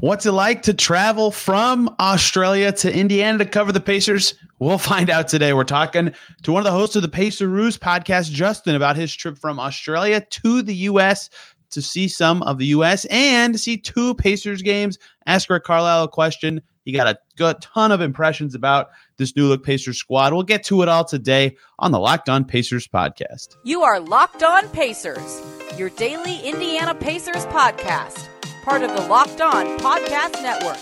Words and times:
What's 0.00 0.26
it 0.26 0.30
like 0.32 0.62
to 0.62 0.74
travel 0.74 1.32
from 1.32 1.92
Australia 1.98 2.70
to 2.70 2.94
Indiana 2.94 3.38
to 3.38 3.44
cover 3.44 3.72
the 3.72 3.80
Pacers? 3.80 4.34
We'll 4.60 4.78
find 4.78 5.10
out 5.10 5.26
today. 5.26 5.52
We're 5.52 5.64
talking 5.64 6.14
to 6.44 6.52
one 6.52 6.60
of 6.60 6.64
the 6.64 6.70
hosts 6.70 6.94
of 6.94 7.02
the 7.02 7.08
Paceroos 7.08 7.78
podcast, 7.78 8.30
Justin, 8.30 8.76
about 8.76 8.94
his 8.94 9.12
trip 9.12 9.38
from 9.38 9.58
Australia 9.58 10.20
to 10.20 10.62
the 10.62 10.74
U.S. 10.74 11.30
to 11.70 11.82
see 11.82 12.06
some 12.06 12.44
of 12.44 12.58
the 12.58 12.66
U.S. 12.66 13.06
and 13.06 13.58
see 13.58 13.76
two 13.76 14.14
Pacers 14.14 14.62
games. 14.62 14.98
Ask 15.26 15.50
Rick 15.50 15.64
Carlisle 15.64 16.04
a 16.04 16.08
question. 16.08 16.62
He 16.84 16.92
got 16.92 17.08
a 17.08 17.18
good 17.36 17.60
ton 17.60 17.90
of 17.90 18.00
impressions 18.00 18.54
about 18.54 18.90
this 19.16 19.34
new 19.34 19.48
look 19.48 19.64
Pacers 19.64 19.98
squad. 19.98 20.32
We'll 20.32 20.44
get 20.44 20.62
to 20.66 20.80
it 20.82 20.88
all 20.88 21.06
today 21.06 21.56
on 21.80 21.90
the 21.90 21.98
Locked 21.98 22.28
On 22.28 22.44
Pacers 22.44 22.86
podcast. 22.86 23.56
You 23.64 23.82
are 23.82 23.98
Locked 23.98 24.44
On 24.44 24.68
Pacers, 24.68 25.42
your 25.76 25.90
daily 25.90 26.38
Indiana 26.42 26.94
Pacers 26.94 27.46
podcast 27.46 28.28
part 28.68 28.82
of 28.82 28.94
the 28.94 29.08
Locked 29.08 29.40
On 29.40 29.78
Podcast 29.78 30.42
Network. 30.42 30.76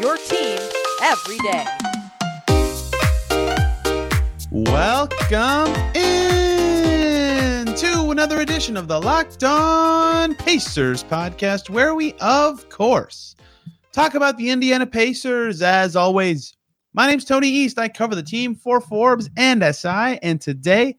Your 0.00 0.16
team 0.16 0.58
every 1.02 1.36
day. 1.40 1.66
Welcome 4.50 5.74
in 5.94 7.66
to 7.74 8.10
another 8.10 8.40
edition 8.40 8.78
of 8.78 8.88
the 8.88 8.98
Locked 8.98 9.44
On 9.44 10.36
Pacers 10.36 11.04
podcast, 11.04 11.68
where 11.68 11.94
we, 11.94 12.14
of 12.14 12.66
course, 12.70 13.36
talk 13.92 14.14
about 14.14 14.38
the 14.38 14.48
Indiana 14.48 14.86
Pacers. 14.86 15.60
As 15.60 15.96
always, 15.96 16.56
my 16.94 17.06
name's 17.06 17.26
Tony 17.26 17.48
East. 17.48 17.78
I 17.78 17.90
cover 17.90 18.14
the 18.14 18.22
team 18.22 18.54
for 18.54 18.80
Forbes 18.80 19.28
and 19.36 19.62
SI, 19.62 20.18
and 20.22 20.40
today, 20.40 20.96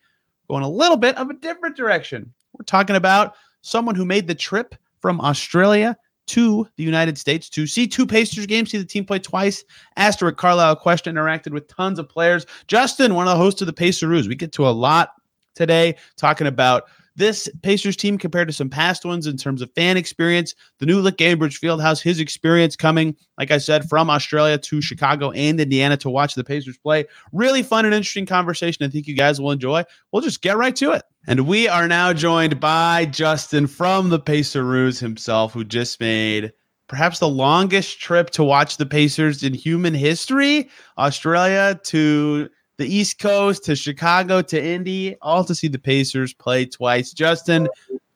going 0.48 0.62
a 0.62 0.70
little 0.70 0.98
bit 0.98 1.18
of 1.18 1.32
a 1.32 1.34
different 1.34 1.76
direction. 1.76 2.32
We're 2.54 2.66
talking 2.66 2.98
about 2.98 3.34
someone 3.62 3.96
who 3.96 4.06
made 4.06 4.28
the 4.28 4.36
trip 4.36 4.76
from 5.02 5.20
Australia 5.22 5.98
to 6.30 6.68
the 6.78 6.84
United 6.84 7.18
States 7.18 7.50
to 7.50 7.68
see 7.68 7.88
two 7.88 8.06
Pacers 8.06 8.46
games, 8.46 8.72
see 8.72 8.78
the 8.78 8.86
team 8.86 9.06
play 9.06 9.20
twice. 9.20 9.64
Asked 9.98 10.22
Rick 10.22 10.38
Carlisle 10.38 10.74
a 10.74 10.76
question, 10.76 11.16
interacted 11.16 11.52
with 11.52 11.68
tons 11.68 12.00
of 12.00 12.08
players. 12.08 12.46
Justin, 12.68 13.16
one 13.16 13.28
of 13.28 13.32
the 13.32 13.44
hosts 13.44 13.62
of 13.62 13.68
the 13.68 13.74
Pacers, 13.74 14.28
we 14.28 14.36
get 14.36 14.52
to 14.54 14.68
a 14.68 14.70
lot 14.70 15.14
today 15.56 15.96
talking 16.18 16.48
about 16.48 16.84
this 17.16 17.50
Pacers 17.62 17.96
team 17.96 18.18
compared 18.18 18.48
to 18.48 18.54
some 18.54 18.70
past 18.70 19.06
ones 19.06 19.28
in 19.28 19.38
terms 19.38 19.62
of 19.62 19.72
fan 19.74 19.98
experience. 19.98 20.56
The 20.80 20.86
new 20.86 21.00
look 21.02 21.18
Gainbridge 21.18 21.60
Fieldhouse, 21.60 22.02
his 22.02 22.20
experience 22.20 22.76
coming, 22.76 23.16
like 23.38 23.52
I 23.52 23.58
said, 23.58 23.90
from 23.90 24.10
Australia 24.10 24.58
to 24.58 24.82
Chicago 24.82 25.32
and 25.32 25.60
Indiana 25.60 25.98
to 25.98 26.10
watch 26.10 26.36
the 26.36 26.44
Pacers 26.44 26.78
play. 26.78 27.06
Really 27.32 27.64
fun 27.64 27.86
and 27.86 27.94
interesting 27.94 28.26
conversation. 28.26 28.86
I 28.86 28.90
think 28.90 29.08
you 29.08 29.16
guys 29.16 29.40
will 29.40 29.52
enjoy. 29.52 29.84
We'll 30.12 30.22
just 30.22 30.42
get 30.42 30.58
right 30.58 30.76
to 30.78 30.92
it. 30.92 31.04
And 31.28 31.48
we 31.48 31.68
are 31.68 31.88
now 31.88 32.14
joined 32.14 32.60
by 32.60 33.06
Justin 33.06 33.68
from 33.68 34.10
the 34.10 34.20
Paceroos 34.20 35.00
himself, 35.00 35.54
who 35.54 35.64
just 35.64 36.00
made 36.00 36.54
perhaps 36.88 37.20
the 37.20 37.30
longest 37.30 38.00
trip 38.00 38.32
to 38.32 38.44
watch 38.44 38.78
the 38.78 38.86
Pacers 38.86 39.44
in 39.44 39.54
human 39.54 39.94
history. 39.94 40.70
Australia 40.98 41.80
to 41.86 42.50
the 42.80 42.88
East 42.88 43.20
Coast 43.20 43.66
to 43.66 43.76
Chicago 43.76 44.42
to 44.42 44.64
Indy, 44.64 45.18
all 45.22 45.44
to 45.44 45.54
see 45.54 45.68
the 45.68 45.78
Pacers 45.78 46.34
play 46.34 46.66
twice. 46.66 47.12
Justin, 47.12 47.68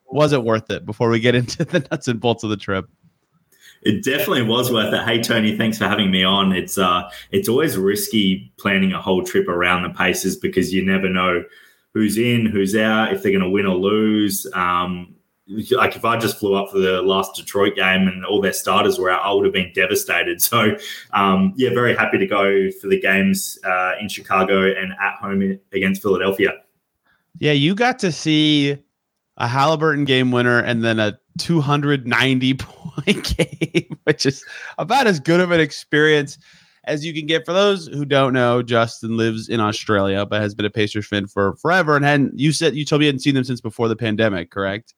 was 0.06 0.32
it 0.32 0.42
worth 0.42 0.70
it 0.70 0.86
before 0.86 1.10
we 1.10 1.20
get 1.20 1.34
into 1.40 1.64
the 1.64 1.86
nuts 1.90 2.08
and 2.08 2.18
bolts 2.18 2.42
of 2.42 2.50
the 2.50 2.56
trip? 2.56 2.86
It 3.82 4.02
definitely 4.02 4.44
was 4.44 4.72
worth 4.72 4.94
it. 4.94 5.04
Hey 5.04 5.20
Tony, 5.20 5.58
thanks 5.58 5.76
for 5.76 5.84
having 5.84 6.10
me 6.10 6.24
on. 6.24 6.52
It's 6.52 6.78
uh 6.78 7.10
it's 7.30 7.50
always 7.50 7.76
risky 7.76 8.50
planning 8.58 8.94
a 8.94 9.00
whole 9.00 9.22
trip 9.22 9.46
around 9.46 9.82
the 9.82 9.90
Pacers 9.90 10.36
because 10.36 10.72
you 10.72 10.82
never 10.82 11.10
know 11.10 11.44
who's 11.92 12.16
in, 12.16 12.46
who's 12.46 12.74
out, 12.74 13.12
if 13.12 13.22
they're 13.22 13.30
going 13.30 13.44
to 13.44 13.48
win 13.50 13.66
or 13.66 13.76
lose. 13.76 14.46
Um, 14.54 15.14
like 15.46 15.94
if 15.94 16.04
I 16.04 16.16
just 16.18 16.38
flew 16.38 16.54
up 16.54 16.70
for 16.70 16.78
the 16.78 17.02
last 17.02 17.34
Detroit 17.34 17.76
game 17.76 18.08
and 18.08 18.24
all 18.24 18.40
their 18.40 18.52
starters 18.52 18.98
were 18.98 19.10
out, 19.10 19.22
I 19.22 19.32
would 19.32 19.44
have 19.44 19.52
been 19.52 19.72
devastated. 19.74 20.40
So, 20.54 20.76
um, 21.12 21.52
yeah, 21.56 21.70
very 21.70 21.96
happy 21.96 22.18
to 22.18 22.26
go 22.26 22.70
for 22.80 22.86
the 22.86 23.00
games 23.00 23.58
uh, 23.64 23.92
in 24.00 24.08
Chicago 24.08 24.62
and 24.62 24.92
at 25.00 25.14
home 25.16 25.58
against 25.72 26.02
Philadelphia. 26.02 26.52
Yeah, 27.38 27.52
you 27.52 27.74
got 27.74 27.98
to 28.00 28.12
see 28.12 28.78
a 29.36 29.46
Haliburton 29.46 30.06
game 30.06 30.30
winner 30.30 30.60
and 30.60 30.84
then 30.84 31.00
a 31.00 31.18
290 31.38 32.54
point 32.58 33.36
game, 33.36 33.98
which 34.04 34.26
is 34.26 34.44
about 34.78 35.06
as 35.06 35.18
good 35.18 35.40
of 35.40 35.50
an 35.50 35.60
experience 35.60 36.38
as 36.84 37.04
you 37.04 37.12
can 37.12 37.26
get. 37.26 37.44
For 37.44 37.52
those 37.52 37.88
who 37.88 38.04
don't 38.04 38.32
know, 38.32 38.62
Justin 38.62 39.16
lives 39.16 39.48
in 39.48 39.60
Australia, 39.60 40.26
but 40.26 40.40
has 40.40 40.54
been 40.54 40.66
a 40.66 40.70
Pacers 40.70 41.06
fan 41.06 41.26
for 41.26 41.56
forever. 41.56 41.96
And 41.96 42.04
hadn't 42.04 42.38
you 42.38 42.52
said 42.52 42.76
you 42.76 42.84
told 42.84 43.00
me 43.00 43.06
you 43.06 43.08
hadn't 43.08 43.20
seen 43.20 43.34
them 43.34 43.44
since 43.44 43.60
before 43.60 43.88
the 43.88 43.96
pandemic, 43.96 44.50
correct? 44.50 44.94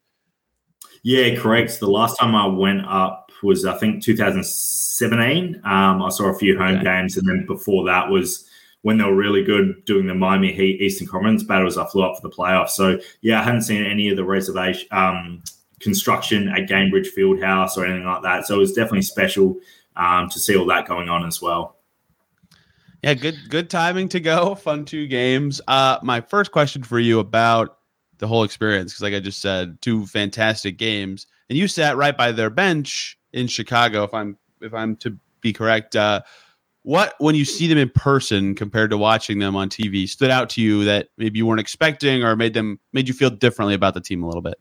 Yeah, 1.07 1.37
correct. 1.37 1.79
The 1.79 1.87
last 1.87 2.19
time 2.19 2.35
I 2.35 2.49
went 2.49 2.85
up 2.85 3.31
was 3.41 3.65
I 3.65 3.79
think 3.79 4.03
2017. 4.03 5.61
Um, 5.63 6.03
I 6.03 6.09
saw 6.09 6.25
a 6.25 6.35
few 6.35 6.59
home 6.59 6.79
okay. 6.79 6.83
games, 6.83 7.17
and 7.17 7.29
then 7.29 7.47
before 7.47 7.85
that 7.87 8.11
was 8.11 8.45
when 8.83 8.99
they 8.99 9.05
were 9.05 9.15
really 9.15 9.45
good 9.45 9.85
doing 9.85 10.09
the 10.09 10.17
Miami 10.17 10.53
Heat 10.53 10.81
Eastern 10.81 11.07
Conference 11.07 11.45
battles. 11.45 11.79
I 11.79 11.87
flew 11.87 12.03
up 12.03 12.17
for 12.17 12.29
the 12.29 12.35
playoffs. 12.35 12.71
So 12.71 12.99
yeah, 13.21 13.41
I 13.41 13.45
hadn't 13.45 13.63
seen 13.63 13.85
any 13.85 14.09
of 14.09 14.17
the 14.17 14.25
reservation 14.25 14.89
um, 14.91 15.45
construction 15.79 16.49
at 16.49 16.69
Gainbridge 16.69 17.11
Fieldhouse 17.17 17.77
or 17.77 17.87
anything 17.87 18.05
like 18.05 18.25
that. 18.25 18.45
So 18.49 18.57
it 18.57 18.59
was 18.59 18.73
definitely 18.73 19.03
special 19.03 19.61
um, 19.95 20.29
to 20.31 20.41
see 20.41 20.57
all 20.57 20.67
that 20.67 20.89
going 20.89 21.09
on 21.09 21.25
as 21.25 21.41
well. 21.41 21.77
Yeah, 23.05 23.15
good 23.15 23.39
good 23.49 23.71
timing 23.71 24.09
to 24.09 24.19
go. 24.19 24.57
Fun 24.57 24.85
two 24.85 25.07
games. 25.07 25.61
Uh, 25.69 26.01
my 26.03 26.21
first 26.21 26.51
question 26.51 26.83
for 26.83 26.99
you 26.99 27.21
about 27.21 27.79
the 28.19 28.27
whole 28.27 28.45
experience, 28.45 28.93
because 28.93 29.03
like 29.03 29.15
I 29.15 29.21
just 29.21 29.41
said, 29.41 29.81
two 29.81 30.07
fantastic 30.07 30.79
games, 30.79 31.27
and 31.49 31.59
you 31.59 31.69
sat 31.69 31.97
right 31.97 32.17
by 32.17 32.33
their 32.33 32.51
bench 32.51 33.19
in 33.33 33.47
Chicago. 33.47 34.05
If 34.05 34.15
I'm 34.15 34.37
if 34.61 34.75
I'm 34.75 34.97
to 34.97 35.17
be 35.41 35.53
correct, 35.53 35.97
uh, 35.97 36.23
what 36.83 37.15
when 37.19 37.35
you 37.35 37.45
see 37.45 37.67
them 37.67 37.79
in 37.79 37.91
person 37.91 38.55
compared 38.55 38.91
to 38.91 38.97
watching 38.97 39.39
them 39.39 39.57
on 39.57 39.69
TV 39.69 40.09
stood 40.09 40.31
out 40.31 40.49
to 40.51 40.63
you 40.63 40.85
that 40.85 41.09
maybe 41.19 41.39
you 41.39 41.47
weren't 41.47 41.61
expecting 41.61 42.23
or 42.23 42.37
made 42.37 42.55
them 42.55 42.79
made 42.93 43.09
you 43.09 43.15
feel 43.15 43.31
differently 43.31 43.75
about 43.75 43.95
the 43.95 44.01
team 44.01 44.23
a 44.23 44.27
little 44.27 44.43
bit? 44.43 44.59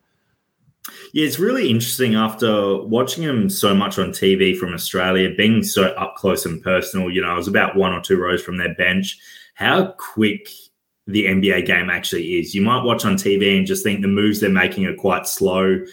Yeah, 1.13 1.25
it's 1.25 1.39
really 1.39 1.69
interesting 1.69 2.16
after 2.16 2.81
watching 2.83 3.25
them 3.25 3.49
so 3.49 3.73
much 3.73 3.97
on 3.97 4.09
TV 4.09 4.57
from 4.57 4.73
Australia, 4.73 5.33
being 5.35 5.63
so 5.63 5.87
up 5.89 6.16
close 6.16 6.45
and 6.45 6.61
personal. 6.61 7.09
You 7.09 7.22
know, 7.22 7.29
I 7.29 7.35
was 7.35 7.47
about 7.47 7.75
one 7.75 7.93
or 7.93 8.01
two 8.01 8.17
rows 8.17 8.41
from 8.41 8.57
their 8.57 8.73
bench. 8.75 9.17
How 9.55 9.93
quick 9.97 10.49
the 11.07 11.25
NBA 11.25 11.66
game 11.66 11.89
actually 11.89 12.39
is. 12.39 12.55
You 12.55 12.61
might 12.61 12.83
watch 12.83 13.05
on 13.05 13.16
TV 13.16 13.57
and 13.57 13.67
just 13.67 13.83
think 13.83 14.01
the 14.01 14.07
moves 14.07 14.39
they're 14.39 14.49
making 14.49 14.85
are 14.85 14.95
quite 14.95 15.27
slow. 15.27 15.83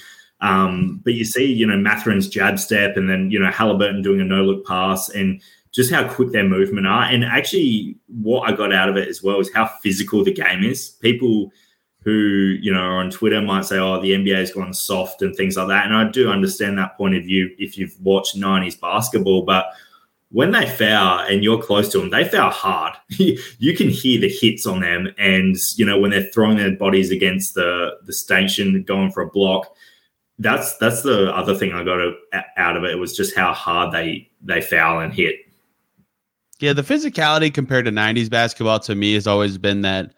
Um, 0.40 1.00
but 1.04 1.14
you 1.14 1.24
see, 1.24 1.44
you 1.44 1.66
know, 1.66 1.76
Mathurin's 1.76 2.28
jab 2.28 2.58
step 2.58 2.96
and 2.96 3.08
then, 3.08 3.30
you 3.30 3.38
know, 3.38 3.50
Haliburton 3.50 4.02
doing 4.02 4.20
a 4.20 4.24
no 4.24 4.42
look 4.42 4.66
pass 4.66 5.08
and 5.10 5.40
just 5.70 5.92
how 5.92 6.06
quick 6.06 6.32
their 6.32 6.48
movement 6.48 6.86
are. 6.86 7.04
And 7.04 7.24
actually, 7.24 7.96
what 8.08 8.48
I 8.48 8.54
got 8.54 8.72
out 8.72 8.88
of 8.88 8.96
it 8.96 9.08
as 9.08 9.22
well 9.22 9.40
is 9.40 9.52
how 9.54 9.66
physical 9.82 10.24
the 10.24 10.32
game 10.32 10.64
is. 10.64 10.90
People 11.00 11.52
who 12.04 12.58
you 12.60 12.72
know 12.72 12.82
on 12.82 13.10
Twitter 13.10 13.40
might 13.40 13.64
say, 13.64 13.78
"Oh, 13.78 14.00
the 14.00 14.12
NBA 14.12 14.36
has 14.36 14.52
gone 14.52 14.74
soft" 14.74 15.22
and 15.22 15.34
things 15.34 15.56
like 15.56 15.68
that. 15.68 15.86
And 15.86 15.94
I 15.94 16.10
do 16.10 16.28
understand 16.28 16.76
that 16.78 16.96
point 16.96 17.14
of 17.14 17.24
view 17.24 17.50
if 17.58 17.78
you've 17.78 17.96
watched 18.00 18.36
'90s 18.36 18.78
basketball, 18.80 19.42
but 19.42 19.66
when 20.32 20.50
they 20.50 20.66
foul 20.66 21.20
and 21.20 21.44
you're 21.44 21.62
close 21.62 21.90
to 21.90 21.98
them, 21.98 22.08
they 22.10 22.24
foul 22.24 22.50
hard. 22.50 22.94
you 23.08 23.76
can 23.76 23.90
hear 23.90 24.18
the 24.20 24.28
hits 24.28 24.66
on 24.66 24.80
them, 24.80 25.08
and 25.18 25.56
you 25.76 25.84
know 25.84 25.98
when 25.98 26.10
they're 26.10 26.22
throwing 26.22 26.56
their 26.56 26.74
bodies 26.74 27.10
against 27.10 27.54
the 27.54 27.92
the 28.04 28.12
station, 28.12 28.82
going 28.82 29.12
for 29.12 29.22
a 29.22 29.30
block. 29.30 29.74
That's 30.38 30.76
that's 30.78 31.02
the 31.02 31.34
other 31.36 31.54
thing 31.54 31.72
I 31.72 31.84
got 31.84 32.14
out 32.56 32.76
of 32.76 32.84
it 32.84 32.98
was 32.98 33.14
just 33.16 33.36
how 33.36 33.52
hard 33.52 33.92
they 33.92 34.30
they 34.40 34.62
foul 34.62 35.00
and 35.00 35.12
hit. 35.12 35.36
Yeah, 36.58 36.72
the 36.72 36.82
physicality 36.82 37.52
compared 37.52 37.84
to 37.84 37.90
'90s 37.90 38.30
basketball 38.30 38.80
to 38.80 38.94
me 38.94 39.12
has 39.14 39.26
always 39.26 39.58
been 39.58 39.82
that 39.82 40.14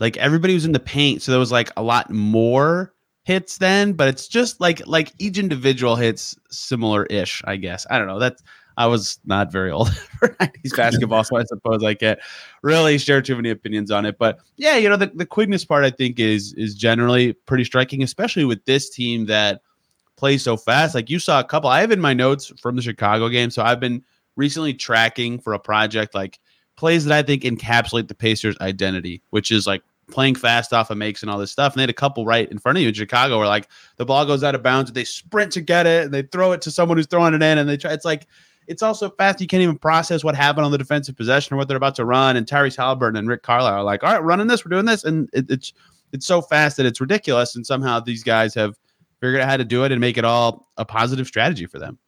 like 0.00 0.16
everybody 0.16 0.54
was 0.54 0.64
in 0.64 0.72
the 0.72 0.80
paint, 0.80 1.22
so 1.22 1.30
there 1.30 1.38
was 1.38 1.52
like 1.52 1.70
a 1.76 1.82
lot 1.82 2.10
more 2.10 2.92
hits 3.22 3.58
then, 3.58 3.92
but 3.92 4.08
it's 4.08 4.26
just 4.26 4.60
like 4.60 4.84
like 4.86 5.12
each 5.20 5.38
individual 5.38 5.94
hits 5.94 6.36
similar 6.50 7.06
ish, 7.06 7.40
I 7.44 7.54
guess. 7.54 7.86
I 7.88 7.98
don't 7.98 8.08
know. 8.08 8.18
That's 8.18 8.42
I 8.76 8.86
was 8.86 9.18
not 9.24 9.52
very 9.52 9.70
old 9.70 9.94
for 10.18 10.28
90s 10.28 10.76
basketball, 10.76 11.24
so 11.24 11.36
I 11.36 11.44
suppose 11.44 11.82
I 11.84 11.94
can't 11.94 12.18
really 12.62 12.98
share 12.98 13.22
too 13.22 13.36
many 13.36 13.50
opinions 13.50 13.90
on 13.90 14.04
it. 14.04 14.18
But 14.18 14.38
yeah, 14.56 14.76
you 14.76 14.88
know, 14.88 14.96
the, 14.96 15.12
the 15.14 15.26
quickness 15.26 15.64
part 15.64 15.84
I 15.84 15.90
think 15.90 16.18
is 16.18 16.52
is 16.54 16.74
generally 16.74 17.32
pretty 17.32 17.64
striking, 17.64 18.02
especially 18.02 18.44
with 18.44 18.64
this 18.64 18.90
team 18.90 19.26
that 19.26 19.62
plays 20.16 20.42
so 20.42 20.56
fast. 20.56 20.94
Like 20.94 21.10
you 21.10 21.18
saw 21.18 21.40
a 21.40 21.44
couple, 21.44 21.70
I 21.70 21.80
have 21.80 21.92
in 21.92 22.00
my 22.00 22.14
notes 22.14 22.52
from 22.60 22.76
the 22.76 22.82
Chicago 22.82 23.28
game. 23.28 23.50
So 23.50 23.62
I've 23.62 23.80
been 23.80 24.02
recently 24.36 24.74
tracking 24.74 25.38
for 25.38 25.52
a 25.52 25.58
project 25.58 26.14
like 26.14 26.40
plays 26.76 27.04
that 27.04 27.16
I 27.16 27.22
think 27.22 27.42
encapsulate 27.42 28.08
the 28.08 28.14
Pacers' 28.14 28.56
identity, 28.60 29.22
which 29.30 29.52
is 29.52 29.66
like 29.66 29.82
playing 30.10 30.34
fast 30.34 30.72
off 30.72 30.90
of 30.90 30.98
makes 30.98 31.22
and 31.22 31.30
all 31.30 31.38
this 31.38 31.50
stuff. 31.50 31.72
And 31.72 31.78
they 31.78 31.82
had 31.82 31.90
a 31.90 31.94
couple 31.94 32.26
right 32.26 32.50
in 32.50 32.58
front 32.58 32.78
of 32.78 32.82
you 32.82 32.88
in 32.88 32.94
Chicago 32.94 33.38
where 33.38 33.46
like 33.46 33.68
the 33.96 34.04
ball 34.04 34.26
goes 34.26 34.44
out 34.44 34.54
of 34.54 34.62
bounds 34.62 34.92
they 34.92 35.04
sprint 35.04 35.52
to 35.52 35.60
get 35.60 35.86
it 35.86 36.04
and 36.04 36.14
they 36.14 36.22
throw 36.22 36.52
it 36.52 36.62
to 36.62 36.70
someone 36.70 36.98
who's 36.98 37.06
throwing 37.06 37.34
it 37.34 37.42
in 37.42 37.58
and 37.58 37.68
they 37.68 37.76
try. 37.76 37.92
It's 37.92 38.04
like 38.04 38.26
it's 38.66 38.82
also 38.82 39.10
fast. 39.10 39.40
You 39.40 39.46
can't 39.46 39.62
even 39.62 39.78
process 39.78 40.24
what 40.24 40.34
happened 40.34 40.64
on 40.64 40.72
the 40.72 40.78
defensive 40.78 41.16
possession 41.16 41.54
or 41.54 41.56
what 41.56 41.68
they're 41.68 41.76
about 41.76 41.94
to 41.96 42.04
run. 42.04 42.36
And 42.36 42.46
Tyrese 42.46 42.76
Haliburton 42.76 43.18
and 43.18 43.28
Rick 43.28 43.42
Carlisle 43.42 43.74
are 43.74 43.82
like, 43.82 44.02
all 44.02 44.12
right, 44.12 44.22
running 44.22 44.46
this, 44.46 44.64
we're 44.64 44.70
doing 44.70 44.86
this, 44.86 45.04
and 45.04 45.28
it, 45.32 45.46
it's 45.50 45.72
it's 46.12 46.26
so 46.26 46.40
fast 46.40 46.76
that 46.76 46.86
it's 46.86 47.00
ridiculous. 47.00 47.56
And 47.56 47.66
somehow 47.66 48.00
these 48.00 48.22
guys 48.22 48.54
have 48.54 48.76
figured 49.20 49.40
out 49.40 49.48
how 49.48 49.56
to 49.56 49.64
do 49.64 49.84
it 49.84 49.92
and 49.92 50.00
make 50.00 50.16
it 50.16 50.24
all 50.24 50.68
a 50.76 50.84
positive 50.84 51.26
strategy 51.26 51.66
for 51.66 51.78
them. 51.78 51.98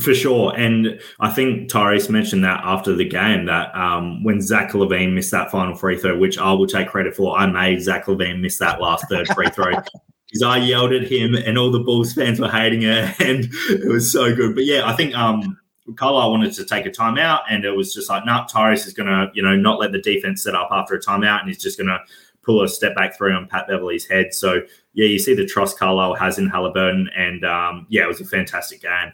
For 0.00 0.12
sure. 0.12 0.52
And 0.56 1.00
I 1.20 1.30
think 1.30 1.70
Tyrese 1.70 2.10
mentioned 2.10 2.42
that 2.44 2.60
after 2.64 2.96
the 2.96 3.08
game 3.08 3.46
that 3.46 3.74
um, 3.76 4.24
when 4.24 4.40
Zach 4.40 4.72
LaVine 4.72 5.14
missed 5.14 5.30
that 5.30 5.52
final 5.52 5.76
free 5.76 5.96
throw, 5.96 6.18
which 6.18 6.36
I 6.36 6.52
will 6.52 6.66
take 6.66 6.88
credit 6.88 7.14
for, 7.14 7.38
I 7.38 7.46
made 7.46 7.80
Zach 7.80 8.06
LaVine 8.06 8.40
miss 8.40 8.58
that 8.58 8.80
last 8.80 9.08
third 9.08 9.28
free 9.28 9.50
throw. 9.50 9.72
Because 10.34 10.42
I 10.42 10.56
yelled 10.58 10.92
at 10.92 11.04
him 11.04 11.36
and 11.36 11.56
all 11.56 11.70
the 11.70 11.78
Bulls 11.78 12.12
fans 12.12 12.40
were 12.40 12.50
hating 12.50 12.82
it. 12.82 13.14
And 13.20 13.48
it 13.70 13.88
was 13.88 14.10
so 14.10 14.34
good. 14.34 14.56
But 14.56 14.64
yeah, 14.64 14.82
I 14.84 14.94
think 14.94 15.14
um, 15.16 15.56
Carlisle 15.94 16.32
wanted 16.32 16.52
to 16.54 16.64
take 16.64 16.86
a 16.86 16.90
timeout 16.90 17.42
and 17.48 17.64
it 17.64 17.70
was 17.70 17.94
just 17.94 18.08
like, 18.08 18.26
nah, 18.26 18.44
Tyrese 18.48 18.84
is 18.84 18.92
going 18.92 19.06
to, 19.06 19.30
you 19.32 19.42
know, 19.42 19.54
not 19.54 19.78
let 19.78 19.92
the 19.92 20.00
defense 20.00 20.42
set 20.42 20.56
up 20.56 20.70
after 20.72 20.96
a 20.96 21.00
timeout 21.00 21.38
and 21.38 21.48
he's 21.48 21.62
just 21.62 21.78
going 21.78 21.86
to 21.86 22.00
pull 22.42 22.64
a 22.64 22.68
step 22.68 22.96
back 22.96 23.16
three 23.16 23.32
on 23.32 23.46
Pat 23.46 23.68
Beverley's 23.68 24.08
head. 24.08 24.34
So 24.34 24.62
yeah, 24.92 25.06
you 25.06 25.20
see 25.20 25.34
the 25.34 25.46
trust 25.46 25.78
Carlisle 25.78 26.16
has 26.16 26.36
in 26.36 26.50
Haliburton. 26.50 27.06
And 27.16 27.44
um, 27.44 27.86
yeah, 27.88 28.02
it 28.02 28.08
was 28.08 28.20
a 28.20 28.24
fantastic 28.24 28.82
game. 28.82 29.12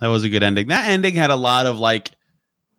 That 0.00 0.08
was 0.08 0.24
a 0.24 0.30
good 0.30 0.42
ending. 0.42 0.68
That 0.68 0.88
ending 0.88 1.14
had 1.14 1.30
a 1.30 1.36
lot 1.36 1.66
of 1.66 1.78
like 1.78 2.12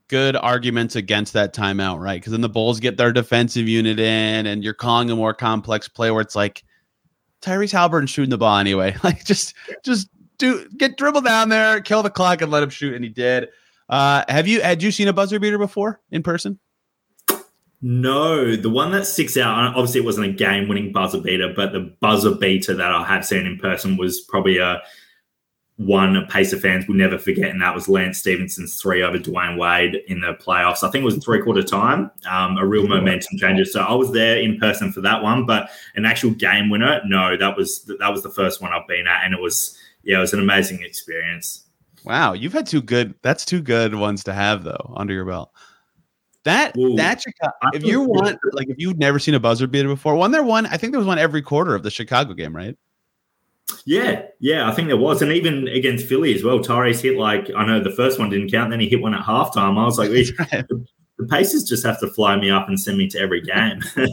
good 0.08 0.36
arguments 0.36 0.96
against 0.96 1.34
that 1.34 1.54
timeout, 1.54 2.00
right? 2.00 2.20
Because 2.20 2.32
then 2.32 2.42
the 2.42 2.50
Bulls 2.50 2.80
get 2.80 2.98
their 2.98 3.12
defensive 3.12 3.68
unit 3.68 4.00
in, 4.00 4.46
and 4.46 4.64
you're 4.64 4.74
calling 4.74 5.10
a 5.10 5.16
more 5.16 5.34
complex 5.34 5.88
play 5.88 6.12
where 6.12 6.22
it's 6.22 6.36
like 6.36 6.64
Tyrese 7.46 7.74
Haliburton 7.74 8.10
shooting 8.10 8.30
the 8.30 8.38
ball 8.38 8.58
anyway. 8.58 8.96
Like 9.04 9.24
just 9.24 9.54
just 9.84 10.10
do 10.38 10.68
get 10.78 10.98
dribble 10.98 11.22
down 11.22 11.50
there, 11.50 11.80
kill 11.82 12.02
the 12.04 12.10
clock, 12.10 12.42
and 12.42 12.52
let 12.52 12.64
him 12.64 12.70
shoot, 12.70 12.96
and 12.96 13.04
he 13.04 13.10
did. 13.10 13.50
Uh, 13.88 14.24
have 14.28 14.48
you 14.48 14.62
had 14.62 14.82
you 14.82 14.92
seen 14.92 15.08
a 15.08 15.14
buzzer 15.14 15.40
beater 15.40 15.58
before 15.58 16.02
in 16.12 16.24
person? 16.24 16.60
No, 17.82 18.56
the 18.56 18.70
one 18.70 18.92
that 18.94 19.06
sticks 19.06 19.38
out. 19.38 19.76
Obviously, 19.76 20.02
it 20.02 20.06
wasn't 20.06 20.26
a 20.26 20.32
game-winning 20.32 20.92
buzzer 20.92 21.20
beater, 21.20 21.54
but 21.56 21.72
the 21.72 21.94
buzzer 22.00 22.34
beater 22.34 22.74
that 22.74 22.92
I 22.92 23.06
have 23.06 23.26
seen 23.26 23.46
in 23.46 23.60
person 23.60 23.96
was 23.96 24.22
probably 24.22 24.58
a 24.58 24.82
one 25.78 26.26
Pacer 26.28 26.58
fans 26.58 26.88
will 26.88 26.96
never 26.96 27.18
forget, 27.18 27.50
and 27.50 27.62
that 27.62 27.76
was 27.76 27.90
Lance 27.90 28.20
Stephenson's 28.20 28.80
three 28.82 29.02
over 29.02 29.20
Dwyane 29.20 29.58
Wade 29.58 30.02
in 30.08 30.22
the 30.22 30.34
playoffs. 30.34 30.84
I 30.84 30.90
think 30.90 31.02
it 31.02 31.06
was 31.06 31.18
three 31.18 31.42
quarter 31.42 31.64
time, 31.64 32.12
um, 32.30 32.58
a 32.58 32.66
real 32.66 32.88
momentum 32.88 33.38
changer. 33.38 33.66
So 33.66 33.82
I 33.82 33.94
was 33.94 34.12
there 34.14 34.40
in 34.40 34.58
person 34.58 34.94
for 34.94 35.02
that 35.02 35.22
one, 35.22 35.46
but 35.46 35.70
an 35.96 36.06
actual 36.06 36.32
game 36.32 36.70
winner, 36.70 37.02
no, 37.06 37.36
that 37.36 37.58
was 37.58 37.84
that 38.00 38.10
was 38.10 38.24
the 38.24 38.30
first 38.30 38.62
one 38.62 38.72
I've 38.72 38.88
been 38.88 39.06
at, 39.06 39.26
and 39.26 39.34
it 39.34 39.42
was 39.42 39.78
yeah, 40.04 40.18
it 40.18 40.22
was 40.22 40.34
an 40.34 40.40
amazing 40.40 40.82
experience. 40.82 41.66
Wow, 42.06 42.34
you've 42.34 42.54
had 42.54 42.68
two 42.68 42.82
good. 42.82 43.14
That's 43.22 43.44
two 43.44 43.62
good 43.62 43.96
ones 43.96 44.24
to 44.26 44.34
have 44.34 44.64
though 44.64 44.94
under 44.96 45.14
your 45.14 45.26
belt. 45.26 45.52
That 46.46 46.78
Ooh, 46.78 46.96
that 46.96 47.22
Chicago. 47.22 47.54
If 47.74 47.84
you 47.84 48.02
want, 48.08 48.38
like, 48.54 48.70
if 48.70 48.78
you've 48.78 48.98
never 48.98 49.20
seen 49.20 49.34
a 49.34 49.40
buzzer 49.40 49.68
beater 49.68 49.90
before, 49.90 50.16
one 50.16 50.32
there 50.32 50.44
one. 50.44 50.68
I 50.68 50.78
think 50.78 50.94
there 50.94 51.00
was 51.00 51.08
one 51.08 51.20
every 51.20 51.42
quarter 51.42 51.76
of 51.76 51.84
the 51.84 51.92
Chicago 51.92 52.34
game, 52.34 52.56
right? 52.56 52.78
Yeah, 53.86 54.24
yeah, 54.40 54.70
I 54.70 54.74
think 54.74 54.88
there 54.88 54.98
was, 54.98 55.22
and 55.22 55.32
even 55.32 55.68
against 55.68 56.08
Philly 56.08 56.34
as 56.34 56.44
well. 56.44 56.60
Tyrese 56.60 57.02
hit 57.02 57.18
like 57.18 57.50
I 57.56 57.66
know 57.66 57.80
the 57.80 57.92
first 57.92 58.20
one 58.20 58.30
didn't 58.30 58.52
count, 58.52 58.72
then 58.72 58.80
he 58.80 58.90
hit 58.90 59.02
one 59.02 59.14
at 59.14 59.26
halftime. 59.26 59.78
I 59.78 59.86
was 59.86 59.98
like, 59.98 60.10
the, 60.12 60.86
the 61.18 61.26
Pacers 61.28 61.64
just 61.64 61.86
have 61.86 62.00
to 62.00 62.08
fly 62.08 62.36
me 62.36 62.50
up 62.50 62.68
and 62.68 62.80
send 62.80 62.98
me 62.98 63.08
to 63.10 63.20
every 63.20 63.42
game. 63.42 63.82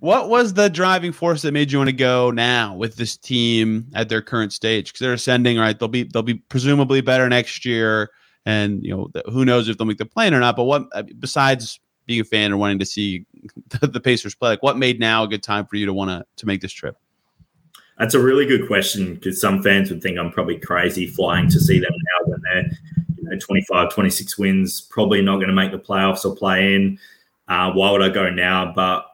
what 0.00 0.28
was 0.28 0.54
the 0.54 0.68
driving 0.68 1.12
force 1.12 1.42
that 1.42 1.52
made 1.52 1.72
you 1.72 1.78
want 1.78 1.90
to 1.90 1.96
go 1.96 2.30
now 2.30 2.74
with 2.74 2.96
this 2.96 3.16
team 3.16 3.88
at 3.94 4.08
their 4.08 4.22
current 4.22 4.52
stage? 4.52 4.88
Because 4.88 5.00
they're 5.00 5.12
ascending, 5.12 5.58
right? 5.58 5.78
They'll 5.78 5.88
be 5.88 6.04
they'll 6.04 6.22
be 6.22 6.34
presumably 6.34 7.00
better 7.00 7.28
next 7.28 7.64
year, 7.64 8.10
and 8.46 8.84
you 8.84 8.96
know 8.96 9.10
who 9.26 9.44
knows 9.44 9.68
if 9.68 9.78
they'll 9.78 9.86
make 9.86 9.98
the 9.98 10.06
play-in 10.06 10.34
or 10.34 10.40
not. 10.40 10.56
But 10.56 10.64
what 10.64 10.86
uh, 10.92 11.02
besides 11.18 11.80
being 12.06 12.20
a 12.20 12.24
fan 12.24 12.52
and 12.52 12.60
wanting 12.60 12.78
to 12.78 12.86
see 12.86 13.26
the, 13.68 13.86
the 13.92 14.00
Pacers 14.00 14.34
play, 14.34 14.50
like 14.50 14.62
what 14.62 14.78
made 14.78 15.00
now 15.00 15.24
a 15.24 15.28
good 15.28 15.42
time 15.42 15.66
for 15.66 15.76
you 15.76 15.86
to 15.86 15.92
want 15.92 16.10
to 16.10 16.24
to 16.36 16.46
make 16.46 16.60
this 16.60 16.72
trip? 16.72 16.96
That's 17.98 18.14
a 18.14 18.20
really 18.20 18.46
good 18.46 18.66
question 18.66 19.14
because 19.14 19.40
some 19.40 19.62
fans 19.62 19.90
would 19.90 20.02
think 20.02 20.18
I'm 20.18 20.30
probably 20.30 20.58
crazy 20.58 21.06
flying 21.06 21.48
to 21.50 21.60
see 21.60 21.80
them 21.80 21.92
now 21.92 22.30
when 22.30 22.40
they're 22.42 22.70
you 23.16 23.24
know 23.24 23.38
25, 23.38 23.92
26 23.92 24.38
wins, 24.38 24.80
probably 24.82 25.20
not 25.20 25.36
going 25.36 25.48
to 25.48 25.54
make 25.54 25.72
the 25.72 25.78
playoffs 25.78 26.24
or 26.24 26.36
play 26.36 26.74
in. 26.74 26.98
Uh, 27.48 27.72
why 27.72 27.90
would 27.90 28.02
I 28.02 28.08
go 28.08 28.30
now? 28.30 28.72
But 28.72 29.06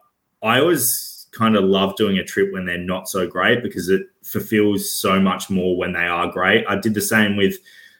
I 0.43 0.59
always 0.59 1.27
kind 1.31 1.55
of 1.55 1.63
love 1.63 1.95
doing 1.95 2.19
a 2.19 2.23
trip 2.23 2.53
when 2.53 2.65
they're 2.65 2.77
not 2.77 3.09
so 3.09 3.27
great 3.27 3.63
because 3.63 3.89
it 3.89 4.03
fulfills 4.23 4.91
so 4.91 5.19
much 5.19 5.49
more 5.49 5.75
when 5.77 5.93
they 5.93 6.05
are 6.05 6.31
great. 6.31 6.65
I 6.67 6.77
did 6.77 6.93
the 6.93 7.01
same 7.01 7.35
with 7.35 7.57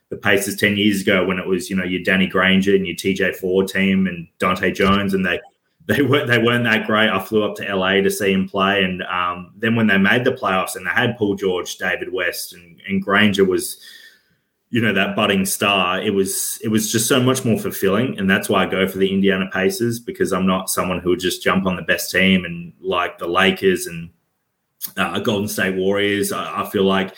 the 0.10 0.18
Pacers 0.18 0.56
10 0.56 0.78
years 0.78 1.02
ago 1.02 1.26
when 1.26 1.40
it 1.40 1.48
was, 1.48 1.70
you 1.70 1.76
know, 1.76 1.84
your 1.84 2.04
Danny 2.04 2.28
Granger 2.28 2.76
and 2.76 2.86
your 2.86 2.96
TJ 2.96 3.36
Ford 3.36 3.68
team 3.68 4.08
and 4.08 4.28
Dahntay 4.40 4.76
Jones, 4.76 5.14
and 5.14 5.26
they 5.26 5.40
they 5.88 6.02
weren't 6.02 6.28
they 6.28 6.40
weren't 6.40 6.64
that 6.64 6.88
great. 6.88 7.10
I 7.10 7.20
flew 7.20 7.44
up 7.44 7.56
to 7.58 7.76
LA 7.76 8.02
to 8.02 8.10
see 8.10 8.34
him 8.34 8.50
play, 8.50 8.84
and 8.84 9.04
um, 9.04 9.52
then 9.56 9.76
when 9.76 9.88
they 9.88 9.98
made 9.98 10.24
the 10.24 10.32
playoffs 10.32 10.76
and 10.76 10.86
they 10.86 10.92
had 10.92 11.18
Paul 11.18 11.36
George, 11.36 11.78
David 11.78 12.12
West, 12.12 12.54
and, 12.54 12.82
and 12.88 13.02
Granger 13.02 13.46
was, 13.46 13.80
you 14.72 14.82
know, 14.82 14.94
that 14.94 15.16
budding 15.16 15.46
star. 15.46 16.02
It 16.02 16.12
was 16.12 16.60
it 16.64 16.70
was 16.70 16.92
just 16.92 17.08
so 17.08 17.22
much 17.22 17.46
more 17.46 17.60
fulfilling, 17.60 18.18
and 18.18 18.30
that's 18.30 18.50
why 18.50 18.64
I 18.64 18.70
go 18.70 18.88
for 18.88 18.98
the 18.98 19.14
Indiana 19.14 19.48
Pacers 19.54 20.00
because 20.00 20.34
I'm 20.34 20.48
not 20.48 20.72
someone 20.72 21.00
who 21.00 21.10
would 21.10 21.20
just 21.20 21.44
jump 21.44 21.68
on 21.68 21.76
the 21.76 21.84
best 21.84 22.10
team 22.10 22.46
and 22.46 22.74
like 22.80 23.20
the 23.20 23.28
Lakers 23.28 23.86
and 23.86 24.10
uh, 24.98 25.20
Golden 25.20 25.48
State 25.48 25.76
Warriors. 25.76 26.32
I, 26.32 26.64
I 26.64 26.70
feel 26.70 26.84
like 26.84 27.14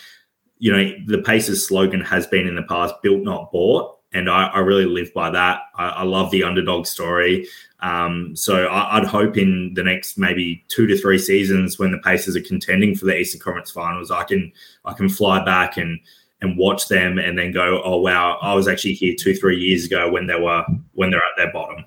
you 0.58 0.74
know 0.74 0.92
the 1.06 1.24
Pacers 1.24 1.66
slogan 1.66 2.02
has 2.02 2.28
been 2.28 2.48
in 2.48 2.56
the 2.56 2.64
past 2.64 2.96
built 3.02 3.24
not 3.24 3.50
bought 3.54 3.98
and 4.14 4.30
I, 4.30 4.48
I, 4.48 4.60
really 4.60 4.86
live 4.86 5.14
by 5.14 5.30
that. 5.32 5.60
I, 5.76 5.90
I, 5.90 6.04
love 6.04 6.32
the 6.32 6.44
underdog 6.44 6.86
story. 6.86 7.48
Um, 7.80 8.36
so 8.36 8.66
I, 8.66 9.00
would 9.00 9.08
hope 9.08 9.38
in 9.38 9.74
the 9.76 9.84
next 9.84 10.18
maybe 10.18 10.66
two 10.68 10.88
to 10.88 10.98
three 10.98 11.20
seasons 11.20 11.78
when 11.78 11.92
the 11.92 12.00
Pacers 12.00 12.36
are 12.36 12.42
contending 12.42 12.96
for 12.96 13.06
the 13.06 13.16
Eastern 13.16 13.40
Conference 13.40 13.70
Finals, 13.70 14.10
I 14.10 14.24
can 14.24 14.52
I 14.86 14.94
can 14.94 15.10
fly 15.10 15.44
back 15.44 15.78
and 15.78 16.00
and 16.42 16.58
watch 16.58 16.88
them 16.88 17.18
and 17.18 17.38
then 17.38 17.52
go, 17.52 17.82
oh 17.84 17.98
wow, 17.98 18.38
I 18.42 18.54
was 18.56 18.68
actually 18.68 18.94
here 18.94 19.16
two 19.18 19.36
three 19.36 19.60
years 19.60 19.86
ago 19.86 20.10
when 20.10 20.28
they 20.28 20.40
were 20.40 20.66
when 20.94 21.12
they're 21.12 21.20
at 21.20 21.38
their 21.38 21.52
bottom. 21.52 21.86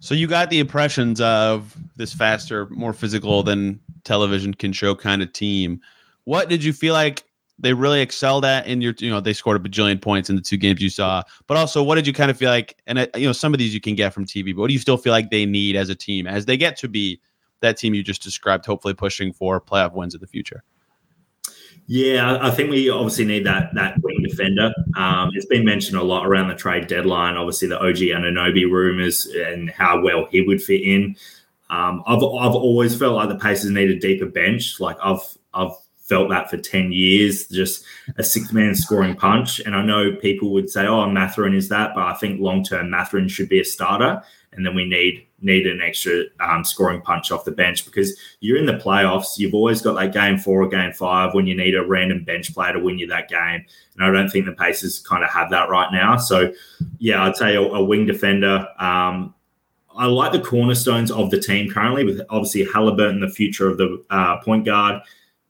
So 0.00 0.14
you 0.14 0.26
got 0.26 0.50
the 0.50 0.58
impressions 0.58 1.18
of 1.22 1.74
this 1.96 2.12
faster, 2.12 2.66
more 2.68 2.92
physical 2.92 3.42
than 3.42 3.80
television 4.04 4.52
can 4.52 4.72
show 4.72 4.94
kind 4.94 5.22
of 5.22 5.32
team. 5.32 5.80
What 6.24 6.50
did 6.50 6.62
you 6.62 6.74
feel 6.74 6.92
like 6.92 7.24
they 7.58 7.72
really 7.72 8.00
excelled 8.00 8.44
at 8.44 8.66
in 8.66 8.80
your 8.80 8.94
you 8.98 9.10
know 9.10 9.20
they 9.20 9.32
scored 9.32 9.56
a 9.56 9.68
bajillion 9.68 10.00
points 10.00 10.28
in 10.28 10.36
the 10.36 10.42
two 10.42 10.56
games 10.56 10.80
you 10.80 10.90
saw 10.90 11.22
but 11.46 11.56
also 11.56 11.82
what 11.82 11.94
did 11.94 12.06
you 12.06 12.12
kind 12.12 12.30
of 12.30 12.36
feel 12.36 12.50
like 12.50 12.76
and 12.86 12.98
uh, 12.98 13.06
you 13.14 13.26
know 13.26 13.32
some 13.32 13.54
of 13.54 13.58
these 13.58 13.72
you 13.72 13.80
can 13.80 13.94
get 13.94 14.12
from 14.12 14.26
tv 14.26 14.54
but 14.54 14.60
what 14.60 14.68
do 14.68 14.72
you 14.72 14.80
still 14.80 14.96
feel 14.96 15.12
like 15.12 15.30
they 15.30 15.46
need 15.46 15.76
as 15.76 15.88
a 15.88 15.94
team 15.94 16.26
as 16.26 16.46
they 16.46 16.56
get 16.56 16.76
to 16.76 16.88
be 16.88 17.20
that 17.60 17.76
team 17.76 17.94
you 17.94 18.02
just 18.02 18.22
described 18.22 18.66
hopefully 18.66 18.94
pushing 18.94 19.32
for 19.32 19.60
playoff 19.60 19.92
wins 19.92 20.14
in 20.14 20.20
the 20.20 20.26
future 20.26 20.64
yeah, 21.86 22.38
I 22.40 22.50
think 22.50 22.70
we 22.70 22.88
obviously 22.88 23.26
need 23.26 23.44
that 23.44 23.74
that 23.74 24.00
wing 24.02 24.22
defender. 24.22 24.72
Um, 24.96 25.30
it's 25.34 25.44
been 25.44 25.66
mentioned 25.66 25.98
a 25.98 26.02
lot 26.02 26.26
around 26.26 26.48
the 26.48 26.54
trade 26.54 26.86
deadline. 26.86 27.36
Obviously, 27.36 27.68
the 27.68 27.78
OG 27.78 27.96
Anunoby 27.96 28.70
rumors 28.70 29.26
and 29.26 29.68
how 29.68 30.00
well 30.00 30.26
he 30.30 30.40
would 30.40 30.62
fit 30.62 30.80
in. 30.80 31.14
Um, 31.68 32.02
I've 32.06 32.22
I've 32.22 32.54
always 32.54 32.98
felt 32.98 33.16
like 33.16 33.28
the 33.28 33.36
Pacers 33.36 33.70
need 33.70 33.90
a 33.90 33.98
deeper 33.98 34.24
bench. 34.24 34.80
Like 34.80 34.96
I've 35.02 35.20
I've 35.52 35.72
felt 36.04 36.28
that 36.28 36.50
for 36.50 36.58
10 36.58 36.92
years, 36.92 37.48
just 37.48 37.84
a 38.18 38.22
six 38.22 38.52
man 38.52 38.74
scoring 38.74 39.16
punch. 39.16 39.58
And 39.60 39.74
I 39.74 39.82
know 39.82 40.14
people 40.16 40.52
would 40.52 40.70
say, 40.70 40.86
oh, 40.86 41.08
Mathurin 41.08 41.54
is 41.54 41.68
that, 41.70 41.94
but 41.94 42.04
I 42.04 42.14
think 42.14 42.40
long 42.40 42.62
term, 42.62 42.90
Mathurin 42.90 43.28
should 43.28 43.48
be 43.48 43.60
a 43.60 43.64
starter. 43.64 44.22
And 44.52 44.64
then 44.64 44.74
we 44.74 44.84
need 44.84 45.26
need 45.40 45.66
an 45.66 45.82
extra 45.82 46.24
um, 46.40 46.64
scoring 46.64 47.02
punch 47.02 47.30
off 47.30 47.44
the 47.44 47.50
bench 47.50 47.84
because 47.84 48.18
you're 48.40 48.56
in 48.56 48.66
the 48.66 48.72
playoffs. 48.72 49.36
You've 49.36 49.52
always 49.52 49.82
got 49.82 49.94
that 49.94 50.12
game 50.12 50.38
four 50.38 50.62
or 50.62 50.68
game 50.68 50.92
five 50.92 51.34
when 51.34 51.46
you 51.46 51.56
need 51.56 51.74
a 51.74 51.84
random 51.84 52.24
bench 52.24 52.54
player 52.54 52.72
to 52.72 52.78
win 52.78 52.98
you 52.98 53.06
that 53.08 53.28
game. 53.28 53.64
And 53.94 54.04
I 54.04 54.10
don't 54.10 54.30
think 54.30 54.46
the 54.46 54.52
Pacers 54.52 55.00
kind 55.00 55.22
of 55.22 55.30
have 55.30 55.50
that 55.50 55.68
right 55.68 55.92
now. 55.92 56.16
So, 56.16 56.52
yeah, 56.98 57.24
I'd 57.24 57.36
say 57.36 57.56
a, 57.56 57.60
a 57.60 57.84
wing 57.84 58.06
defender. 58.06 58.66
Um, 58.78 59.34
I 59.96 60.06
like 60.06 60.32
the 60.32 60.40
cornerstones 60.40 61.10
of 61.10 61.30
the 61.30 61.40
team 61.40 61.70
currently, 61.70 62.04
with 62.04 62.20
obviously 62.30 62.64
Haliburton, 62.64 63.20
the 63.20 63.32
future 63.32 63.68
of 63.68 63.76
the 63.76 64.02
uh, 64.10 64.38
point 64.38 64.64
guard. 64.64 65.02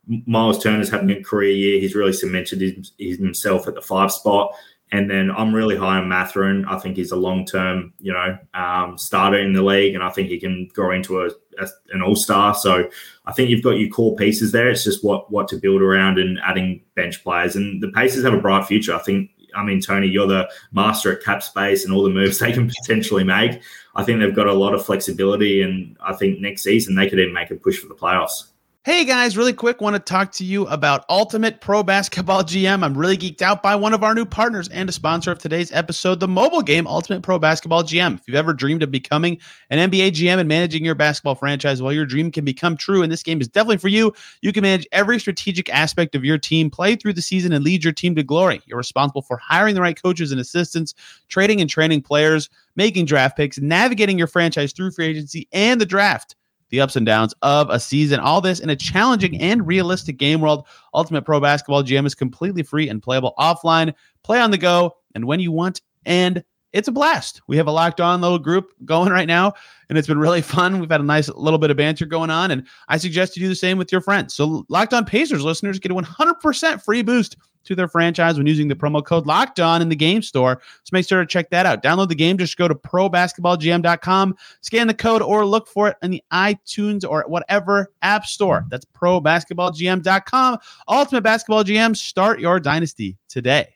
Miles 0.07 0.61
Turner's 0.61 0.89
having 0.89 1.09
a 1.11 1.23
career 1.23 1.51
year. 1.51 1.79
He's 1.79 1.95
really 1.95 2.13
cemented 2.13 2.87
himself 2.97 3.67
at 3.67 3.75
the 3.75 3.81
five 3.81 4.11
spot. 4.11 4.53
And 4.91 5.09
then 5.09 5.31
I'm 5.31 5.53
really 5.53 5.75
high 5.75 5.97
on 5.97 6.07
Mathurin. 6.07 6.63
I 6.65 6.77
think 6.77 6.95
he's 6.95 7.11
a 7.11 7.15
long 7.15 7.45
term, 7.45 7.93
you 7.99 8.13
know, 8.13 8.37
um, 8.53 8.97
starter 8.97 9.39
in 9.39 9.53
the 9.53 9.63
league, 9.63 9.95
and 9.95 10.03
I 10.03 10.09
think 10.09 10.29
he 10.29 10.39
can 10.39 10.69
grow 10.73 10.91
into 10.91 11.21
a, 11.21 11.29
a 11.59 11.67
an 11.91 12.03
all 12.03 12.15
star. 12.15 12.53
So 12.53 12.87
I 13.25 13.33
think 13.33 13.49
you've 13.49 13.63
got 13.63 13.79
your 13.79 13.89
core 13.89 14.15
pieces 14.15 14.51
there. 14.51 14.69
It's 14.69 14.83
just 14.83 15.03
what 15.03 15.31
what 15.31 15.47
to 15.49 15.57
build 15.57 15.81
around 15.81 16.19
and 16.19 16.39
adding 16.45 16.81
bench 16.93 17.23
players. 17.23 17.55
And 17.55 17.81
the 17.81 17.91
Pacers 17.91 18.23
have 18.23 18.33
a 18.33 18.39
bright 18.39 18.65
future. 18.65 18.93
I 18.93 18.99
think. 18.99 19.31
I 19.55 19.63
mean, 19.63 19.79
Tony, 19.79 20.07
you're 20.07 20.27
the 20.27 20.49
master 20.73 21.13
at 21.13 21.23
cap 21.23 21.41
space 21.41 21.85
and 21.85 21.93
all 21.93 22.03
the 22.03 22.09
moves 22.09 22.39
they 22.39 22.51
can 22.51 22.69
potentially 22.81 23.23
make. 23.23 23.61
I 23.95 24.03
think 24.03 24.19
they've 24.19 24.35
got 24.35 24.47
a 24.47 24.53
lot 24.53 24.75
of 24.75 24.85
flexibility, 24.85 25.61
and 25.61 25.97
I 26.01 26.13
think 26.13 26.39
next 26.39 26.61
season 26.61 26.93
they 26.93 27.09
could 27.09 27.19
even 27.19 27.33
make 27.33 27.51
a 27.51 27.55
push 27.55 27.79
for 27.79 27.87
the 27.87 27.95
playoffs. 27.95 28.51
Hey 28.85 29.03
guys, 29.03 29.35
really 29.35 29.51
quick, 29.51 29.81
want 29.81 29.95
to 29.95 29.99
talk 29.99 30.31
to 30.33 30.45
you 30.45 30.67
about 30.67 31.05
Ultimate 31.09 31.59
Pro 31.59 31.81
Basketball 31.81 32.43
GM. 32.43 32.83
I'm 32.83 32.95
really 32.95 33.17
geeked 33.17 33.41
out 33.41 33.63
by 33.63 33.75
one 33.75 33.95
of 33.95 34.03
our 34.03 34.13
new 34.13 34.25
partners 34.25 34.69
and 34.69 34.87
a 34.87 34.91
sponsor 34.91 35.31
of 35.31 35.39
today's 35.39 35.71
episode, 35.71 36.19
the 36.19 36.27
mobile 36.27 36.61
game 36.61 36.85
Ultimate 36.85 37.23
Pro 37.23 37.39
Basketball 37.39 37.81
GM. 37.81 38.19
If 38.19 38.27
you've 38.27 38.35
ever 38.35 38.53
dreamed 38.53 38.83
of 38.83 38.91
becoming 38.91 39.39
an 39.71 39.89
NBA 39.89 40.11
GM 40.11 40.37
and 40.37 40.47
managing 40.47 40.85
your 40.85 40.93
basketball 40.93 41.33
franchise, 41.33 41.81
well, 41.81 41.93
your 41.93 42.05
dream 42.05 42.29
can 42.29 42.45
become 42.45 42.77
true, 42.77 43.01
and 43.01 43.11
this 43.11 43.23
game 43.23 43.41
is 43.41 43.47
definitely 43.47 43.77
for 43.77 43.87
you. 43.87 44.13
You 44.43 44.53
can 44.53 44.61
manage 44.61 44.87
every 44.91 45.19
strategic 45.19 45.67
aspect 45.73 46.13
of 46.13 46.23
your 46.23 46.37
team, 46.37 46.69
play 46.69 46.95
through 46.95 47.13
the 47.13 47.23
season, 47.23 47.53
and 47.53 47.65
lead 47.65 47.83
your 47.83 47.91
team 47.91 48.13
to 48.13 48.21
glory. 48.21 48.61
You're 48.67 48.77
responsible 48.77 49.23
for 49.23 49.37
hiring 49.37 49.73
the 49.73 49.81
right 49.81 49.99
coaches 49.99 50.31
and 50.31 50.39
assistants, 50.39 50.93
trading 51.27 51.59
and 51.59 51.71
training 51.71 52.03
players, 52.03 52.51
making 52.75 53.05
draft 53.05 53.35
picks, 53.35 53.57
navigating 53.57 54.19
your 54.19 54.27
franchise 54.27 54.73
through 54.73 54.91
free 54.91 55.07
agency 55.07 55.47
and 55.51 55.81
the 55.81 55.87
draft 55.87 56.35
the 56.69 56.81
ups 56.81 56.95
and 56.95 57.05
downs 57.05 57.33
of 57.41 57.69
a 57.69 57.79
season. 57.79 58.19
All 58.19 58.41
this 58.41 58.59
in 58.59 58.69
a 58.69 58.75
challenging 58.75 59.39
and 59.41 59.65
realistic 59.65 60.17
game 60.17 60.41
world. 60.41 60.67
Ultimate 60.93 61.23
Pro 61.23 61.39
Basketball 61.39 61.83
GM 61.83 62.05
is 62.05 62.15
completely 62.15 62.63
free 62.63 62.89
and 62.89 63.01
playable 63.01 63.33
offline. 63.37 63.93
Play 64.23 64.39
on 64.39 64.51
the 64.51 64.57
go 64.57 64.95
and 65.13 65.25
when 65.25 65.39
you 65.39 65.51
want. 65.51 65.81
And 66.05 66.43
it's 66.75 66.89
a 66.89 66.91
blast. 66.91 67.41
We 67.47 67.55
have 67.55 67.67
a 67.67 67.71
locked 67.71 68.01
on 68.01 68.19
little 68.19 68.37
group 68.37 68.73
going 68.83 69.11
right 69.11 69.27
now, 69.27 69.53
and 69.87 69.97
it's 69.97 70.07
been 70.07 70.19
really 70.19 70.41
fun. 70.41 70.79
We've 70.79 70.91
had 70.91 70.99
a 70.99 71.05
nice 71.05 71.29
little 71.29 71.57
bit 71.57 71.71
of 71.71 71.77
banter 71.77 72.05
going 72.05 72.29
on, 72.29 72.51
and 72.51 72.67
I 72.89 72.97
suggest 72.97 73.35
you 73.35 73.43
do 73.43 73.49
the 73.49 73.55
same 73.55 73.77
with 73.77 73.91
your 73.91 74.01
friends. 74.01 74.35
So, 74.35 74.65
Locked 74.67 74.93
On 74.93 75.05
Pacers 75.05 75.41
listeners 75.41 75.79
get 75.79 75.91
a 75.91 75.95
100% 75.95 76.83
free 76.83 77.01
boost 77.01 77.37
to 77.63 77.75
their 77.75 77.87
franchise 77.87 78.37
when 78.37 78.45
using 78.45 78.67
the 78.67 78.75
promo 78.75 79.03
code 79.03 79.25
Locked 79.25 79.59
On 79.59 79.81
in 79.81 79.89
the 79.89 79.95
game 79.95 80.21
store. 80.21 80.61
So 80.83 80.89
make 80.91 81.07
sure 81.07 81.19
to 81.19 81.25
check 81.25 81.49
that 81.49 81.65
out. 81.65 81.81
Download 81.81 82.09
the 82.09 82.15
game. 82.15 82.37
Just 82.37 82.57
go 82.57 82.67
to 82.67 82.75
probasketballgm.com, 82.75 84.35
scan 84.61 84.87
the 84.87 84.93
code, 84.93 85.21
or 85.23 85.45
look 85.45 85.67
for 85.67 85.87
it 85.87 85.97
in 86.03 86.11
the 86.11 86.23
iTunes 86.31 87.03
or 87.09 87.23
whatever 87.27 87.91
app 88.03 88.25
store. 88.25 88.65
That's 88.69 88.85
probasketballgm.com. 88.85 90.57
Ultimate 90.87 91.21
Basketball 91.21 91.63
GM. 91.63 91.97
Start 91.97 92.39
your 92.39 92.59
dynasty 92.59 93.17
today. 93.27 93.74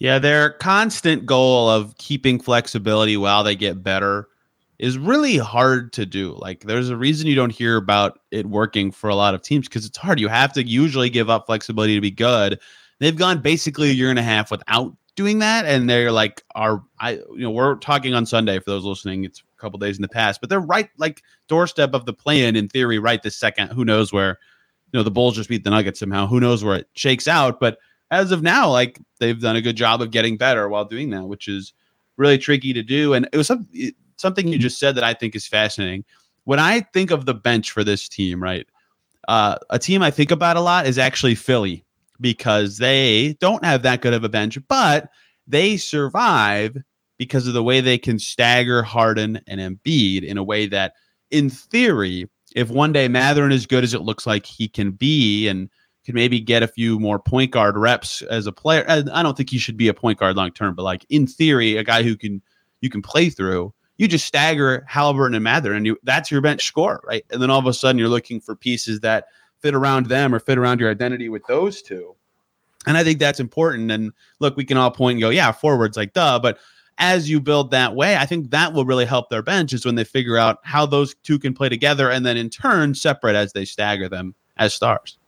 Yeah, 0.00 0.18
their 0.18 0.50
constant 0.50 1.26
goal 1.26 1.68
of 1.68 1.96
keeping 1.98 2.40
flexibility 2.40 3.16
while 3.18 3.44
they 3.44 3.54
get 3.54 3.82
better 3.84 4.28
is 4.78 4.96
really 4.98 5.36
hard 5.36 5.92
to 5.92 6.06
do. 6.06 6.34
Like, 6.38 6.62
there's 6.62 6.88
a 6.88 6.96
reason 6.96 7.26
you 7.28 7.34
don't 7.36 7.52
hear 7.52 7.76
about 7.76 8.18
it 8.30 8.46
working 8.46 8.92
for 8.92 9.10
a 9.10 9.14
lot 9.14 9.34
of 9.34 9.42
teams 9.42 9.68
because 9.68 9.84
it's 9.84 9.98
hard. 9.98 10.18
You 10.18 10.28
have 10.28 10.54
to 10.54 10.66
usually 10.66 11.10
give 11.10 11.28
up 11.28 11.46
flexibility 11.46 11.94
to 11.96 12.00
be 12.00 12.10
good. 12.10 12.58
They've 12.98 13.16
gone 13.16 13.42
basically 13.42 13.90
a 13.90 13.94
year 13.94 14.10
and 14.10 14.18
a 14.18 14.22
half 14.22 14.50
without 14.50 14.96
doing 15.16 15.38
that, 15.40 15.66
and 15.66 15.88
they're 15.88 16.12
like, 16.12 16.42
"Are 16.54 16.82
I? 16.98 17.12
You 17.12 17.40
know, 17.40 17.50
we're 17.50 17.76
talking 17.76 18.14
on 18.14 18.24
Sunday 18.24 18.58
for 18.58 18.70
those 18.70 18.84
listening. 18.84 19.24
It's 19.24 19.40
a 19.40 19.60
couple 19.60 19.78
days 19.78 19.96
in 19.98 20.02
the 20.02 20.08
past, 20.08 20.40
but 20.40 20.48
they're 20.50 20.60
right, 20.60 20.88
like 20.98 21.22
doorstep 21.48 21.92
of 21.94 22.06
the 22.06 22.12
plan 22.14 22.56
in 22.56 22.68
theory, 22.68 22.98
right 22.98 23.22
this 23.22 23.36
second. 23.36 23.68
Who 23.72 23.84
knows 23.84 24.12
where? 24.14 24.38
You 24.92 24.98
know, 24.98 25.04
the 25.04 25.10
Bulls 25.10 25.36
just 25.36 25.48
beat 25.50 25.64
the 25.64 25.70
Nuggets 25.70 26.00
somehow. 26.00 26.26
Who 26.26 26.40
knows 26.40 26.64
where 26.64 26.76
it 26.76 26.88
shakes 26.94 27.28
out? 27.28 27.60
But 27.60 27.78
as 28.10 28.32
of 28.32 28.42
now, 28.42 28.70
like 28.70 28.98
they've 29.18 29.40
done 29.40 29.56
a 29.56 29.62
good 29.62 29.76
job 29.76 30.02
of 30.02 30.10
getting 30.10 30.36
better 30.36 30.68
while 30.68 30.84
doing 30.84 31.10
that, 31.10 31.24
which 31.24 31.48
is 31.48 31.72
really 32.16 32.38
tricky 32.38 32.72
to 32.72 32.82
do. 32.82 33.14
And 33.14 33.28
it 33.32 33.36
was 33.36 33.46
some, 33.46 33.68
something 34.16 34.48
you 34.48 34.58
just 34.58 34.78
said 34.78 34.94
that 34.96 35.04
I 35.04 35.14
think 35.14 35.34
is 35.34 35.46
fascinating. 35.46 36.04
When 36.44 36.58
I 36.58 36.80
think 36.80 37.10
of 37.10 37.26
the 37.26 37.34
bench 37.34 37.70
for 37.70 37.84
this 37.84 38.08
team, 38.08 38.42
right? 38.42 38.66
Uh, 39.28 39.56
a 39.70 39.78
team 39.78 40.02
I 40.02 40.10
think 40.10 40.30
about 40.30 40.56
a 40.56 40.60
lot 40.60 40.86
is 40.86 40.98
actually 40.98 41.34
Philly 41.34 41.84
because 42.20 42.78
they 42.78 43.36
don't 43.40 43.64
have 43.64 43.82
that 43.82 44.00
good 44.00 44.14
of 44.14 44.24
a 44.24 44.28
bench, 44.28 44.58
but 44.68 45.10
they 45.46 45.76
survive 45.76 46.76
because 47.18 47.46
of 47.46 47.54
the 47.54 47.62
way 47.62 47.80
they 47.80 47.98
can 47.98 48.18
stagger 48.18 48.82
Harden 48.82 49.40
and 49.46 49.60
Embiid 49.60 50.24
in 50.24 50.38
a 50.38 50.42
way 50.42 50.66
that, 50.66 50.94
in 51.30 51.50
theory, 51.50 52.28
if 52.56 52.70
one 52.70 52.92
day 52.92 53.08
Mathurin 53.08 53.52
is 53.52 53.66
good 53.66 53.84
as 53.84 53.94
it 53.94 54.02
looks 54.02 54.26
like 54.26 54.46
he 54.46 54.68
can 54.68 54.90
be, 54.90 55.46
and 55.46 55.68
maybe 56.14 56.40
get 56.40 56.62
a 56.62 56.68
few 56.68 56.98
more 56.98 57.18
point 57.18 57.50
guard 57.50 57.76
reps 57.76 58.22
as 58.22 58.46
a 58.46 58.52
player. 58.52 58.84
I 58.88 59.22
don't 59.22 59.36
think 59.36 59.50
he 59.50 59.58
should 59.58 59.76
be 59.76 59.88
a 59.88 59.94
point 59.94 60.18
guard 60.18 60.36
long 60.36 60.52
term, 60.52 60.74
but 60.74 60.82
like 60.82 61.04
in 61.08 61.26
theory, 61.26 61.76
a 61.76 61.84
guy 61.84 62.02
who 62.02 62.16
can 62.16 62.42
you 62.80 62.90
can 62.90 63.02
play 63.02 63.30
through. 63.30 63.72
You 63.98 64.08
just 64.08 64.26
stagger 64.26 64.86
Haliburton 64.90 65.34
and 65.34 65.44
Mather, 65.44 65.74
and 65.74 65.84
you 65.84 65.98
that's 66.02 66.30
your 66.30 66.40
bench 66.40 66.64
score, 66.64 67.02
right? 67.04 67.24
And 67.30 67.42
then 67.42 67.50
all 67.50 67.58
of 67.58 67.66
a 67.66 67.74
sudden, 67.74 67.98
you're 67.98 68.08
looking 68.08 68.40
for 68.40 68.56
pieces 68.56 69.00
that 69.00 69.26
fit 69.60 69.74
around 69.74 70.06
them 70.06 70.34
or 70.34 70.38
fit 70.38 70.58
around 70.58 70.80
your 70.80 70.90
identity 70.90 71.28
with 71.28 71.46
those 71.46 71.82
two. 71.82 72.14
And 72.86 72.96
I 72.96 73.04
think 73.04 73.18
that's 73.18 73.40
important. 73.40 73.90
And 73.90 74.12
look, 74.38 74.56
we 74.56 74.64
can 74.64 74.78
all 74.78 74.90
point 74.90 75.16
and 75.16 75.20
go, 75.20 75.28
yeah, 75.28 75.52
forwards 75.52 75.98
like 75.98 76.14
duh, 76.14 76.38
but 76.38 76.58
as 77.00 77.30
you 77.30 77.40
build 77.40 77.70
that 77.70 77.94
way, 77.94 78.16
I 78.16 78.26
think 78.26 78.50
that 78.50 78.72
will 78.72 78.84
really 78.84 79.06
help 79.06 79.30
their 79.30 79.42
bench 79.42 79.72
is 79.72 79.86
when 79.86 79.94
they 79.94 80.04
figure 80.04 80.36
out 80.36 80.58
how 80.62 80.86
those 80.86 81.14
two 81.22 81.38
can 81.38 81.54
play 81.54 81.68
together 81.68 82.10
and 82.10 82.24
then 82.24 82.36
in 82.36 82.50
turn 82.50 82.94
separate 82.94 83.34
as 83.34 83.54
they 83.54 83.64
stagger 83.64 84.08
them 84.08 84.34
as 84.58 84.74
stars. 84.74 85.18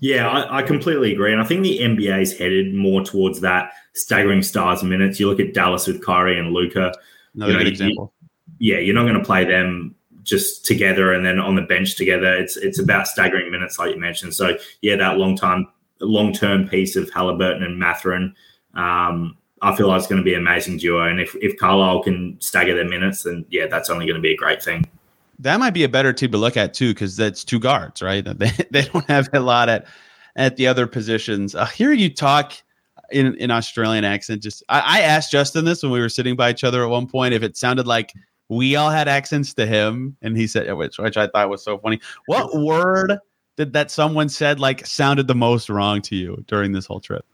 Yeah, 0.00 0.28
I, 0.28 0.58
I, 0.58 0.62
completely 0.62 1.12
agree. 1.12 1.32
And 1.32 1.40
I 1.40 1.44
think 1.44 1.62
the 1.62 1.78
NBA 1.78 2.20
is 2.20 2.36
headed 2.36 2.74
more 2.74 3.02
towards 3.02 3.40
that 3.40 3.72
staggering 3.94 4.42
stars 4.42 4.82
minutes. 4.82 5.18
You 5.18 5.28
look 5.28 5.40
at 5.40 5.54
Dallas 5.54 5.86
with 5.86 6.04
Kyrie 6.04 6.38
and 6.38 6.52
Luka. 6.52 6.92
Another 7.34 7.52
you 7.52 7.58
know, 7.58 7.64
good 7.64 7.72
example. 7.72 8.12
You, 8.58 8.74
yeah, 8.74 8.80
you're 8.80 8.94
not 8.94 9.04
going 9.04 9.18
to 9.18 9.24
play 9.24 9.44
them 9.44 9.94
just 10.22 10.66
together 10.66 11.12
and 11.12 11.24
then 11.24 11.38
on 11.38 11.54
the 11.54 11.62
bench 11.62 11.96
together. 11.96 12.34
It's 12.34 12.56
it's 12.56 12.78
about 12.78 13.08
staggering 13.08 13.50
minutes, 13.50 13.78
like 13.78 13.94
you 13.94 14.00
mentioned. 14.00 14.34
So 14.34 14.58
yeah, 14.82 14.96
that 14.96 15.16
long 15.16 15.36
time, 15.36 15.66
long 16.00 16.32
term 16.32 16.68
piece 16.68 16.96
of 16.96 17.10
Haliburton 17.10 17.62
and 17.62 17.78
Mathurin. 17.78 18.34
Um, 18.74 19.38
I 19.62 19.74
feel 19.74 19.88
like 19.88 19.98
it's 19.98 20.06
going 20.06 20.20
to 20.20 20.24
be 20.24 20.34
an 20.34 20.40
amazing 20.40 20.76
duo. 20.76 21.08
And 21.08 21.20
if 21.20 21.34
if 21.36 21.56
Carlisle 21.58 22.02
can 22.02 22.38
stagger 22.40 22.74
their 22.74 22.88
minutes, 22.88 23.22
then 23.22 23.46
yeah, 23.48 23.66
that's 23.66 23.88
only 23.88 24.04
going 24.04 24.16
to 24.16 24.22
be 24.22 24.34
a 24.34 24.36
great 24.36 24.62
thing 24.62 24.84
that 25.38 25.58
might 25.58 25.70
be 25.70 25.84
a 25.84 25.88
better 25.88 26.12
team 26.12 26.32
to 26.32 26.38
look 26.38 26.56
at 26.56 26.74
too, 26.74 26.94
because 26.94 27.16
that's 27.16 27.44
two 27.44 27.58
guards, 27.58 28.02
right? 28.02 28.26
They, 28.38 28.50
they 28.70 28.82
don't 28.82 29.08
have 29.08 29.28
a 29.32 29.40
lot 29.40 29.68
at 29.68 29.86
at 30.36 30.56
the 30.56 30.66
other 30.66 30.86
positions. 30.86 31.54
Uh, 31.54 31.66
hear 31.66 31.92
you 31.92 32.12
talk 32.12 32.52
in 33.10 33.34
in 33.36 33.50
Australian 33.50 34.04
accent. 34.04 34.42
Just 34.42 34.62
I, 34.68 34.80
I, 34.80 35.00
asked 35.00 35.30
Justin 35.30 35.64
this 35.64 35.82
when 35.82 35.92
we 35.92 36.00
were 36.00 36.08
sitting 36.08 36.36
by 36.36 36.50
each 36.50 36.64
other 36.64 36.82
at 36.84 36.90
one 36.90 37.06
point 37.06 37.34
if 37.34 37.42
it 37.42 37.56
sounded 37.56 37.86
like 37.86 38.12
we 38.48 38.76
all 38.76 38.90
had 38.90 39.08
accents 39.08 39.54
to 39.54 39.66
him, 39.66 40.16
and 40.22 40.36
he 40.36 40.46
said 40.46 40.72
which 40.74 40.98
which 40.98 41.16
I 41.16 41.26
thought 41.28 41.50
was 41.50 41.64
so 41.64 41.78
funny. 41.78 42.00
What 42.26 42.56
word 42.56 43.18
did 43.56 43.72
that 43.72 43.90
someone 43.90 44.28
said 44.28 44.60
like 44.60 44.86
sounded 44.86 45.26
the 45.26 45.34
most 45.34 45.68
wrong 45.68 46.02
to 46.02 46.16
you 46.16 46.44
during 46.46 46.72
this 46.72 46.86
whole 46.86 47.00
trip? 47.00 47.24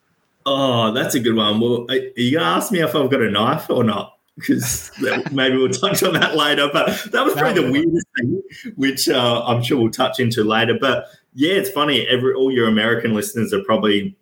Oh, 0.44 0.92
that's 0.92 1.14
a 1.14 1.20
good 1.20 1.36
one. 1.36 1.60
Well, 1.60 1.86
are 1.88 1.96
you 2.16 2.38
gonna 2.38 2.56
ask 2.56 2.72
me 2.72 2.80
if 2.80 2.94
I've 2.94 3.10
got 3.10 3.22
a 3.22 3.30
knife 3.30 3.70
or 3.70 3.84
not? 3.84 4.16
Because 4.36 4.90
maybe 5.32 5.56
we'll 5.56 5.70
touch 5.70 6.02
on 6.02 6.14
that 6.14 6.36
later. 6.36 6.68
But 6.72 6.86
that 7.12 7.24
was 7.24 7.34
probably 7.34 7.62
the 7.62 7.70
weirdest 7.70 8.06
thing, 8.16 8.42
which 8.76 9.08
uh, 9.08 9.44
I'm 9.46 9.62
sure 9.62 9.78
we'll 9.78 9.90
touch 9.90 10.20
into 10.20 10.44
later. 10.44 10.76
But 10.80 11.06
yeah, 11.34 11.54
it's 11.54 11.70
funny. 11.70 12.06
Every 12.06 12.34
all 12.34 12.50
your 12.50 12.68
American 12.68 13.14
listeners 13.14 13.52
are 13.52 13.62
probably 13.64 14.16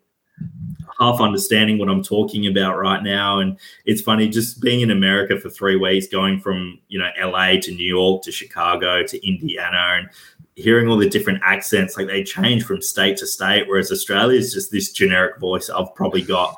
half 0.98 1.18
understanding 1.18 1.78
what 1.78 1.88
I'm 1.88 2.02
talking 2.02 2.46
about 2.46 2.78
right 2.78 3.02
now, 3.02 3.40
and 3.40 3.58
it's 3.86 4.02
funny 4.02 4.28
just 4.28 4.60
being 4.60 4.80
in 4.80 4.90
America 4.90 5.38
for 5.40 5.48
three 5.48 5.76
weeks, 5.76 6.06
going 6.06 6.40
from 6.40 6.78
you 6.88 6.98
know 6.98 7.08
LA 7.20 7.60
to 7.62 7.72
New 7.72 7.86
York 7.86 8.22
to 8.24 8.32
Chicago 8.32 9.02
to 9.04 9.26
Indiana, 9.26 9.98
and 9.98 10.08
hearing 10.56 10.88
all 10.88 10.96
the 10.96 11.08
different 11.08 11.40
accents. 11.42 11.96
Like 11.96 12.06
they 12.06 12.22
change 12.22 12.64
from 12.64 12.82
state 12.82 13.16
to 13.18 13.26
state, 13.26 13.66
whereas 13.66 13.90
Australia 13.90 14.38
is 14.38 14.52
just 14.52 14.70
this 14.70 14.92
generic 14.92 15.38
voice 15.38 15.70
I've 15.70 15.94
probably 15.94 16.22
got 16.22 16.56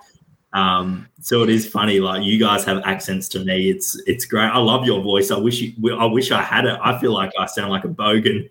um, 0.53 1.09
so 1.21 1.43
it 1.43 1.49
is 1.49 1.67
funny, 1.67 1.99
like 1.99 2.25
you 2.25 2.39
guys 2.39 2.65
have 2.65 2.83
accents 2.85 3.27
to 3.29 3.41
me. 3.43 3.71
It's 3.71 4.01
it's 4.07 4.27
great. 4.27 4.49
I 4.49 4.59
love 4.59 4.85
your 4.85 5.01
voice. 5.01 5.31
I 5.31 5.39
wish 5.39 5.61
you, 5.61 5.97
I 5.97 6.05
wish 6.05 6.31
I 6.31 6.43
had 6.43 6.67
it. 6.67 6.79
I 6.83 6.99
feel 6.99 7.13
like 7.13 7.31
I 7.39 7.47
sound 7.47 7.71
like 7.71 7.85
a 7.85 7.89
bogan. 7.89 8.49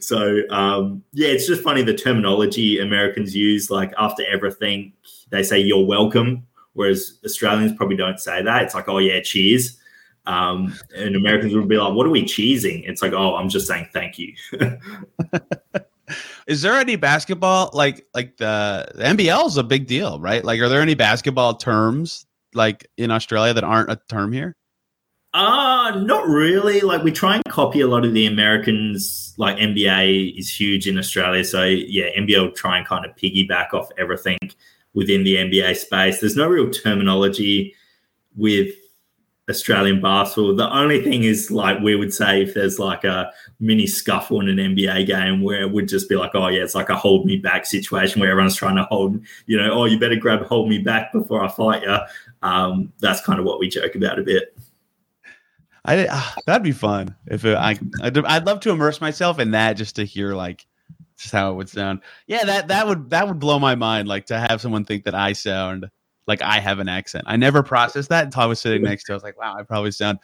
so 0.02 0.40
um, 0.50 1.02
yeah, 1.12 1.28
it's 1.28 1.46
just 1.46 1.62
funny 1.62 1.82
the 1.82 1.94
terminology 1.94 2.78
Americans 2.78 3.36
use. 3.36 3.70
Like 3.70 3.92
after 3.98 4.24
everything, 4.26 4.94
they 5.30 5.42
say 5.42 5.58
you're 5.58 5.84
welcome, 5.84 6.46
whereas 6.72 7.18
Australians 7.24 7.74
probably 7.74 7.96
don't 7.96 8.18
say 8.18 8.42
that. 8.42 8.62
It's 8.62 8.74
like 8.74 8.88
oh 8.88 8.98
yeah, 8.98 9.20
cheers. 9.20 9.78
Um, 10.24 10.74
and 10.96 11.14
Americans 11.14 11.54
would 11.54 11.68
be 11.68 11.76
like, 11.76 11.94
"What 11.94 12.06
are 12.06 12.10
we 12.10 12.24
cheesing?" 12.24 12.88
It's 12.88 13.00
like, 13.00 13.12
"Oh, 13.12 13.36
I'm 13.36 13.48
just 13.48 13.68
saying 13.68 13.90
thank 13.92 14.18
you." 14.18 14.34
Is 16.46 16.62
there 16.62 16.74
any 16.74 16.96
basketball 16.96 17.70
like 17.72 18.06
like 18.14 18.36
the, 18.36 18.88
the 18.94 19.02
NBL 19.02 19.46
is 19.46 19.56
a 19.56 19.64
big 19.64 19.86
deal, 19.86 20.20
right? 20.20 20.44
Like, 20.44 20.60
are 20.60 20.68
there 20.68 20.80
any 20.80 20.94
basketball 20.94 21.54
terms 21.54 22.26
like 22.54 22.86
in 22.96 23.10
Australia 23.10 23.52
that 23.54 23.64
aren't 23.64 23.90
a 23.90 23.98
term 24.08 24.32
here? 24.32 24.56
Uh 25.34 26.00
not 26.04 26.26
really. 26.28 26.80
Like 26.80 27.02
we 27.02 27.12
try 27.12 27.34
and 27.34 27.44
copy 27.48 27.80
a 27.80 27.88
lot 27.88 28.04
of 28.04 28.14
the 28.14 28.26
Americans. 28.26 29.34
Like 29.38 29.56
NBA 29.58 30.38
is 30.38 30.48
huge 30.48 30.86
in 30.86 30.98
Australia, 30.98 31.44
so 31.44 31.64
yeah, 31.64 32.08
will 32.40 32.52
try 32.52 32.78
and 32.78 32.86
kind 32.86 33.04
of 33.04 33.14
piggyback 33.16 33.74
off 33.74 33.88
everything 33.98 34.38
within 34.94 35.24
the 35.24 35.36
NBA 35.36 35.76
space. 35.76 36.20
There's 36.20 36.36
no 36.36 36.48
real 36.48 36.70
terminology 36.70 37.74
with 38.34 38.72
Australian 39.48 40.00
basketball. 40.00 40.56
The 40.56 40.74
only 40.74 41.02
thing 41.02 41.22
is, 41.22 41.50
like, 41.50 41.80
we 41.80 41.94
would 41.94 42.12
say 42.12 42.42
if 42.42 42.54
there's 42.54 42.78
like 42.78 43.04
a 43.04 43.32
mini 43.60 43.86
scuffle 43.86 44.40
in 44.40 44.48
an 44.48 44.74
NBA 44.74 45.06
game 45.06 45.42
where 45.42 45.60
it 45.60 45.70
would 45.70 45.88
just 45.88 46.08
be 46.08 46.16
like, 46.16 46.32
oh, 46.34 46.48
yeah, 46.48 46.62
it's 46.62 46.74
like 46.74 46.88
a 46.88 46.96
hold 46.96 47.26
me 47.26 47.36
back 47.36 47.64
situation 47.64 48.20
where 48.20 48.30
everyone's 48.30 48.56
trying 48.56 48.76
to 48.76 48.84
hold, 48.84 49.20
you 49.46 49.56
know, 49.56 49.70
oh, 49.72 49.84
you 49.84 49.98
better 49.98 50.16
grab 50.16 50.42
hold 50.42 50.68
me 50.68 50.78
back 50.78 51.12
before 51.12 51.44
I 51.44 51.48
fight 51.48 51.82
you. 51.82 51.96
Um, 52.42 52.92
that's 52.98 53.20
kind 53.20 53.38
of 53.38 53.44
what 53.44 53.60
we 53.60 53.68
joke 53.68 53.94
about 53.94 54.18
a 54.18 54.22
bit. 54.22 54.56
I 55.84 56.06
uh, 56.08 56.40
that'd 56.46 56.64
be 56.64 56.72
fun 56.72 57.14
if 57.26 57.44
it, 57.44 57.56
I 57.56 57.78
I'd, 58.02 58.18
I'd 58.18 58.44
love 58.44 58.58
to 58.60 58.70
immerse 58.70 59.00
myself 59.00 59.38
in 59.38 59.52
that 59.52 59.74
just 59.74 59.96
to 59.96 60.04
hear 60.04 60.34
like 60.34 60.66
just 61.16 61.32
how 61.32 61.52
it 61.52 61.54
would 61.54 61.68
sound. 61.68 62.00
Yeah, 62.26 62.44
that 62.44 62.68
that 62.68 62.86
would 62.86 63.10
that 63.10 63.28
would 63.28 63.38
blow 63.38 63.58
my 63.60 63.76
mind. 63.76 64.08
Like 64.08 64.26
to 64.26 64.38
have 64.38 64.60
someone 64.60 64.84
think 64.84 65.04
that 65.04 65.14
I 65.14 65.32
sound 65.32 65.88
like 66.26 66.42
I 66.42 66.60
have 66.60 66.78
an 66.78 66.88
accent. 66.88 67.24
I 67.26 67.36
never 67.36 67.62
processed 67.62 68.08
that 68.08 68.24
until 68.24 68.42
I 68.42 68.46
was 68.46 68.60
sitting 68.60 68.82
next 68.82 69.04
to. 69.04 69.12
I 69.12 69.16
was 69.16 69.22
like, 69.22 69.38
wow, 69.38 69.54
I 69.58 69.62
probably 69.62 69.90
sound 69.90 70.18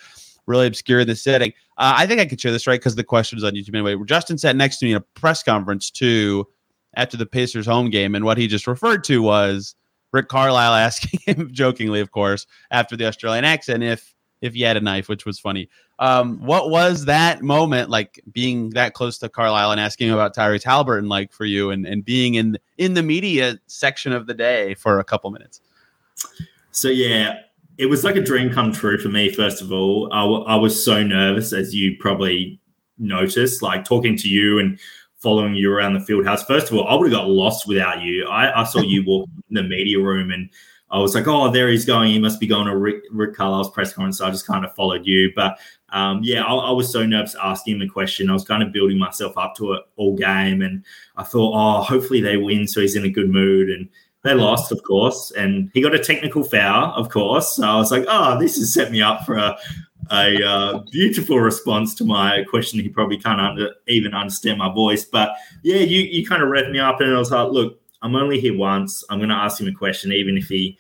really 0.47 0.67
obscure 0.67 1.01
in 1.01 1.07
this 1.07 1.23
setting. 1.23 1.53
Uh, 1.79 1.95
I 1.97 2.07
think 2.07 2.21
I 2.21 2.27
could 2.27 2.41
share 2.41 2.53
this 2.53 2.67
right 2.67 2.81
because 2.81 2.97
the 2.97 3.05
question 3.05 3.39
is 3.39 3.45
on 3.45 3.53
YouTube 3.53 3.75
anyway. 3.75 3.97
Justin 4.05 4.39
sat 4.39 4.57
next 4.57 4.79
to 4.79 4.87
me 4.87 4.93
in 4.93 4.97
a 4.97 5.01
press 5.01 5.43
conference 5.43 5.91
too 5.91 6.47
after 6.95 7.17
the 7.17 7.27
Pacers 7.27 7.67
home 7.67 7.91
game, 7.91 8.15
and 8.15 8.25
what 8.25 8.37
he 8.37 8.47
just 8.47 8.67
referred 8.67 9.05
to 9.05 9.23
was 9.23 9.75
Rick 10.13 10.29
Carlisle 10.29 10.75
asking 10.75 11.21
him 11.25 11.49
jokingly, 11.53 12.01
of 12.01 12.11
course, 12.11 12.47
after 12.71 12.97
the 12.97 13.07
Australian 13.07 13.45
accent, 13.45 13.83
if 13.83 14.15
if 14.41 14.55
he 14.55 14.63
had 14.63 14.77
a 14.77 14.81
knife, 14.81 15.09
which 15.09 15.25
was 15.25 15.39
funny. 15.39 15.69
Um, 16.01 16.45
what 16.45 16.69
was 16.69 17.05
that 17.05 17.43
moment 17.43 17.91
like 17.91 18.21
being 18.33 18.71
that 18.71 18.93
close 18.93 19.19
to 19.19 19.29
Carlisle 19.29 19.71
and 19.71 19.81
asking 19.81 20.11
about 20.11 20.35
Tyrese 20.35 20.65
Haliburton 20.65 21.09
like 21.09 21.33
for 21.33 21.45
you 21.45 21.71
and, 21.71 21.87
and 21.87 22.05
being 22.05 22.35
in 22.35 22.59
in 22.77 22.95
the 22.95 23.05
media 23.05 23.61
section 23.69 24.13
of 24.13 24.27
the 24.27 24.35
day 24.35 24.75
for 24.75 24.99
a 24.99 25.05
couple 25.05 25.31
minutes? 25.31 25.61
So 26.71 26.89
yeah, 26.89 27.41
it 27.79 27.87
was 27.87 28.05
like 28.05 28.17
a 28.17 28.21
dream 28.21 28.53
come 28.53 28.73
true 28.73 28.99
for 28.99 29.09
me. 29.09 29.31
First 29.31 29.63
of 29.63 29.73
all, 29.73 30.09
I, 30.13 30.23
w- 30.23 30.45
I 30.45 30.57
was 30.57 30.83
so 30.83 31.03
nervous, 31.03 31.53
as 31.53 31.75
you 31.75 31.97
probably 31.99 32.61
noticed, 32.99 33.63
like 33.63 33.85
talking 33.85 34.17
to 34.19 34.29
you 34.29 34.59
and 34.59 34.79
following 35.19 35.55
you 35.55 35.73
around 35.73 35.95
the 35.95 36.01
field 36.01 36.27
house. 36.27 36.45
First 36.45 36.71
of 36.71 36.77
all, 36.77 36.87
I 36.89 36.95
would 36.95 37.11
have 37.11 37.21
got 37.21 37.29
lost 37.29 37.67
without 37.67 38.03
you. 38.03 38.27
I, 38.27 38.63
I 38.63 38.65
saw 38.65 38.81
you 38.81 39.05
walk 39.07 39.29
in 39.51 39.55
the 39.55 39.63
media 39.63 40.01
room 40.01 40.31
and 40.31 40.51
I 40.93 40.99
was 40.99 41.15
like, 41.15 41.27
oh, 41.27 41.51
there 41.51 41.71
he's 41.71 41.87
going. 41.87 42.13
He 42.13 42.19
must 42.19 42.39
be 42.39 42.47
going 42.47 42.67
to 42.67 42.77
Rick, 42.77 43.05
Rick 43.11 43.35
Carlisle's 43.35 43.71
press 43.71 43.95
conference. 43.95 44.19
So 44.19 44.27
I 44.27 44.31
just 44.31 44.47
kind 44.47 44.63
of 44.63 44.75
followed 44.75 45.07
you. 45.07 45.33
But 45.35 45.59
um, 45.89 46.21
yeah, 46.23 46.45
I, 46.45 46.55
I, 46.55 46.71
was 46.71 46.93
so 46.93 47.07
nervous 47.07 47.35
asking 47.43 47.77
him 47.77 47.83
a 47.83 47.91
question. 47.91 48.29
I 48.29 48.35
was 48.35 48.45
kind 48.45 48.63
of 48.63 48.73
building 48.73 48.99
myself 48.99 49.39
up 49.39 49.55
to 49.57 49.73
it 49.73 49.83
all 49.97 50.17
game. 50.17 50.61
And 50.61 50.85
I 51.17 51.23
thought, 51.23 51.55
oh, 51.55 51.83
hopefully 51.83 52.21
they 52.21 52.37
win. 52.37 52.69
So 52.69 52.81
he's 52.81 52.95
in 52.95 53.05
a 53.05 53.11
good 53.11 53.31
mood. 53.31 53.71
And 53.71 53.89
they 54.23 54.35
lost, 54.35 54.71
of 54.71 54.83
course. 54.83 55.33
And 55.37 55.71
he 55.75 55.81
got 55.81 55.95
a 55.95 55.99
technical 55.99 56.45
foul, 56.45 56.95
of 56.95 57.09
course. 57.09 57.57
So 57.57 57.67
I 57.67 57.77
was 57.77 57.91
like, 57.91 58.05
oh, 58.09 58.39
this 58.39 58.57
has 58.57 58.73
set 58.73 58.93
me 58.93 59.03
up 59.03 59.25
for 59.27 59.37
a, 59.37 59.59
a 60.11 60.45
uh, 60.45 60.79
beautiful 60.91 61.41
response 61.41 61.95
to 61.97 62.05
my 62.05 62.45
question. 62.49 62.81
He 62.81 62.89
probably 62.89 63.19
can't 63.19 63.41
under, 63.41 63.75
even 63.89 64.15
understand 64.15 64.59
my 64.59 64.73
voice. 64.73 65.05
But 65.05 65.35
yeah, 65.63 65.79
you, 65.79 66.01
you 66.03 66.27
kind 66.27 66.43
of 66.43 66.49
revved 66.49 66.71
me 66.71 66.79
up. 66.79 67.01
And 67.01 67.15
I 67.15 67.19
was 67.19 67.33
like, 67.33 67.51
look, 67.51 67.81
I'm 68.03 68.15
only 68.15 68.41
here 68.41 68.57
once. 68.57 69.05
I'm 69.11 69.19
going 69.19 69.31
to 69.31 69.35
ask 69.35 69.61
him 69.61 69.69
a 69.69 69.73
question, 69.73 70.13
even 70.13 70.37
if 70.37 70.49
he 70.49 70.79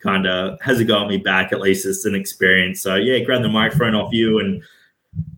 kind 0.00 0.26
of 0.26 0.60
has 0.60 0.78
a 0.78 0.84
go 0.84 1.02
at 1.02 1.08
me 1.08 1.16
back. 1.16 1.52
At 1.52 1.60
least 1.60 1.86
it's 1.86 2.04
an 2.04 2.14
experience. 2.14 2.80
So 2.80 2.94
yeah, 2.94 3.18
grab 3.20 3.42
the 3.42 3.48
microphone 3.48 3.94
off 3.94 4.12
you 4.12 4.38
and 4.38 4.62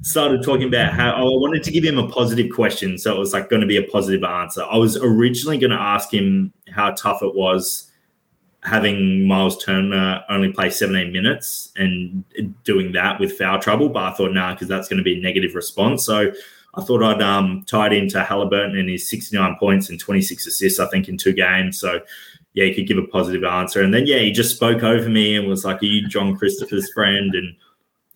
started 0.06 0.40
talking 0.40 0.68
about 0.68 0.92
how 0.92 1.14
oh, 1.16 1.34
I 1.34 1.38
wanted 1.40 1.64
to 1.64 1.72
give 1.72 1.82
him 1.82 1.98
a 1.98 2.08
positive 2.08 2.52
question. 2.54 2.96
So 2.96 3.14
it 3.14 3.18
was 3.18 3.32
like 3.32 3.50
going 3.50 3.60
to 3.60 3.66
be 3.66 3.76
a 3.76 3.82
positive 3.82 4.22
answer. 4.22 4.62
I 4.62 4.76
was 4.76 4.96
originally 4.96 5.58
going 5.58 5.72
to 5.72 5.80
ask 5.80 6.14
him 6.14 6.52
how 6.68 6.92
tough 6.92 7.22
it 7.22 7.34
was 7.34 7.90
having 8.62 9.26
Miles 9.26 9.62
Turner 9.64 10.24
only 10.28 10.52
play 10.52 10.70
17 10.70 11.12
minutes 11.12 11.72
and 11.74 12.24
doing 12.62 12.92
that 12.92 13.18
with 13.18 13.36
foul 13.36 13.58
trouble, 13.58 13.88
but 13.88 14.04
I 14.04 14.12
thought, 14.14 14.32
nah, 14.32 14.52
because 14.52 14.68
that's 14.68 14.88
going 14.88 14.98
to 14.98 15.04
be 15.04 15.18
a 15.18 15.22
negative 15.22 15.56
response. 15.56 16.04
So 16.06 16.32
I 16.74 16.82
thought 16.82 17.02
I'd 17.02 17.22
um, 17.22 17.64
tie 17.66 17.86
it 17.86 17.92
into 17.92 18.20
Haliburton 18.20 18.78
and 18.78 18.88
his 18.88 19.10
69 19.10 19.56
points 19.58 19.90
and 19.90 19.98
26 19.98 20.46
assists, 20.46 20.78
I 20.78 20.86
think, 20.86 21.08
in 21.08 21.16
two 21.16 21.32
games. 21.32 21.80
So, 21.80 22.00
yeah, 22.54 22.66
he 22.66 22.74
could 22.74 22.86
give 22.86 22.98
a 22.98 23.06
positive 23.08 23.42
answer. 23.42 23.82
And 23.82 23.92
then, 23.92 24.06
yeah, 24.06 24.18
he 24.18 24.30
just 24.30 24.54
spoke 24.54 24.84
over 24.84 25.08
me 25.08 25.36
and 25.36 25.48
was 25.48 25.64
like, 25.64 25.82
Are 25.82 25.86
you 25.86 26.06
John 26.08 26.36
Christopher's 26.36 26.92
friend? 26.92 27.34
And 27.34 27.56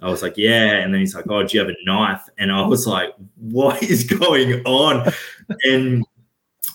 I 0.02 0.08
was 0.10 0.22
like, 0.22 0.34
Yeah. 0.36 0.76
And 0.78 0.92
then 0.92 1.00
he's 1.00 1.14
like, 1.14 1.26
Oh, 1.28 1.42
do 1.42 1.56
you 1.56 1.60
have 1.64 1.68
a 1.70 1.84
knife? 1.84 2.22
And 2.38 2.50
I 2.52 2.66
was 2.66 2.86
like, 2.86 3.14
What 3.36 3.82
is 3.82 4.04
going 4.04 4.62
on? 4.64 5.12
and 5.64 6.04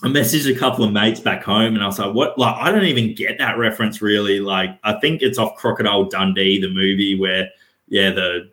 I 0.02 0.08
messaged 0.08 0.54
a 0.54 0.58
couple 0.58 0.84
of 0.84 0.92
mates 0.92 1.20
back 1.20 1.42
home 1.42 1.74
and 1.74 1.82
I 1.82 1.86
was 1.86 1.98
like, 1.98 2.14
What? 2.14 2.38
Like, 2.38 2.54
I 2.56 2.70
don't 2.70 2.84
even 2.84 3.14
get 3.14 3.38
that 3.38 3.58
reference 3.58 4.02
really. 4.02 4.40
Like, 4.40 4.78
I 4.84 4.94
think 5.00 5.22
it's 5.22 5.38
off 5.38 5.56
Crocodile 5.56 6.04
Dundee, 6.04 6.60
the 6.60 6.68
movie 6.68 7.18
where, 7.18 7.48
yeah, 7.88 8.10
the 8.10 8.50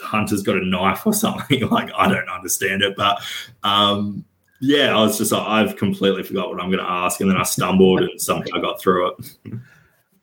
Hunter's 0.00 0.42
got 0.42 0.56
a 0.56 0.64
knife 0.64 1.06
or 1.06 1.12
something. 1.14 1.68
like 1.68 1.90
I 1.96 2.08
don't 2.08 2.28
understand 2.28 2.82
it, 2.82 2.96
but 2.96 3.22
um, 3.62 4.24
yeah, 4.60 4.96
I 4.96 5.02
was 5.02 5.18
just 5.18 5.32
like, 5.32 5.46
I've 5.46 5.76
completely 5.76 6.22
forgot 6.22 6.48
what 6.48 6.62
I'm 6.62 6.70
going 6.70 6.82
to 6.82 6.90
ask, 6.90 7.20
and 7.20 7.30
then 7.30 7.36
I 7.36 7.42
stumbled 7.42 8.00
and 8.00 8.20
somehow 8.20 8.58
got 8.60 8.80
through 8.80 9.08
it. 9.10 9.34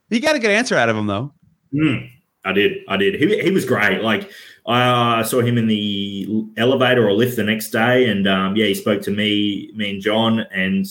You 0.10 0.20
got 0.20 0.36
a 0.36 0.40
good 0.40 0.52
answer 0.52 0.76
out 0.76 0.90
of 0.90 0.96
him 0.98 1.08
though. 1.08 1.34
Mm, 1.74 2.10
I 2.45 2.53
did, 2.53 2.79
I 2.88 2.97
did. 2.97 3.15
He 3.15 3.41
he 3.41 3.51
was 3.51 3.65
great. 3.65 4.01
Like 4.01 4.29
I 4.65 5.23
saw 5.23 5.41
him 5.41 5.58
in 5.58 5.67
the 5.67 6.45
elevator 6.58 7.08
or 7.08 7.13
lift 7.13 7.36
the 7.36 7.43
next 7.43 7.69
day, 7.69 8.10
and 8.10 8.27
um, 8.27 8.56
yeah, 8.56 8.65
he 8.65 8.73
spoke 8.75 9.01
to 9.03 9.12
me, 9.12 9.71
me 9.75 9.91
and 9.91 10.01
John, 10.01 10.39
and 10.51 10.86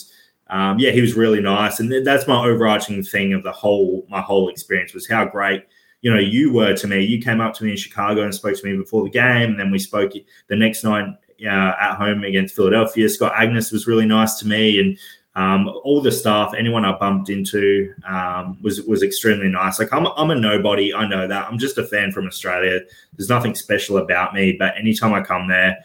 um, 0.48 0.78
yeah, 0.78 0.90
he 0.90 1.00
was 1.00 1.14
really 1.14 1.40
nice. 1.40 1.80
And 1.80 2.06
that's 2.06 2.26
my 2.26 2.44
overarching 2.44 3.02
thing 3.02 3.32
of 3.32 3.42
the 3.42 3.52
whole 3.52 4.06
my 4.08 4.20
whole 4.20 4.48
experience 4.48 4.94
was 4.94 5.08
how 5.08 5.24
great 5.24 5.64
you 6.02 6.12
know, 6.12 6.18
you 6.18 6.52
were 6.52 6.74
to 6.74 6.86
me. 6.86 7.00
You 7.00 7.22
came 7.22 7.40
up 7.40 7.54
to 7.54 7.64
me 7.64 7.70
in 7.70 7.76
Chicago 7.76 8.22
and 8.22 8.34
spoke 8.34 8.58
to 8.58 8.66
me 8.66 8.76
before 8.76 9.04
the 9.04 9.10
game, 9.10 9.50
and 9.50 9.58
then 9.58 9.70
we 9.70 9.78
spoke 9.78 10.12
the 10.48 10.56
next 10.56 10.84
night 10.84 11.06
uh, 11.44 11.74
at 11.80 11.94
home 11.94 12.24
against 12.24 12.54
Philadelphia. 12.54 13.08
Scott 13.08 13.32
Agness 13.34 13.72
was 13.72 13.86
really 13.86 14.04
nice 14.04 14.34
to 14.40 14.46
me, 14.46 14.80
and 14.80 14.98
um, 15.34 15.68
all 15.82 16.02
the 16.02 16.12
staff, 16.12 16.52
anyone 16.56 16.84
I 16.84 16.96
bumped 16.98 17.30
into, 17.30 17.94
um, 18.06 18.58
was 18.62 18.82
was 18.82 19.02
extremely 19.02 19.48
nice. 19.48 19.78
Like 19.78 19.92
I'm, 19.92 20.06
I'm 20.06 20.30
a 20.30 20.34
nobody. 20.34 20.92
I 20.92 21.08
know 21.08 21.26
that. 21.26 21.48
I'm 21.48 21.58
just 21.58 21.78
a 21.78 21.86
fan 21.86 22.12
from 22.12 22.26
Australia. 22.26 22.80
There's 23.16 23.30
nothing 23.30 23.54
special 23.54 23.96
about 23.96 24.34
me, 24.34 24.52
but 24.52 24.76
anytime 24.76 25.14
I 25.14 25.22
come 25.22 25.48
there, 25.48 25.78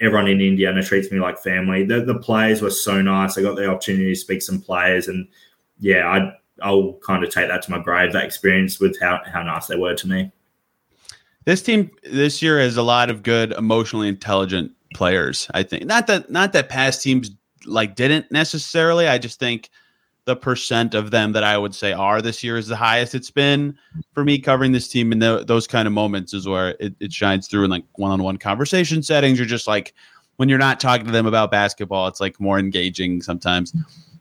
everyone 0.00 0.26
in 0.26 0.40
Indiana 0.40 0.82
treats 0.82 1.12
me 1.12 1.20
like 1.20 1.38
family. 1.38 1.84
The, 1.84 2.00
the 2.00 2.18
players 2.18 2.62
were 2.62 2.70
so 2.70 3.00
nice. 3.00 3.38
I 3.38 3.42
got 3.42 3.56
the 3.56 3.68
opportunity 3.68 4.12
to 4.12 4.18
speak 4.18 4.42
some 4.42 4.60
players, 4.60 5.06
and 5.06 5.28
yeah, 5.78 6.08
I 6.08 6.32
I'll 6.60 6.94
kind 6.94 7.22
of 7.22 7.30
take 7.30 7.48
that 7.48 7.62
to 7.62 7.70
my 7.70 7.78
grave. 7.78 8.12
That 8.12 8.24
experience 8.24 8.80
with 8.80 9.00
how 9.00 9.20
how 9.24 9.44
nice 9.44 9.68
they 9.68 9.76
were 9.76 9.94
to 9.94 10.08
me. 10.08 10.32
This 11.44 11.62
team 11.62 11.90
this 12.02 12.42
year 12.42 12.58
has 12.58 12.76
a 12.76 12.82
lot 12.82 13.08
of 13.08 13.22
good, 13.22 13.52
emotionally 13.52 14.08
intelligent 14.08 14.72
players. 14.94 15.48
I 15.54 15.62
think 15.62 15.86
not 15.86 16.08
that 16.08 16.28
not 16.28 16.52
that 16.54 16.68
past 16.68 17.02
teams 17.02 17.30
like 17.70 17.94
didn't 17.94 18.30
necessarily. 18.30 19.08
I 19.08 19.18
just 19.18 19.38
think 19.38 19.70
the 20.26 20.36
percent 20.36 20.94
of 20.94 21.10
them 21.10 21.32
that 21.32 21.42
I 21.44 21.56
would 21.56 21.74
say 21.74 21.92
are 21.92 22.20
this 22.20 22.44
year 22.44 22.56
is 22.56 22.68
the 22.68 22.76
highest 22.76 23.14
it's 23.14 23.30
been 23.30 23.76
for 24.12 24.24
me 24.24 24.38
covering 24.38 24.72
this 24.72 24.88
team. 24.88 25.12
And 25.12 25.22
those 25.22 25.66
kind 25.66 25.86
of 25.86 25.92
moments 25.92 26.34
is 26.34 26.46
where 26.46 26.76
it, 26.78 26.94
it 27.00 27.12
shines 27.12 27.48
through 27.48 27.64
in 27.64 27.70
like 27.70 27.84
one 27.94 28.10
on 28.10 28.22
one 28.22 28.36
conversation 28.36 29.02
settings. 29.02 29.38
You're 29.38 29.46
just 29.46 29.66
like 29.66 29.94
when 30.36 30.48
you're 30.48 30.58
not 30.58 30.80
talking 30.80 31.06
to 31.06 31.12
them 31.12 31.26
about 31.26 31.50
basketball, 31.50 32.06
it's 32.06 32.20
like 32.20 32.38
more 32.40 32.58
engaging 32.58 33.22
sometimes 33.22 33.74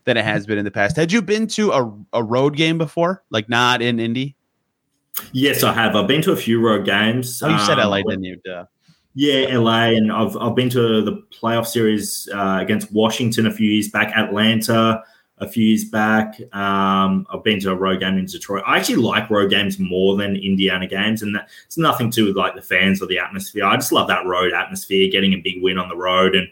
than 0.06 0.18
it 0.18 0.26
has 0.26 0.46
been 0.46 0.58
in 0.58 0.66
the 0.66 0.72
past. 0.72 0.96
Had 0.96 1.12
you 1.12 1.22
been 1.22 1.48
to 1.48 1.72
a, 1.72 1.94
a 2.14 2.24
road 2.24 2.56
game 2.56 2.78
before, 2.78 3.24
like 3.30 3.48
not 3.48 3.82
in 3.82 4.00
Indy? 4.00 4.36
Yes, 5.32 5.64
I 5.64 5.74
have. 5.74 5.96
I've 5.96 6.08
been 6.08 6.22
to 6.24 6.32
a 6.32 6.36
few 6.36 6.60
road 6.62 6.86
games. 6.86 7.44
Oh, 7.44 7.50
you 7.50 7.60
said 7.60 7.80
um, 7.80 7.90
LA, 7.90 8.02
didn't 8.02 8.24
you? 8.24 8.40
Duh. 8.44 8.66
Yeah, 9.16 9.58
LA, 9.58 9.90
and 9.90 10.12
I've 10.12 10.38
I've 10.38 10.56
been 10.56 10.70
to 10.70 11.02
the 11.02 11.24
playoff 11.32 11.66
series 11.66 12.30
uh, 12.34 12.60
against 12.62 12.92
Washington 12.92 13.48
a 13.48 13.52
few 13.52 13.70
years 13.70 13.90
back, 13.90 14.16
Atlanta 14.16 15.04
a 15.40 15.48
few 15.48 15.66
years 15.66 15.86
back. 15.86 16.40
Um, 16.54 17.26
I've 17.30 17.44
been 17.44 17.60
to 17.62 17.72
a 17.72 17.76
road 17.76 18.02
game 18.02 18.18
in 18.18 18.26
Detroit. 18.26 18.64
I 18.68 18.78
actually 18.78 18.98
like 18.98 19.30
road 19.30 19.50
games 19.50 19.80
more 19.80 20.18
than 20.18 20.36
Indiana 20.36 20.86
games, 20.86 21.22
and 21.22 21.36
that, 21.36 21.50
it's 21.66 21.78
nothing 21.78 22.12
to 22.12 22.16
do 22.16 22.26
with 22.26 22.36
like 22.36 22.56
the 22.56 22.62
fans 22.62 23.02
or 23.02 23.08
the 23.08 23.20
atmosphere. 23.20 23.66
I 23.66 23.76
just 23.76 23.92
love 23.92 24.08
that 24.10 24.26
road 24.26 24.54
atmosphere, 24.54 25.10
getting 25.12 25.34
a 25.34 25.38
big 25.38 25.62
win 25.62 25.78
on 25.78 25.90
the 25.90 25.96
road, 25.96 26.36
and 26.36 26.48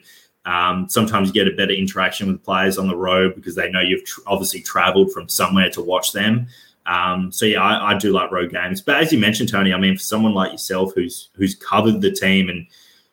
um, 0.45 0.87
sometimes 0.89 1.27
you 1.27 1.33
get 1.33 1.51
a 1.51 1.55
better 1.55 1.73
interaction 1.73 2.31
with 2.31 2.43
players 2.43 2.77
on 2.77 2.87
the 2.87 2.95
road 2.95 3.35
because 3.35 3.55
they 3.55 3.69
know 3.69 3.81
you've 3.81 4.05
tr- 4.05 4.21
obviously 4.27 4.61
traveled 4.61 5.11
from 5.11 5.27
somewhere 5.27 5.69
to 5.71 5.81
watch 5.81 6.13
them. 6.13 6.47
Um, 6.87 7.31
so 7.31 7.45
yeah, 7.45 7.61
I, 7.61 7.91
I, 7.91 7.97
do 7.97 8.13
like 8.13 8.31
road 8.31 8.51
games. 8.51 8.81
But 8.81 8.95
as 8.95 9.11
you 9.11 9.19
mentioned, 9.19 9.49
Tony, 9.49 9.73
I 9.73 9.77
mean, 9.77 9.97
for 9.97 10.03
someone 10.03 10.33
like 10.33 10.53
yourself 10.53 10.93
who's 10.95 11.29
who's 11.33 11.53
covered 11.53 11.99
the 11.99 12.11
team 12.11 12.47
and 12.47 12.65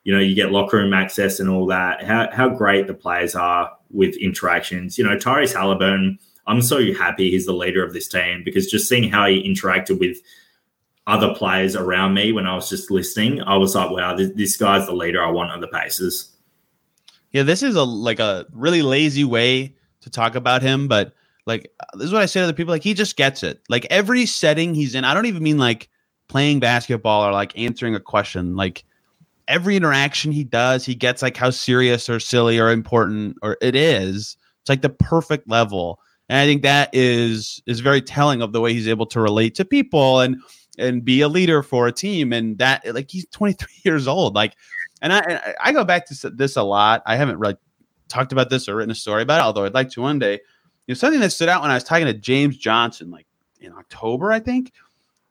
you 0.05 0.15
know 0.15 0.21
you 0.21 0.37
get 0.37 0.53
locker 0.53 0.77
room 0.77 0.95
access 0.95 1.41
and 1.41 1.51
all 1.51 1.67
that, 1.67 2.05
how 2.05 2.31
how 2.31 2.49
great 2.49 2.87
the 2.87 2.95
players 2.95 3.35
are 3.35 3.73
with 3.91 4.17
interactions. 4.17 4.97
You 4.97 5.05
know, 5.05 5.17
Tyrese 5.17 5.55
Haliburton, 5.55 6.19
I'm 6.47 6.63
so 6.63 6.93
happy 6.93 7.33
he's 7.33 7.47
the 7.47 7.53
leader 7.53 7.85
of 7.85 7.93
this 7.93 8.07
team 8.07 8.43
because 8.45 8.71
just 8.71 8.89
seeing 8.89 9.11
how 9.11 9.27
he 9.27 9.43
interacted 9.43 9.99
with 9.99 10.19
other 11.07 11.35
players 11.35 11.75
around 11.77 12.15
me 12.15 12.33
when 12.33 12.47
I 12.47 12.55
was 12.55 12.69
just 12.69 12.91
listening, 12.91 13.43
I 13.43 13.57
was 13.57 13.75
like, 13.75 13.91
wow, 13.91 14.15
this, 14.15 14.31
this 14.35 14.57
guy's 14.57 14.87
the 14.87 14.95
leader 14.95 15.23
I 15.23 15.31
want 15.31 15.51
on 15.51 15.61
the 15.61 15.69
Pacers. 15.69 16.31
Yeah, 17.33 17.43
this 17.43 17.63
is 17.63 17.75
a 17.75 17.83
like 17.83 18.21
a 18.21 18.47
really 18.53 18.83
lazy 18.83 19.25
way 19.25 19.75
to 20.03 20.11
talk 20.11 20.37
about 20.37 20.63
him, 20.63 20.87
but 20.87 21.13
like 21.47 21.71
uh, 21.81 21.97
this 21.97 22.07
is 22.07 22.13
what 22.13 22.23
I 22.23 22.27
say 22.27 22.41
to 22.41 22.47
the 22.47 22.55
people 22.55 22.73
like 22.73 22.83
he 22.83 22.95
just 22.95 23.17
gets 23.17 23.43
it. 23.43 23.61
Like 23.69 23.87
every 23.91 24.27
setting 24.27 24.75
he's 24.75 24.95
in, 24.95 25.05
I 25.05 25.15
don't 25.15 25.27
even 25.27 25.43
mean 25.43 25.59
like 25.59 25.89
playing 26.29 26.61
basketball 26.61 27.27
or 27.27 27.33
like 27.33 27.57
answering 27.59 27.95
a 27.95 28.01
question. 28.01 28.57
Like 28.57 28.85
every 29.49 29.77
interaction 29.77 30.33
he 30.33 30.45
does, 30.45 30.85
he 30.85 30.95
gets 30.95 31.23
like 31.23 31.37
how 31.37 31.51
serious 31.51 32.09
or 32.09 32.21
silly 32.21 32.59
or 32.59 32.71
important 32.71 33.37
or 33.43 33.57
it 33.61 33.75
is. 33.75 34.37
It's 34.63 34.69
like 34.69 34.83
the 34.83 34.89
perfect 34.91 35.49
level. 35.49 36.01
And 36.29 36.39
I 36.39 36.47
think 36.47 36.63
that 36.63 36.89
is 36.93 37.63
is 37.67 37.81
very 37.81 38.01
telling 38.01 38.41
of 38.41 38.53
the 38.53 38.61
way 38.61 38.73
he's 38.73 38.89
able 38.89 39.07
to 39.07 39.21
relate 39.21 39.55
to 39.57 39.65
people 39.65 40.21
and 40.21 40.37
and 40.79 41.05
be 41.05 41.21
a 41.21 41.29
leader 41.29 41.63
for 41.63 41.87
a 41.87 41.93
team. 41.93 42.33
And 42.33 42.59
that, 42.59 42.83
like, 42.95 43.11
he's 43.11 43.27
23 43.27 43.69
years 43.85 44.09
old. 44.09 44.35
Like, 44.35 44.57
and 45.03 45.13
I, 45.13 45.19
and 45.21 45.41
I 45.63 45.73
go 45.73 45.85
back 45.85 46.07
to 46.07 46.31
this 46.31 46.57
a 46.57 46.63
lot. 46.63 47.03
I 47.07 47.17
haven't 47.17 47.39
really 47.39 47.57
talked 48.09 48.33
about 48.33 48.51
this 48.51 48.69
or 48.69 48.77
written 48.77 48.91
a 48.91 48.95
story 48.95 49.23
about 49.23 49.41
it, 49.41 49.45
although 49.45 49.65
I'd 49.65 49.75
like 49.75 49.91
to 49.91 50.03
one 50.03 50.19
day. 50.19 50.41
You 50.87 50.95
know, 50.95 50.97
something 50.97 51.21
that 51.21 51.31
stood 51.31 51.49
out 51.49 51.63
when 51.63 51.71
I 51.71 51.75
was 51.75 51.85
talking 51.85 52.07
to 52.07 52.15
James 52.15 52.57
Johnson, 52.57 53.11
like 53.11 53.27
in 53.61 53.73
October, 53.73 54.33
I 54.33 54.41
think. 54.41 54.73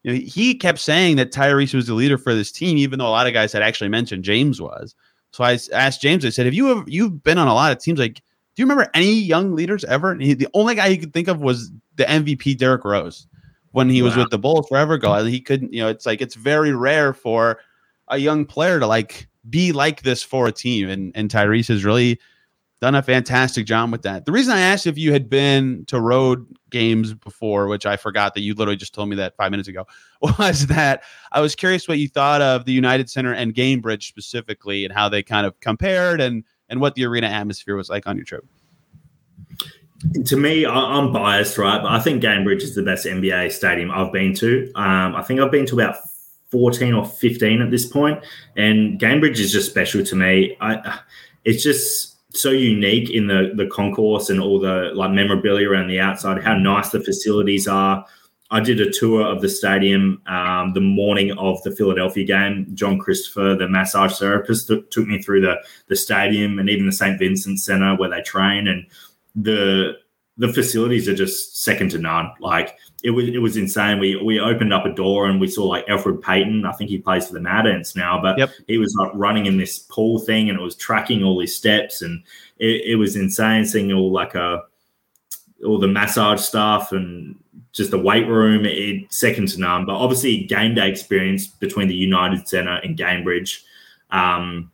You 0.04 0.14
know, 0.14 0.20
he 0.20 0.56
kept 0.56 0.80
saying 0.80 1.16
that 1.18 1.32
Tyrese 1.32 1.74
was 1.74 1.88
the 1.88 1.94
leader 1.94 2.18
for 2.18 2.34
this 2.34 2.52
team, 2.52 2.78
even 2.78 3.00
though 3.00 3.08
a 3.08 3.10
lot 3.10 3.28
of 3.28 3.34
guys 3.34 3.54
had 3.54 3.62
actually 3.62 3.90
mentioned 3.90 4.24
James 4.24 4.60
was. 4.60 4.96
So 5.32 5.44
I 5.44 5.58
asked 5.74 6.02
James. 6.02 6.26
I 6.26 6.30
said, 6.30 6.46
"Have 6.46 6.54
you 6.54 6.72
ever 6.72 6.84
you've 6.88 7.24
been 7.24 7.38
on 7.38 7.48
a 7.48 7.54
lot 7.54 7.72
of 7.72 7.80
teams? 7.80 8.00
Like, 8.00 8.16
do 8.16 8.22
you 8.62 8.66
remember 8.66 8.90
any 8.94 9.14
young 9.14 9.56
leaders 9.56 9.84
ever?" 9.86 10.12
And 10.12 10.22
he, 10.22 10.34
the 10.34 10.50
only 10.54 10.76
guy 10.76 10.90
he 10.90 10.98
could 10.98 11.14
think 11.14 11.28
of 11.28 11.42
was 11.42 11.72
the 11.96 12.04
MVP 12.04 12.58
Derrick 12.58 12.84
Rose 12.86 13.28
when 13.72 13.90
he 13.90 14.02
wow. 14.02 14.10
was 14.10 14.18
with 14.18 14.30
the 14.30 14.38
Bulls 14.38 14.68
forever 14.68 14.94
ago. 14.94 15.24
He 15.24 15.40
couldn't. 15.40 15.74
You 15.74 15.82
know, 15.82 15.90
it's 15.90 16.06
like 16.06 16.22
it's 16.22 16.36
very 16.36 16.74
rare 16.74 17.14
for 17.14 17.60
a 18.10 18.18
young 18.18 18.46
player 18.46 18.80
to 18.80 18.86
like 18.86 19.28
be 19.50 19.72
like 19.72 20.04
this 20.04 20.22
for 20.22 20.48
a 20.48 20.52
team, 20.52 20.90
and 20.90 21.12
and 21.16 21.30
Tyrese 21.30 21.70
has 21.70 21.84
really 21.84 22.20
done 22.84 22.96
a 22.96 23.02
fantastic 23.02 23.66
job 23.66 23.94
with 23.94 24.02
that. 24.02 24.26
The 24.26 24.34
reason 24.34 24.54
I 24.54 24.60
asked 24.60 24.88
if 24.88 24.98
you 24.98 25.14
had 25.14 25.30
been 25.30 25.86
to 25.86 26.02
road 26.02 26.46
games 26.70 27.14
before, 27.14 27.70
which 27.70 27.86
I 27.86 27.96
forgot 27.96 28.34
that 28.34 28.42
you 28.42 28.54
literally 28.56 28.76
just 28.76 28.94
told 28.94 29.08
me 29.08 29.16
that 29.16 29.38
five 29.38 29.52
minutes 29.52 29.70
ago, 29.70 29.88
was 30.22 30.68
that 30.68 31.02
I 31.32 31.40
was 31.40 31.56
curious 31.56 31.88
what 31.88 31.98
you 31.98 32.10
thought 32.10 32.42
of 32.42 32.66
the 32.66 32.74
United 32.74 33.10
Center 33.10 33.34
and 33.34 33.54
Gainbridge 33.56 34.04
specifically, 34.04 34.84
and 34.84 34.94
how 34.94 35.08
they 35.08 35.24
kind 35.24 35.48
of 35.48 35.58
compared, 35.62 36.20
and 36.20 36.44
and 36.68 36.82
what 36.82 36.96
the 36.96 37.06
arena 37.06 37.28
atmosphere 37.28 37.78
was 37.78 37.88
like 37.90 38.06
on 38.06 38.18
your 38.18 38.26
trip. 38.26 38.46
To 40.26 40.36
me, 40.36 40.66
I'm 40.66 41.14
biased, 41.14 41.58
right? 41.58 41.82
But 41.82 41.90
I 41.94 42.02
think 42.02 42.22
Gainbridge 42.22 42.64
is 42.64 42.76
the 42.76 42.84
best 42.84 43.06
NBA 43.06 43.54
stadium 43.54 43.92
I've 43.92 44.12
been 44.12 44.34
to. 44.36 44.70
Um, 44.76 45.16
I 45.16 45.24
think 45.24 45.40
I've 45.40 45.52
been 45.52 45.66
to 45.68 45.76
about 45.76 45.96
14 46.52 46.94
or 46.94 47.06
15 47.06 47.62
at 47.62 47.72
this 47.72 47.86
point, 47.86 48.22
and 48.58 49.00
Gainbridge 49.00 49.40
is 49.40 49.54
just 49.54 49.70
special 49.70 50.04
to 50.04 50.16
me. 50.18 50.58
I, 50.60 51.00
it's 51.46 51.64
just 51.64 52.13
so 52.34 52.50
unique 52.50 53.10
in 53.10 53.28
the 53.28 53.52
the 53.56 53.68
concourse 53.68 54.30
and 54.30 54.40
all 54.40 54.60
the 54.60 54.92
like 54.94 55.12
memorabilia 55.12 55.70
around 55.70 55.88
the 55.88 56.00
outside. 56.00 56.44
How 56.44 56.58
nice 56.58 56.90
the 56.90 57.00
facilities 57.00 57.68
are. 57.68 58.06
I 58.52 58.60
did 58.60 58.80
a 58.80 58.92
tour 58.92 59.26
of 59.26 59.42
the 59.42 59.50
stadium 59.50 60.22
um, 60.28 60.74
the 60.74 60.82
morning 60.82 61.32
of 61.38 61.62
the 61.64 61.72
Philadelphia 61.72 62.24
game. 62.24 62.68
John 62.76 63.00
Christopher, 63.00 63.56
the 63.56 63.68
massage 63.68 64.18
therapist, 64.20 64.68
th- 64.68 64.90
took 64.92 65.08
me 65.08 65.22
through 65.22 65.42
the 65.42 65.56
the 65.88 65.96
stadium 65.96 66.60
and 66.60 66.70
even 66.70 66.86
the 66.86 66.92
St. 66.92 67.18
Vincent 67.18 67.60
Center 67.60 67.96
where 67.96 68.10
they 68.10 68.22
train. 68.22 68.68
And 68.68 68.86
the 69.36 69.98
the 70.38 70.52
facilities 70.52 71.08
are 71.08 71.16
just 71.16 71.62
second 71.64 71.92
to 71.92 72.00
none. 72.00 72.32
Like 72.40 72.78
it 73.04 73.12
was 73.12 73.28
it 73.28 73.38
was 73.38 73.58
insane. 73.58 74.00
We 74.00 74.16
we 74.16 74.40
opened 74.40 74.74
up 74.74 74.86
a 74.86 74.94
door 74.94 75.28
and 75.28 75.40
we 75.40 75.48
saw 75.48 75.66
like 75.66 75.86
Elfrid 75.88 76.22
Payton. 76.22 76.66
I 76.66 76.72
think 76.72 76.90
he 76.90 76.98
plays 76.98 77.28
for 77.28 77.34
the 77.34 77.40
Mad 77.40 77.68
Ants 77.68 77.96
now, 77.96 78.20
but 78.22 78.38
yep. 78.38 78.50
he 78.68 78.78
was 78.78 78.96
like 78.96 79.12
running 79.14 79.46
in 79.46 79.58
this 79.58 79.80
pool 79.80 80.20
thing 80.20 80.50
and 80.50 80.60
it 80.60 80.64
was 80.64 80.76
tracking 80.76 81.24
all 81.24 81.40
his 81.40 81.56
steps 81.56 82.02
and 82.02 82.24
it, 82.58 82.82
it 82.86 82.96
was 82.96 83.16
insane 83.16 83.66
seeing 83.66 83.92
all 83.92 84.12
like 84.12 84.36
a 84.36 84.42
uh, 84.42 84.62
all 85.66 85.80
the 85.80 85.88
massage 85.88 86.42
stuff 86.42 86.92
and 86.92 87.36
just 87.72 87.92
the 87.92 88.00
weight 88.00 88.28
room. 88.28 88.66
It 88.66 89.14
second 89.14 89.50
to 89.50 89.60
none. 89.60 89.86
But 89.86 89.96
obviously 89.96 90.46
game 90.46 90.74
day 90.74 90.90
experience 90.90 91.48
between 91.48 91.88
the 91.88 91.96
United 91.96 92.48
Center 92.48 92.78
and 92.84 92.98
Gainbridge. 92.98 93.62
Um, 94.10 94.72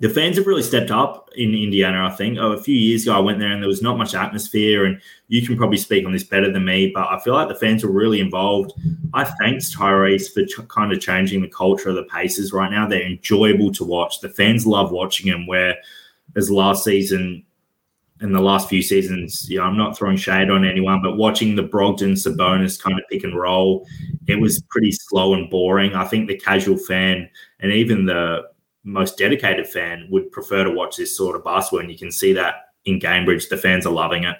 the 0.00 0.08
fans 0.08 0.36
have 0.36 0.46
really 0.46 0.62
stepped 0.62 0.90
up 0.90 1.30
in 1.36 1.54
Indiana. 1.54 2.06
I 2.06 2.10
think 2.10 2.36
oh, 2.38 2.52
a 2.52 2.62
few 2.62 2.74
years 2.74 3.04
ago, 3.04 3.14
I 3.14 3.20
went 3.20 3.38
there 3.38 3.52
and 3.52 3.62
there 3.62 3.68
was 3.68 3.82
not 3.82 3.96
much 3.96 4.14
atmosphere. 4.14 4.86
And 4.86 5.00
you 5.28 5.46
can 5.46 5.56
probably 5.56 5.78
speak 5.78 6.04
on 6.04 6.12
this 6.12 6.24
better 6.24 6.50
than 6.50 6.64
me, 6.64 6.90
but 6.92 7.08
I 7.08 7.20
feel 7.20 7.34
like 7.34 7.48
the 7.48 7.54
fans 7.54 7.84
were 7.84 7.92
really 7.92 8.20
involved. 8.20 8.72
I 9.12 9.24
thanks 9.24 9.74
Tyrese 9.74 10.32
for 10.32 10.44
ch- 10.44 10.68
kind 10.68 10.92
of 10.92 11.00
changing 11.00 11.42
the 11.42 11.48
culture 11.48 11.90
of 11.90 11.94
the 11.94 12.04
Pacers 12.04 12.52
right 12.52 12.70
now. 12.70 12.88
They're 12.88 13.06
enjoyable 13.06 13.70
to 13.72 13.84
watch. 13.84 14.20
The 14.20 14.28
fans 14.30 14.66
love 14.66 14.90
watching 14.90 15.30
them. 15.30 15.46
Where 15.46 15.76
as 16.36 16.50
last 16.50 16.82
season 16.82 17.44
and 18.18 18.34
the 18.34 18.40
last 18.40 18.68
few 18.68 18.82
seasons, 18.82 19.48
you 19.48 19.58
know, 19.58 19.64
I'm 19.64 19.76
not 19.76 19.96
throwing 19.96 20.16
shade 20.16 20.50
on 20.50 20.64
anyone, 20.64 21.02
but 21.02 21.16
watching 21.16 21.54
the 21.54 21.62
Brogdon 21.62 22.12
Sabonis 22.12 22.82
kind 22.82 22.98
of 22.98 23.04
pick 23.10 23.22
and 23.22 23.38
roll, 23.38 23.86
it 24.26 24.40
was 24.40 24.60
pretty 24.70 24.90
slow 24.90 25.34
and 25.34 25.48
boring. 25.50 25.94
I 25.94 26.04
think 26.04 26.26
the 26.26 26.36
casual 26.36 26.78
fan 26.78 27.28
and 27.60 27.70
even 27.70 28.06
the 28.06 28.53
most 28.84 29.18
dedicated 29.18 29.66
fan 29.66 30.06
would 30.10 30.30
prefer 30.30 30.64
to 30.64 30.70
watch 30.70 30.96
this 30.96 31.16
sort 31.16 31.36
of 31.36 31.44
basketball, 31.44 31.80
and 31.80 31.90
you 31.90 31.98
can 31.98 32.12
see 32.12 32.32
that 32.34 32.68
in 32.84 33.00
Gainbridge. 33.00 33.48
The 33.48 33.56
fans 33.56 33.86
are 33.86 33.92
loving 33.92 34.24
it. 34.24 34.36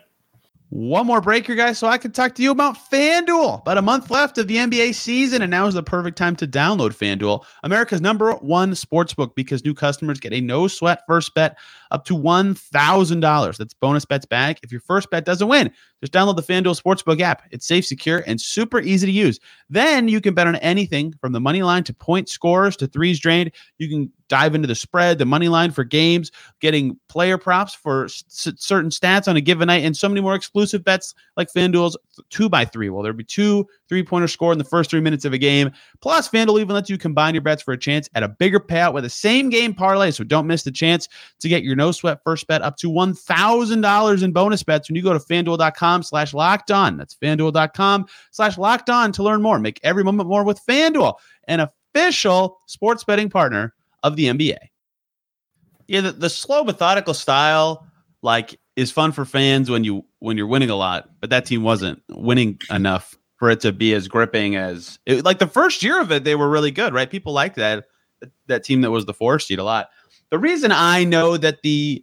One 0.71 1.07
more 1.07 1.21
breaker, 1.21 1.55
guys, 1.55 1.79
so 1.79 1.87
I 1.87 1.99
can 1.99 2.11
talk 2.11 2.35
to 2.35 2.43
you 2.43 2.51
about 2.51 2.77
FanDuel. 2.91 3.61
About 3.61 3.79
a 3.79 3.83
month 3.83 4.11
left 4.11 4.39
of 4.39 4.49
the 4.49 4.57
NBA 4.57 4.95
season, 4.95 5.41
and 5.41 5.51
now 5.51 5.67
is 5.67 5.75
the 5.75 5.85
perfect 5.85 6.19
time 6.19 6.35
to 6.37 6.49
download 6.49 6.91
FanDuel, 6.91 7.45
America's 7.63 8.01
number 8.01 8.33
one 8.33 8.73
sportsbook, 8.73 9.37
because 9.37 9.65
new 9.65 9.73
customers 9.73 10.19
get 10.19 10.33
a 10.33 10.41
no 10.41 10.67
sweat 10.67 11.03
first 11.07 11.33
bet 11.35 11.57
up 11.95 12.05
to 12.07 12.15
$1,000. 12.17 13.57
That's 13.57 13.75
bonus 13.75 14.05
bets 14.05 14.27
back 14.27 14.59
if 14.63 14.73
your 14.73 14.81
first 14.81 15.11
bet 15.11 15.25
doesn't 15.25 15.47
win. 15.47 15.71
Just 16.03 16.13
download 16.13 16.37
the 16.37 16.43
FanDuel 16.43 16.79
Sportsbook 16.81 17.21
app. 17.21 17.43
It's 17.53 17.67
safe, 17.67 17.87
secure, 17.87 18.25
and 18.27 18.41
super 18.41 18.81
easy 18.81 19.07
to 19.07 19.13
use. 19.13 19.39
Then 19.71 20.09
you 20.09 20.21
can 20.21 20.35
bet 20.35 20.49
on 20.49 20.57
anything 20.57 21.15
from 21.21 21.33
the 21.33 21.41
money 21.41 21.63
line 21.63 21.85
to 21.85 21.95
point 21.95 22.29
scores 22.29 22.77
to 22.79 22.87
threes 22.89 23.21
drained. 23.21 23.53
You 23.79 23.89
can 23.89 24.13
dive 24.29 24.55
into 24.55 24.67
the 24.67 24.75
spread, 24.75 25.19
the 25.19 25.25
money 25.25 25.49
line 25.49 25.71
for 25.71 25.85
games, 25.85 26.33
getting 26.61 26.99
player 27.09 27.39
props 27.39 27.75
for 27.75 28.07
s- 28.07 28.25
certain 28.29 28.91
stats 28.91 29.29
on 29.29 29.37
a 29.37 29.41
given 29.41 29.69
night, 29.69 29.85
and 29.85 29.97
so 29.97 30.09
many 30.09 30.21
more 30.21 30.35
exclusive 30.35 30.83
bets 30.83 31.15
like 31.37 31.53
FanDuel's 31.53 31.97
two 32.29 32.49
by 32.49 32.65
three. 32.65 32.91
Well, 32.91 33.03
there'll 33.03 33.17
be 33.17 33.23
two 33.25 33.67
three 33.95 34.03
pointer 34.03 34.27
score 34.27 34.51
in 34.51 34.59
the 34.59 34.65
first 34.65 34.91
three 34.91 35.01
minutes 35.01 35.25
of 35.25 35.33
a 35.33 35.39
game. 35.39 35.71
Plus, 36.01 36.29
FanDuel 36.29 36.61
even 36.61 36.75
lets 36.75 36.91
you 36.91 36.99
combine 36.99 37.33
your 37.33 37.43
bets 37.43 37.63
for 37.63 37.71
a 37.71 37.79
chance 37.79 38.11
at 38.17 38.25
a 38.25 38.29
bigger 38.29 38.59
payout 38.59 38.93
with 38.93 39.05
a 39.05 39.09
same 39.09 39.51
game 39.51 39.73
parlay. 39.73 40.11
So 40.11 40.25
don't 40.25 40.49
miss 40.49 40.65
the 40.65 40.73
chance 40.73 41.09
to 41.39 41.49
get 41.49 41.63
your 41.63 41.77
no 41.77 41.93
sweat 41.93 42.19
first 42.25 42.49
bet 42.49 42.61
up 42.61 42.77
to 42.79 42.91
$1,000 42.91 44.23
in 44.25 44.33
bonus 44.33 44.65
bets 44.65 44.89
when 44.89 44.97
you 44.97 45.03
go 45.03 45.13
to 45.13 45.21
fanduel.com 45.21 46.03
slash 46.03 46.35
locked 46.35 46.73
on. 46.73 46.97
That's 46.97 47.15
fanduel.com 47.15 48.07
slash 48.33 48.59
locked 48.59 48.91
on 48.91 49.13
to 49.13 49.23
learn 49.23 49.41
more. 49.41 49.61
Make 49.61 49.79
every 49.85 50.03
moment 50.03 50.29
more 50.29 50.43
with 50.43 50.61
FanDuel, 50.69 51.15
an 51.47 51.61
official 51.95 52.59
sports 52.67 53.05
betting 53.05 53.31
partner 53.31 53.75
of 54.03 54.17
the 54.17 54.25
NBA. 54.25 54.59
Yeah, 55.87 56.01
the, 56.01 56.11
the 56.11 56.31
slow, 56.31 56.65
methodical 56.65 57.15
style, 57.15 57.87
like, 58.23 58.59
is 58.75 58.91
fun 58.91 59.13
for 59.13 59.25
fans 59.25 59.71
when 59.71 59.85
you 59.85 60.05
when 60.19 60.37
you're 60.37 60.49
winning 60.49 60.71
a 60.71 60.75
lot, 60.75 61.11
but 61.21 61.31
that 61.31 61.47
team 61.47 61.63
wasn't 61.63 62.03
winning 62.09 62.59
enough 62.71 63.17
for 63.45 63.51
it 63.51 63.61
to 63.61 63.73
be 63.73 63.93
as 63.93 64.09
gripping 64.09 64.57
as 64.57 64.99
it, 65.05 65.23
like 65.23 65.39
the 65.39 65.47
first 65.47 65.83
year 65.83 66.01
of 66.01 66.11
it. 66.11 66.25
They 66.25 66.35
were 66.35 66.49
really 66.49 66.71
good, 66.71 66.95
right? 66.95 67.11
People 67.11 67.35
liked 67.35 67.57
that 67.57 67.85
that 68.47 68.65
team 68.65 68.81
that 68.81 68.91
was 68.91 69.05
the 69.05 69.13
four 69.13 69.39
seed 69.39 69.59
a 69.59 69.63
lot. 69.63 69.91
The 70.31 70.39
reason 70.39 70.73
I 70.73 71.05
know 71.05 71.37
that 71.37 71.61
the 71.61 72.03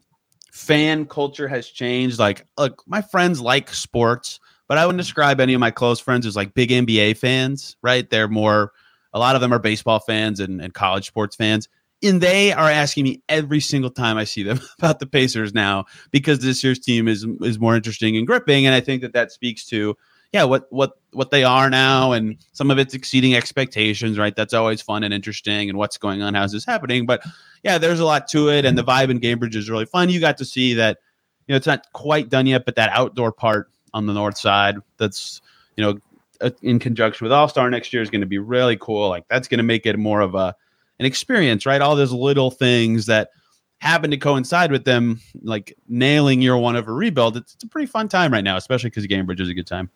fan 0.52 1.08
culture 1.08 1.48
has 1.48 1.68
changed, 1.68 2.20
like, 2.20 2.46
look, 2.60 2.84
my 2.86 3.02
friends 3.02 3.42
like 3.42 3.74
sports, 3.74 4.40
but 4.68 4.78
I 4.78 4.86
wouldn't 4.86 5.02
describe 5.02 5.40
any 5.40 5.56
of 5.56 5.60
my 5.60 5.72
close 5.72 6.00
friends 6.00 6.28
as 6.28 6.36
like 6.36 6.54
big 6.54 6.70
NBA 6.70 7.18
fans, 7.18 7.76
right? 7.82 8.08
They're 8.08 8.28
more, 8.28 8.72
a 9.12 9.18
lot 9.18 9.34
of 9.34 9.42
them 9.42 9.52
are 9.52 9.58
baseball 9.58 9.98
fans 9.98 10.40
and, 10.40 10.62
and 10.62 10.76
college 10.76 11.08
sports 11.08 11.36
fans 11.36 11.68
and 12.04 12.22
they 12.22 12.52
are 12.52 12.70
asking 12.70 13.04
me 13.04 13.24
every 13.30 13.60
single 13.60 13.90
time 13.90 14.18
I 14.18 14.26
see 14.26 14.44
them 14.44 14.60
about 14.78 15.00
the 15.00 15.08
Pacers 15.08 15.56
now 15.56 15.86
because 16.12 16.40
this 16.40 16.64
year's 16.64 16.80
team 16.80 17.08
is 17.08 17.26
is 17.42 17.60
more 17.60 17.76
interesting 17.76 18.16
and 18.16 18.28
gripping, 18.28 18.68
and 18.68 18.76
I 18.76 18.80
think 18.80 19.02
that 19.02 19.14
that 19.14 19.32
speaks 19.32 19.66
to 19.68 19.98
yeah 20.32 20.44
what 20.44 20.68
what 20.70 21.01
what 21.14 21.32
they 21.32 21.44
are 21.44 21.70
now, 21.70 22.12
and 22.12 22.38
some 22.54 22.72
of 22.72 22.80
it's 22.80 22.94
exceeding 22.94 23.36
expectations, 23.36 24.18
right? 24.18 24.36
That's 24.36 24.54
always 24.54 24.82
fun 24.82 25.04
and 25.04 25.14
interesting, 25.14 25.70
and 25.70 25.78
what's 25.78 25.98
going 25.98 26.22
on, 26.22 26.34
how's 26.34 26.52
this 26.52 26.66
happening? 26.66 27.06
But 27.06 27.24
yeah, 27.64 27.78
there's 27.78 28.00
a 28.00 28.06
lot 28.06 28.28
to 28.30 28.50
it, 28.50 28.66
and 28.66 28.78
the 28.78 28.84
vibe 28.84 29.10
in 29.10 29.20
Gainbridge 29.20 29.56
is 29.56 29.70
really 29.70 29.86
fun. 29.86 30.10
You 30.10 30.20
got 30.20 30.38
to 30.38 30.46
see 30.46 30.74
that 30.76 31.00
you 31.48 31.54
know 31.54 31.58
it's 31.58 31.68
not 31.68 31.92
quite 31.94 32.30
done 32.30 32.48
yet, 32.48 32.66
but 32.66 32.76
that 32.76 32.92
outdoor 32.94 33.32
part 33.32 33.70
on 33.94 34.06
the 34.06 34.14
north 34.14 34.38
side 34.38 34.78
that's 34.98 35.42
you 35.76 35.84
know 35.84 36.00
uh, 36.42 36.52
in 36.62 36.80
conjunction 36.80 37.26
with 37.26 37.32
All 37.32 37.48
Star 37.48 37.70
next 37.70 37.94
year 37.94 38.02
is 38.02 38.10
going 38.10 38.22
to 38.22 38.28
be 38.28 38.40
really 38.40 38.78
cool. 38.78 39.10
Like 39.10 39.28
that's 39.30 39.48
going 39.48 39.60
to 39.60 39.64
make 39.64 39.86
it 39.86 39.98
more 39.98 40.22
of 40.22 40.36
a 40.36 40.56
an 41.00 41.06
experience, 41.06 41.66
right? 41.66 41.82
All 41.82 41.96
those 41.96 42.14
little 42.14 42.52
things 42.52 43.08
that 43.08 43.32
happen 43.80 44.12
to 44.12 44.18
coincide 44.18 44.72
with 44.72 44.86
them, 44.86 45.20
like 45.42 45.76
nailing 45.88 46.42
year 46.42 46.56
one 46.56 46.76
of 46.76 46.88
a 46.88 46.94
rebuild. 46.94 47.36
It's, 47.36 47.56
it's 47.56 47.64
a 47.64 47.68
pretty 47.68 47.88
fun 47.88 48.08
time 48.08 48.32
right 48.32 48.44
now, 48.44 48.56
especially 48.56 48.92
because 48.92 49.08
Gainbridge 49.08 49.40
is 49.40 49.50
a 49.50 49.56
good 49.56 49.66
time. 49.66 49.90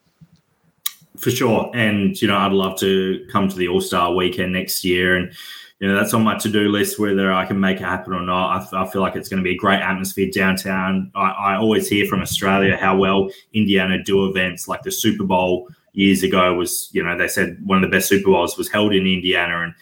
For 1.17 1.31
sure. 1.31 1.71
And, 1.73 2.19
you 2.21 2.27
know, 2.27 2.37
I'd 2.37 2.51
love 2.51 2.79
to 2.79 3.25
come 3.31 3.47
to 3.47 3.55
the 3.55 3.67
All 3.67 3.81
Star 3.81 4.13
weekend 4.13 4.53
next 4.53 4.83
year. 4.83 5.15
And, 5.15 5.33
you 5.79 5.87
know, 5.87 5.95
that's 5.95 6.13
on 6.13 6.23
my 6.23 6.37
to 6.37 6.49
do 6.49 6.69
list, 6.69 6.99
whether 6.99 7.31
I 7.31 7.45
can 7.45 7.59
make 7.59 7.77
it 7.77 7.83
happen 7.83 8.13
or 8.13 8.21
not. 8.21 8.73
I 8.73 8.89
feel 8.89 9.01
like 9.01 9.15
it's 9.15 9.29
going 9.29 9.41
to 9.41 9.43
be 9.43 9.55
a 9.55 9.57
great 9.57 9.81
atmosphere 9.81 10.29
downtown. 10.33 11.11
I, 11.15 11.29
I 11.31 11.55
always 11.57 11.87
hear 11.87 12.07
from 12.07 12.21
Australia 12.21 12.77
how 12.77 12.97
well 12.97 13.29
Indiana 13.53 14.01
do 14.01 14.25
events 14.29 14.67
like 14.67 14.83
the 14.83 14.91
Super 14.91 15.25
Bowl 15.25 15.67
years 15.93 16.23
ago 16.23 16.53
was, 16.53 16.89
you 16.91 17.03
know, 17.03 17.17
they 17.17 17.27
said 17.27 17.57
one 17.65 17.83
of 17.83 17.89
the 17.89 17.95
best 17.95 18.07
Super 18.09 18.31
Bowls 18.31 18.57
was 18.57 18.69
held 18.69 18.93
in 18.93 19.05
Indiana. 19.05 19.63
And 19.63 19.73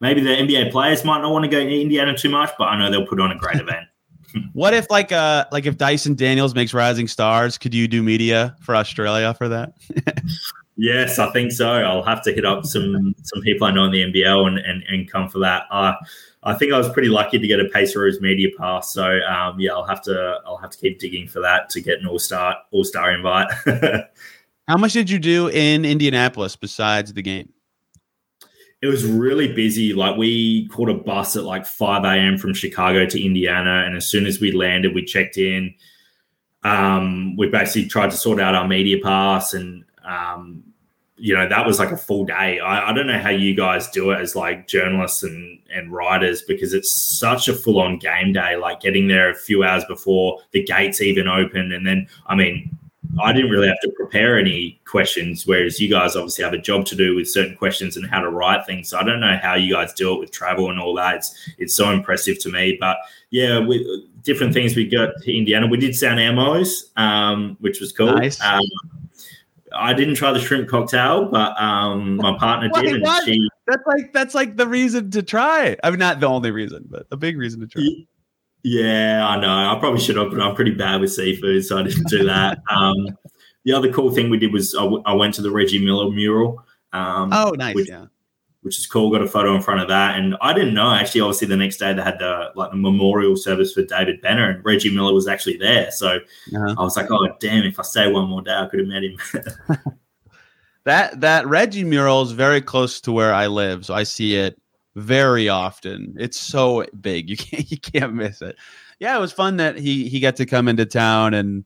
maybe 0.00 0.20
the 0.20 0.30
NBA 0.30 0.72
players 0.72 1.04
might 1.04 1.20
not 1.20 1.32
want 1.32 1.44
to 1.44 1.50
go 1.50 1.60
to 1.60 1.80
Indiana 1.80 2.16
too 2.16 2.28
much, 2.28 2.50
but 2.58 2.64
I 2.64 2.78
know 2.78 2.90
they'll 2.90 3.06
put 3.06 3.20
on 3.20 3.32
a 3.32 3.38
great 3.38 3.60
event. 3.60 3.86
what 4.52 4.74
if 4.74 4.90
like 4.90 5.12
uh 5.12 5.46
like 5.52 5.66
if 5.66 5.78
Dyson 5.78 6.14
Daniels 6.14 6.54
makes 6.54 6.74
Rising 6.74 7.08
Stars, 7.08 7.58
could 7.58 7.74
you 7.74 7.88
do 7.88 8.02
media 8.02 8.56
for 8.60 8.74
Australia 8.76 9.34
for 9.34 9.48
that? 9.48 9.74
Yes, 10.76 11.18
I 11.18 11.30
think 11.32 11.52
so. 11.52 11.68
I'll 11.68 12.02
have 12.02 12.22
to 12.22 12.32
hit 12.32 12.44
up 12.44 12.66
some 12.66 13.14
some 13.22 13.42
people 13.42 13.66
I 13.66 13.70
know 13.70 13.84
in 13.84 13.92
the 13.92 14.02
NBL 14.02 14.46
and 14.46 14.58
and, 14.58 14.82
and 14.88 15.10
come 15.10 15.28
for 15.28 15.38
that. 15.38 15.64
Uh, 15.70 15.94
I 16.42 16.54
think 16.54 16.72
I 16.72 16.78
was 16.78 16.88
pretty 16.90 17.08
lucky 17.08 17.38
to 17.38 17.46
get 17.46 17.60
a 17.60 17.64
Pacers 17.64 18.20
media 18.20 18.48
pass, 18.58 18.92
so 18.92 19.20
um, 19.22 19.58
yeah, 19.58 19.72
I'll 19.72 19.86
have 19.86 20.02
to 20.02 20.38
I'll 20.46 20.58
have 20.58 20.70
to 20.70 20.78
keep 20.78 20.98
digging 20.98 21.28
for 21.28 21.40
that 21.40 21.70
to 21.70 21.80
get 21.80 22.00
an 22.00 22.06
all 22.06 22.18
star 22.18 22.56
all 22.72 22.84
star 22.84 23.12
invite. 23.12 23.48
How 24.68 24.76
much 24.76 24.92
did 24.92 25.08
you 25.08 25.18
do 25.18 25.48
in 25.48 25.84
Indianapolis 25.84 26.56
besides 26.56 27.12
the 27.12 27.22
game? 27.22 27.52
It 28.82 28.88
was 28.88 29.06
really 29.06 29.52
busy. 29.52 29.94
Like 29.94 30.16
we 30.16 30.68
caught 30.68 30.90
a 30.90 30.94
bus 30.94 31.36
at 31.36 31.44
like 31.44 31.64
5 31.64 32.04
a.m. 32.04 32.36
from 32.36 32.52
Chicago 32.52 33.06
to 33.06 33.24
Indiana. 33.24 33.84
And 33.86 33.96
as 33.96 34.06
soon 34.06 34.26
as 34.26 34.40
we 34.40 34.52
landed, 34.52 34.94
we 34.94 35.04
checked 35.04 35.38
in. 35.38 35.74
Um, 36.62 37.36
we 37.36 37.48
basically 37.48 37.88
tried 37.88 38.10
to 38.10 38.16
sort 38.16 38.40
out 38.40 38.54
our 38.54 38.66
media 38.66 38.98
pass 39.02 39.54
and 39.54 39.84
um, 40.36 40.62
you 41.18 41.34
know, 41.34 41.48
that 41.48 41.66
was 41.66 41.78
like 41.78 41.92
a 41.92 41.96
full 41.96 42.24
day. 42.24 42.60
I, 42.60 42.90
I, 42.90 42.92
don't 42.92 43.06
know 43.06 43.18
how 43.18 43.30
you 43.30 43.54
guys 43.54 43.88
do 43.88 44.10
it 44.10 44.20
as 44.20 44.36
like 44.36 44.68
journalists 44.68 45.22
and, 45.22 45.58
and 45.74 45.90
writers 45.90 46.42
because 46.42 46.74
it's 46.74 47.18
such 47.18 47.48
a 47.48 47.54
full 47.54 47.80
on 47.80 47.98
game 47.98 48.34
day, 48.34 48.56
like 48.56 48.80
getting 48.80 49.08
there 49.08 49.30
a 49.30 49.34
few 49.34 49.64
hours 49.64 49.84
before 49.86 50.40
the 50.52 50.62
gates 50.62 51.00
even 51.00 51.26
open. 51.26 51.72
And 51.72 51.86
then, 51.86 52.06
I 52.26 52.34
mean, 52.34 52.70
I 53.22 53.32
didn't 53.32 53.50
really 53.50 53.68
have 53.68 53.80
to 53.80 53.92
prepare 53.96 54.38
any 54.38 54.78
questions, 54.84 55.46
whereas 55.46 55.80
you 55.80 55.88
guys 55.88 56.16
obviously 56.16 56.44
have 56.44 56.52
a 56.52 56.58
job 56.58 56.84
to 56.86 56.96
do 56.96 57.14
with 57.14 57.28
certain 57.28 57.56
questions 57.56 57.96
and 57.96 58.06
how 58.06 58.20
to 58.20 58.30
write 58.30 58.66
things. 58.66 58.90
So 58.90 58.98
I 58.98 59.04
don't 59.04 59.20
know 59.20 59.38
how 59.42 59.54
you 59.54 59.72
guys 59.72 59.94
do 59.94 60.12
it 60.12 60.20
with 60.20 60.32
travel 60.32 60.70
and 60.70 60.78
all 60.78 60.94
that. 60.96 61.16
It's 61.16 61.54
it's 61.56 61.74
so 61.74 61.90
impressive 61.92 62.38
to 62.40 62.50
me. 62.50 62.76
But 62.78 62.98
yeah, 63.30 63.58
with 63.58 63.80
different 64.22 64.52
things 64.52 64.76
we 64.76 64.86
got 64.86 65.10
to 65.22 65.36
Indiana, 65.36 65.66
we 65.66 65.78
did 65.78 65.94
St. 65.94 66.20
Elmo's, 66.20 66.90
um, 66.96 67.56
which 67.60 67.80
was 67.80 67.92
cool. 67.92 68.14
Nice. 68.14 68.40
Um, 68.42 68.60
I 69.78 69.94
didn't 69.94 70.14
try 70.14 70.32
the 70.32 70.40
shrimp 70.40 70.68
cocktail, 70.68 71.26
but 71.26 71.60
um, 71.60 72.16
my 72.16 72.36
partner 72.38 72.68
did, 72.74 73.02
and 73.02 73.24
she. 73.24 73.38
That's 73.66 73.82
like 73.86 74.12
that's 74.12 74.34
like 74.34 74.56
the 74.56 74.66
reason 74.68 75.10
to 75.12 75.22
try. 75.22 75.76
I 75.82 75.90
mean, 75.90 75.98
not 75.98 76.20
the 76.20 76.26
only 76.26 76.50
reason, 76.50 76.86
but 76.88 77.06
a 77.10 77.16
big 77.16 77.36
reason 77.36 77.60
to 77.60 77.66
try. 77.66 77.82
Yeah, 78.62 79.26
I 79.26 79.38
know. 79.38 79.48
I 79.48 79.78
probably 79.78 80.00
should 80.00 80.16
have, 80.16 80.30
but 80.30 80.40
I'm 80.40 80.54
pretty 80.54 80.72
bad 80.72 81.00
with 81.00 81.12
seafood, 81.12 81.64
so 81.64 81.78
I 81.78 81.84
didn't 81.84 82.08
do 82.08 82.24
that. 82.24 82.58
um, 82.70 83.16
the 83.64 83.72
other 83.72 83.92
cool 83.92 84.10
thing 84.10 84.28
we 84.28 84.38
did 84.38 84.52
was 84.52 84.74
I, 84.74 84.82
w- 84.82 85.02
I 85.06 85.14
went 85.14 85.34
to 85.34 85.42
the 85.42 85.50
Reggie 85.50 85.84
Miller 85.84 86.10
mural. 86.10 86.64
Um, 86.92 87.32
oh, 87.32 87.50
nice. 87.50 87.74
Which, 87.74 87.88
yeah. 87.88 88.06
Which 88.66 88.80
is 88.80 88.86
cool. 88.88 89.12
Got 89.12 89.22
a 89.22 89.28
photo 89.28 89.54
in 89.54 89.62
front 89.62 89.80
of 89.80 89.86
that, 89.86 90.18
and 90.18 90.36
I 90.40 90.52
didn't 90.52 90.74
know 90.74 90.90
actually. 90.90 91.20
Obviously, 91.20 91.46
the 91.46 91.56
next 91.56 91.76
day 91.76 91.92
they 91.92 92.02
had 92.02 92.18
the 92.18 92.50
like 92.56 92.72
the 92.72 92.76
memorial 92.76 93.36
service 93.36 93.72
for 93.72 93.82
David 93.82 94.20
Benner, 94.20 94.50
and 94.50 94.64
Reggie 94.64 94.92
Miller 94.92 95.14
was 95.14 95.28
actually 95.28 95.56
there. 95.56 95.92
So 95.92 96.16
uh-huh. 96.52 96.74
I 96.76 96.82
was 96.82 96.96
like, 96.96 97.06
oh 97.12 97.28
damn! 97.38 97.62
If 97.62 97.78
I 97.78 97.84
stay 97.84 98.10
one 98.10 98.28
more 98.28 98.42
day, 98.42 98.50
I 98.50 98.66
could 98.66 98.80
have 98.80 98.88
met 98.88 99.04
him. 99.04 99.16
that 100.82 101.20
that 101.20 101.46
Reggie 101.46 101.84
mural 101.84 102.22
is 102.22 102.32
very 102.32 102.60
close 102.60 103.00
to 103.02 103.12
where 103.12 103.32
I 103.32 103.46
live, 103.46 103.86
so 103.86 103.94
I 103.94 104.02
see 104.02 104.34
it 104.34 104.60
very 104.96 105.48
often. 105.48 106.16
It's 106.18 106.40
so 106.40 106.84
big. 107.00 107.30
You 107.30 107.36
can't 107.36 107.70
you 107.70 107.78
can't 107.78 108.14
miss 108.14 108.42
it. 108.42 108.56
Yeah, 108.98 109.16
it 109.16 109.20
was 109.20 109.32
fun 109.32 109.58
that 109.58 109.78
he 109.78 110.08
he 110.08 110.18
got 110.18 110.34
to 110.36 110.44
come 110.44 110.66
into 110.66 110.86
town 110.86 111.34
and 111.34 111.64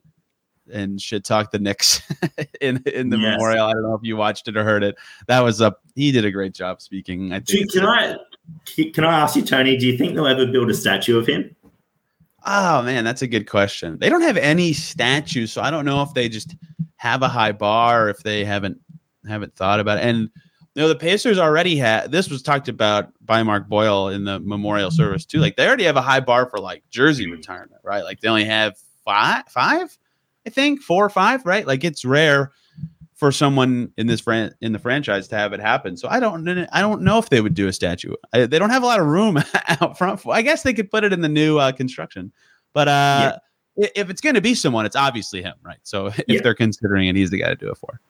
and 0.72 1.00
shit 1.00 1.24
talk 1.24 1.50
the 1.50 1.58
Knicks 1.58 2.02
in 2.60 2.82
in 2.86 3.10
the 3.10 3.18
yes. 3.18 3.36
memorial. 3.36 3.66
I 3.66 3.72
don't 3.72 3.82
know 3.82 3.94
if 3.94 4.02
you 4.02 4.16
watched 4.16 4.48
it 4.48 4.56
or 4.56 4.64
heard 4.64 4.82
it. 4.82 4.96
That 5.26 5.40
was 5.40 5.60
a 5.60 5.74
he 5.94 6.12
did 6.12 6.24
a 6.24 6.30
great 6.30 6.54
job 6.54 6.80
speaking. 6.80 7.32
I 7.32 7.40
think. 7.40 7.72
Can 7.72 7.84
I 7.84 8.16
can 8.92 9.04
I 9.04 9.20
ask 9.20 9.36
you, 9.36 9.42
Tony? 9.42 9.76
Do 9.76 9.86
you 9.86 9.96
think 9.96 10.14
they'll 10.14 10.26
ever 10.26 10.46
build 10.46 10.70
a 10.70 10.74
statue 10.74 11.18
of 11.18 11.26
him? 11.26 11.54
Oh 12.46 12.82
man, 12.82 13.04
that's 13.04 13.22
a 13.22 13.26
good 13.26 13.48
question. 13.48 13.98
They 13.98 14.08
don't 14.08 14.22
have 14.22 14.36
any 14.36 14.72
statues, 14.72 15.52
so 15.52 15.62
I 15.62 15.70
don't 15.70 15.84
know 15.84 16.02
if 16.02 16.14
they 16.14 16.28
just 16.28 16.56
have 16.96 17.22
a 17.22 17.28
high 17.28 17.52
bar, 17.52 18.08
if 18.08 18.18
they 18.18 18.44
haven't 18.44 18.78
haven't 19.28 19.54
thought 19.54 19.80
about 19.80 19.98
it. 19.98 20.04
And 20.04 20.30
you 20.74 20.82
know, 20.82 20.88
the 20.88 20.96
Pacers 20.96 21.38
already 21.38 21.76
had 21.76 22.12
this 22.12 22.30
was 22.30 22.42
talked 22.42 22.68
about 22.68 23.12
by 23.24 23.42
Mark 23.42 23.68
Boyle 23.68 24.08
in 24.08 24.24
the 24.24 24.40
memorial 24.40 24.90
service 24.90 25.26
too. 25.26 25.38
Like 25.38 25.56
they 25.56 25.66
already 25.66 25.84
have 25.84 25.96
a 25.96 26.02
high 26.02 26.20
bar 26.20 26.48
for 26.48 26.58
like 26.58 26.82
jersey 26.90 27.24
mm-hmm. 27.24 27.32
retirement, 27.32 27.80
right? 27.82 28.04
Like 28.04 28.20
they 28.20 28.28
only 28.28 28.44
have 28.44 28.76
five, 29.04 29.44
five, 29.48 29.96
I 30.46 30.50
think, 30.50 30.80
four 30.80 31.04
or 31.04 31.10
five, 31.10 31.44
right? 31.44 31.66
Like 31.66 31.84
it's 31.84 32.04
rare 32.04 32.52
for 33.14 33.30
someone 33.30 33.92
in 33.98 34.06
this 34.06 34.20
fran- 34.20 34.54
in 34.60 34.72
the 34.72 34.78
franchise 34.78 35.28
to 35.28 35.36
have 35.36 35.52
it 35.52 35.60
happen. 35.60 35.96
So 35.96 36.08
I 36.08 36.20
don't 36.20 36.48
I 36.72 36.80
don't 36.80 37.02
know 37.02 37.18
if 37.18 37.28
they 37.28 37.40
would 37.40 37.54
do 37.54 37.68
a 37.68 37.72
statue. 37.72 38.14
I, 38.32 38.46
they 38.46 38.58
don't 38.58 38.70
have 38.70 38.82
a 38.82 38.86
lot 38.86 39.00
of 39.00 39.06
room 39.06 39.38
out 39.68 39.98
front. 39.98 40.20
For, 40.20 40.34
I 40.34 40.42
guess 40.42 40.62
they 40.62 40.72
could 40.72 40.90
put 40.90 41.04
it 41.04 41.12
in 41.12 41.20
the 41.20 41.28
new 41.28 41.58
uh, 41.58 41.72
construction, 41.72 42.32
but 42.72 42.88
uh, 42.88 43.38
yeah. 43.76 43.88
if 43.94 44.10
it's 44.10 44.20
going 44.20 44.34
to 44.34 44.40
be 44.40 44.54
someone, 44.54 44.86
it's 44.86 44.96
obviously 44.96 45.42
him, 45.42 45.54
right? 45.62 45.80
So 45.82 46.06
if 46.06 46.24
yeah. 46.28 46.40
they're 46.42 46.54
considering 46.54 47.08
it, 47.08 47.16
he's 47.16 47.30
the 47.30 47.38
guy 47.38 47.48
to 47.48 47.56
do 47.56 47.70
it 47.70 47.76
for 47.76 48.00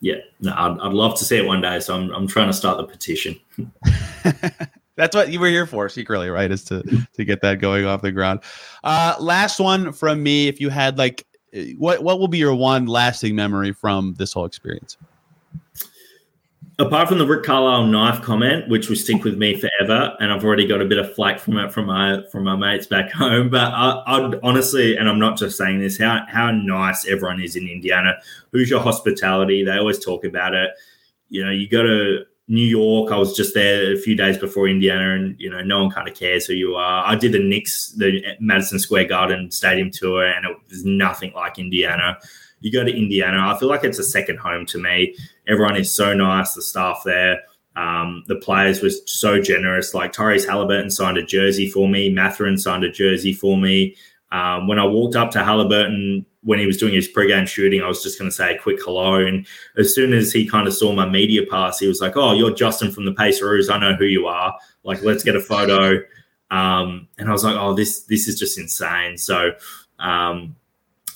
yeah, 0.00 0.16
no, 0.40 0.54
I'd, 0.56 0.80
I'd 0.80 0.92
love 0.92 1.18
to 1.18 1.24
see 1.24 1.36
it 1.36 1.46
one 1.46 1.60
day. 1.60 1.78
So 1.80 1.94
I'm, 1.94 2.10
I'm 2.12 2.26
trying 2.26 2.48
to 2.48 2.52
start 2.54 2.78
the 2.78 2.84
petition. 2.84 3.38
That's 4.96 5.14
what 5.14 5.30
you 5.30 5.40
were 5.40 5.48
here 5.48 5.66
for, 5.66 5.88
secretly, 5.88 6.30
right? 6.30 6.50
Is 6.50 6.64
to 6.64 6.82
to 7.14 7.24
get 7.24 7.40
that 7.42 7.60
going 7.60 7.86
off 7.86 8.02
the 8.02 8.12
ground. 8.12 8.40
Uh, 8.82 9.14
last 9.20 9.60
one 9.60 9.92
from 9.92 10.22
me. 10.22 10.48
If 10.48 10.60
you 10.60 10.68
had 10.68 10.98
like, 10.98 11.26
what 11.78 12.02
what 12.02 12.18
will 12.18 12.28
be 12.28 12.38
your 12.38 12.54
one 12.54 12.86
lasting 12.86 13.34
memory 13.34 13.72
from 13.72 14.14
this 14.18 14.32
whole 14.32 14.44
experience? 14.44 14.96
apart 16.80 17.08
from 17.08 17.18
the 17.18 17.26
Rick 17.26 17.44
Carlisle 17.44 17.86
knife 17.86 18.22
comment, 18.22 18.68
which 18.68 18.88
will 18.88 18.96
stick 18.96 19.22
with 19.22 19.36
me 19.36 19.60
forever, 19.60 20.16
and 20.18 20.32
I've 20.32 20.44
already 20.44 20.66
got 20.66 20.80
a 20.80 20.86
bit 20.86 20.98
of 20.98 21.14
flack 21.14 21.38
from 21.38 21.58
it 21.58 21.72
from 21.72 21.86
my 21.86 22.22
from 22.32 22.44
my 22.44 22.56
mates 22.56 22.86
back 22.86 23.12
home. 23.12 23.50
But 23.50 23.72
I, 23.72 24.18
would 24.18 24.40
honestly, 24.42 24.96
and 24.96 25.08
I'm 25.08 25.18
not 25.18 25.38
just 25.38 25.56
saying 25.56 25.80
this, 25.80 25.98
how 25.98 26.24
how 26.28 26.50
nice 26.50 27.06
everyone 27.06 27.40
is 27.40 27.56
in 27.56 27.68
Indiana. 27.68 28.14
Hoosier 28.52 28.78
hospitality. 28.78 29.62
They 29.64 29.76
always 29.76 29.98
talk 29.98 30.24
about 30.24 30.54
it. 30.54 30.70
You 31.28 31.44
know, 31.44 31.50
you 31.50 31.68
got 31.68 31.82
to 31.82 32.24
New 32.50 32.66
York. 32.66 33.10
I 33.10 33.16
was 33.16 33.34
just 33.34 33.54
there 33.54 33.94
a 33.94 33.96
few 33.96 34.14
days 34.14 34.36
before 34.36 34.68
Indiana, 34.68 35.14
and 35.14 35.34
you 35.38 35.48
know, 35.48 35.62
no 35.62 35.80
one 35.80 35.90
kind 35.90 36.06
of 36.06 36.14
cares 36.14 36.44
who 36.44 36.52
you 36.52 36.74
are. 36.74 37.06
I 37.06 37.14
did 37.14 37.32
the 37.32 37.42
Knicks, 37.42 37.92
the 37.92 38.20
Madison 38.40 38.78
Square 38.78 39.06
Garden 39.06 39.50
Stadium 39.50 39.90
tour, 39.90 40.26
and 40.26 40.44
it 40.44 40.56
was 40.68 40.84
nothing 40.84 41.32
like 41.34 41.58
Indiana 41.58 42.18
you 42.60 42.70
go 42.70 42.84
to 42.84 42.94
Indiana, 42.94 43.52
I 43.54 43.58
feel 43.58 43.68
like 43.68 43.84
it's 43.84 43.98
a 43.98 44.04
second 44.04 44.38
home 44.38 44.66
to 44.66 44.78
me. 44.78 45.16
Everyone 45.48 45.76
is 45.76 45.92
so 45.92 46.14
nice, 46.14 46.54
the 46.54 46.62
staff 46.62 47.02
there. 47.04 47.40
Um, 47.76 48.24
the 48.26 48.36
players 48.36 48.82
were 48.82 48.90
so 48.90 49.40
generous. 49.40 49.94
Like 49.94 50.12
Tyrese 50.12 50.46
Haliburton 50.46 50.92
signed 50.92 51.16
a 51.16 51.24
jersey 51.24 51.68
for 51.68 51.88
me, 51.88 52.10
Mathurin 52.10 52.58
signed 52.58 52.84
a 52.84 52.90
jersey 52.90 53.32
for 53.32 53.56
me. 53.56 53.96
Um, 54.32 54.68
when 54.68 54.78
I 54.78 54.84
walked 54.84 55.16
up 55.16 55.30
to 55.32 55.38
Haliburton 55.38 56.24
when 56.42 56.58
he 56.58 56.66
was 56.66 56.78
doing 56.78 56.94
his 56.94 57.08
pregame 57.08 57.46
shooting, 57.46 57.82
I 57.82 57.88
was 57.88 58.02
just 58.02 58.18
going 58.18 58.30
to 58.30 58.34
say 58.34 58.54
a 58.54 58.58
quick 58.58 58.78
hello. 58.82 59.16
And 59.16 59.46
as 59.76 59.94
soon 59.94 60.12
as 60.12 60.32
he 60.32 60.48
kind 60.48 60.66
of 60.66 60.74
saw 60.74 60.92
my 60.92 61.08
media 61.08 61.42
pass, 61.50 61.78
he 61.78 61.86
was 61.86 62.00
like, 62.00 62.16
"Oh, 62.16 62.32
you're 62.32 62.54
Justin 62.54 62.90
from 62.90 63.04
the 63.04 63.12
Pacers. 63.12 63.68
I 63.68 63.78
know 63.78 63.94
who 63.94 64.06
you 64.06 64.26
are. 64.26 64.54
Like, 64.84 65.02
let's 65.02 65.24
get 65.24 65.36
a 65.36 65.40
photo." 65.40 66.02
Um, 66.50 67.08
and 67.18 67.28
I 67.28 67.32
was 67.32 67.44
like, 67.44 67.56
"Oh, 67.56 67.74
this 67.74 68.04
this 68.04 68.26
is 68.26 68.38
just 68.38 68.58
insane." 68.58 69.18
So 69.18 69.52
um, 69.98 70.56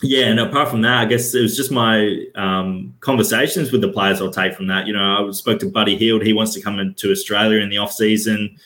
yeah, 0.02 0.26
and 0.26 0.38
apart 0.38 0.68
from 0.68 0.82
that, 0.82 0.98
I 0.98 1.04
guess 1.06 1.34
it 1.34 1.40
was 1.40 1.56
just 1.56 1.70
my 1.70 2.26
um, 2.34 2.94
conversations 3.00 3.72
with 3.72 3.80
the 3.80 3.88
players 3.88 4.20
I'll 4.20 4.30
take 4.30 4.54
from 4.54 4.66
that. 4.66 4.86
You 4.86 4.92
know, 4.92 5.28
I 5.28 5.30
spoke 5.32 5.60
to 5.60 5.70
Buddy 5.70 5.96
Hield. 5.96 6.22
He 6.22 6.32
wants 6.32 6.52
to 6.54 6.60
come 6.60 6.78
into 6.78 7.10
Australia 7.10 7.60
in 7.60 7.70
the 7.70 7.78
off 7.78 7.92
season, 7.92 8.56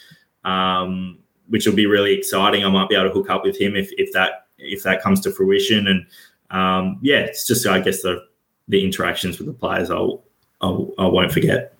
um, 0.44 1.18
which 1.48 1.66
will 1.66 1.74
be 1.74 1.86
really 1.86 2.14
exciting. 2.14 2.64
I 2.64 2.70
might 2.70 2.88
be 2.88 2.96
able 2.96 3.08
to 3.08 3.14
hook 3.14 3.30
up 3.30 3.44
with 3.44 3.58
him 3.58 3.76
if, 3.76 3.90
if 3.92 4.12
that 4.12 4.46
if 4.58 4.82
that 4.82 5.00
comes 5.02 5.20
to 5.20 5.30
fruition. 5.30 5.86
And 5.86 6.06
um, 6.50 6.98
yeah, 7.02 7.18
it's 7.18 7.46
just 7.46 7.66
I 7.66 7.80
guess 7.80 8.02
the 8.02 8.24
the 8.68 8.84
interactions 8.84 9.38
with 9.38 9.46
the 9.46 9.54
players 9.54 9.90
I'll, 9.90 10.24
I'll 10.60 10.92
I 10.98 11.06
won't 11.06 11.32
forget. 11.32 11.74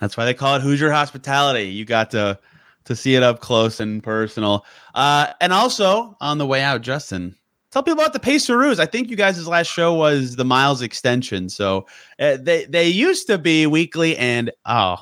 That's 0.00 0.16
why 0.16 0.24
they 0.24 0.34
call 0.34 0.56
it 0.56 0.62
Hoosier 0.62 0.90
hospitality. 0.90 1.64
You 1.64 1.84
got 1.84 2.10
to 2.12 2.38
to 2.84 2.96
see 2.96 3.14
it 3.14 3.22
up 3.22 3.40
close 3.40 3.80
and 3.80 4.02
personal. 4.02 4.64
Uh, 4.94 5.32
and 5.40 5.52
also 5.52 6.16
on 6.20 6.38
the 6.38 6.46
way 6.46 6.62
out, 6.62 6.80
Justin, 6.80 7.36
Tell 7.70 7.84
people 7.84 8.00
about 8.00 8.12
the 8.12 8.20
Paceroos. 8.20 8.80
I 8.80 8.86
think 8.86 9.10
you 9.10 9.16
guys' 9.16 9.46
last 9.46 9.68
show 9.68 9.94
was 9.94 10.34
the 10.34 10.44
Miles 10.44 10.82
extension. 10.82 11.48
So 11.48 11.86
uh, 12.18 12.36
they 12.40 12.64
they 12.64 12.88
used 12.88 13.28
to 13.28 13.38
be 13.38 13.66
weekly, 13.66 14.16
and 14.16 14.50
oh, 14.66 14.96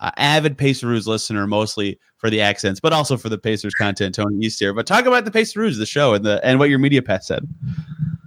uh, 0.00 0.10
avid 0.16 0.58
Paceroos 0.58 1.06
listener 1.06 1.46
mostly 1.46 2.00
for 2.26 2.30
the 2.30 2.40
accents, 2.40 2.80
but 2.80 2.92
also 2.92 3.16
for 3.16 3.28
the 3.28 3.38
Pacers 3.38 3.72
content. 3.74 4.16
Tony 4.16 4.44
East 4.44 4.58
here, 4.58 4.74
but 4.74 4.84
talk 4.84 5.06
about 5.06 5.24
the 5.24 5.30
Paceroos, 5.30 5.78
the 5.78 5.86
show, 5.86 6.14
and 6.14 6.24
the 6.24 6.44
and 6.44 6.58
what 6.58 6.68
your 6.68 6.80
media 6.80 7.00
pass 7.00 7.28
said. 7.28 7.46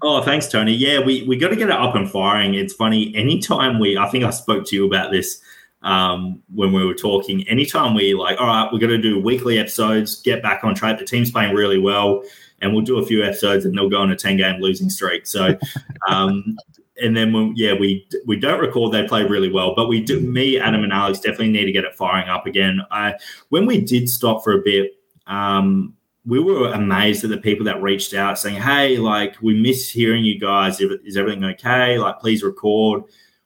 Oh, 0.02 0.22
thanks, 0.22 0.48
Tony. 0.48 0.74
Yeah, 0.74 1.02
we 1.02 1.24
we 1.24 1.36
got 1.36 1.50
to 1.50 1.58
get 1.58 1.68
it 1.68 1.76
up 1.76 1.96
and 1.96 2.10
firing. 2.10 2.56
It's 2.56 2.74
funny. 2.74 3.14
Anytime 3.14 3.78
we, 3.78 3.98
I 3.98 4.08
think 4.08 4.24
I 4.24 4.30
spoke 4.30 4.66
to 4.68 4.76
you 4.76 4.88
about 4.88 5.12
this 5.12 5.42
um, 5.82 6.42
when 6.54 6.72
we 6.72 6.86
were 6.86 6.94
talking. 6.94 7.46
Anytime 7.50 7.94
we 7.94 8.14
like, 8.14 8.40
all 8.40 8.48
right, 8.48 8.70
we're 8.72 8.80
going 8.80 8.92
to 8.92 9.02
do 9.02 9.20
weekly 9.20 9.60
episodes, 9.60 10.22
get 10.22 10.42
back 10.42 10.64
on 10.64 10.76
track. 10.76 10.98
The 10.98 11.06
team's 11.06 11.32
playing 11.32 11.54
really 11.54 11.78
well 11.78 12.24
and 12.62 12.74
we'll 12.74 12.84
do 12.84 13.00
a 13.00 13.06
few 13.06 13.24
episodes 13.24 13.66
and 13.66 13.78
they'll 13.78 13.90
go 13.90 14.02
on 14.02 14.12
a 14.12 14.16
10 14.16 14.38
game 14.38 14.60
losing 14.62 14.90
streak. 14.90 15.26
So, 15.26 15.58
um, 16.08 16.58
and 17.02 17.16
then 17.16 17.34
when, 17.34 17.54
yeah, 17.56 17.74
we 17.74 18.08
we 18.26 18.38
don't 18.38 18.60
record 18.60 18.92
they 18.92 19.08
play 19.08 19.24
really 19.24 19.52
well, 19.52 19.74
but 19.76 19.88
we 19.88 20.02
do. 20.02 20.20
Me, 20.20 20.60
Adam, 20.60 20.84
and 20.84 20.94
Alex 20.94 21.20
definitely 21.20 21.50
need 21.50 21.66
to 21.66 21.72
get 21.72 21.86
it 21.86 21.96
firing 21.96 22.30
up 22.30 22.46
again. 22.46 22.82
I 22.92 23.16
when 23.50 23.66
we 23.66 23.82
did 23.82 24.10
stop 24.10 24.44
for 24.44 24.54
a 24.54 24.62
bit, 24.62 24.98
um, 25.28 25.94
we 26.26 26.40
were 26.40 26.72
amazed 26.72 27.24
at 27.24 27.30
the 27.30 27.38
people 27.38 27.66
that 27.66 27.82
reached 27.82 28.14
out 28.14 28.40
saying, 28.40 28.62
"Hey, 28.62 28.98
like 28.98 29.36
we 29.42 29.60
miss 29.60 29.90
hearing 29.90 30.24
you 30.24 30.40
guys. 30.40 30.80
Is 30.80 31.18
everything 31.18 31.44
okay? 31.46 31.98
Like, 31.98 32.20
please 32.20 32.44
record." 32.44 33.04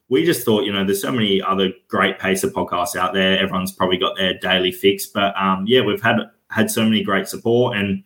we 0.08 0.24
just 0.24 0.44
thought, 0.44 0.64
you 0.64 0.72
know, 0.72 0.84
there's 0.84 1.00
so 1.00 1.10
many 1.10 1.40
other 1.40 1.70
great 1.88 2.18
pacer 2.18 2.48
podcasts 2.48 2.94
out 2.94 3.14
there. 3.14 3.38
Everyone's 3.38 3.72
probably 3.72 3.96
got 3.96 4.16
their 4.16 4.38
daily 4.38 4.70
fix, 4.70 5.06
but 5.06 5.34
um, 5.36 5.64
yeah, 5.66 5.80
we've 5.80 6.02
had 6.02 6.16
had 6.50 6.70
so 6.70 6.84
many 6.84 7.02
great 7.02 7.26
support, 7.26 7.76
and 7.76 8.04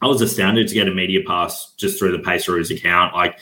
I 0.00 0.08
was 0.08 0.20
astounded 0.20 0.68
to 0.68 0.74
get 0.74 0.88
a 0.88 0.94
media 0.94 1.20
pass 1.26 1.72
just 1.76 1.98
through 1.98 2.12
the 2.12 2.22
Paceroos 2.22 2.70
account. 2.70 3.14
Like 3.14 3.38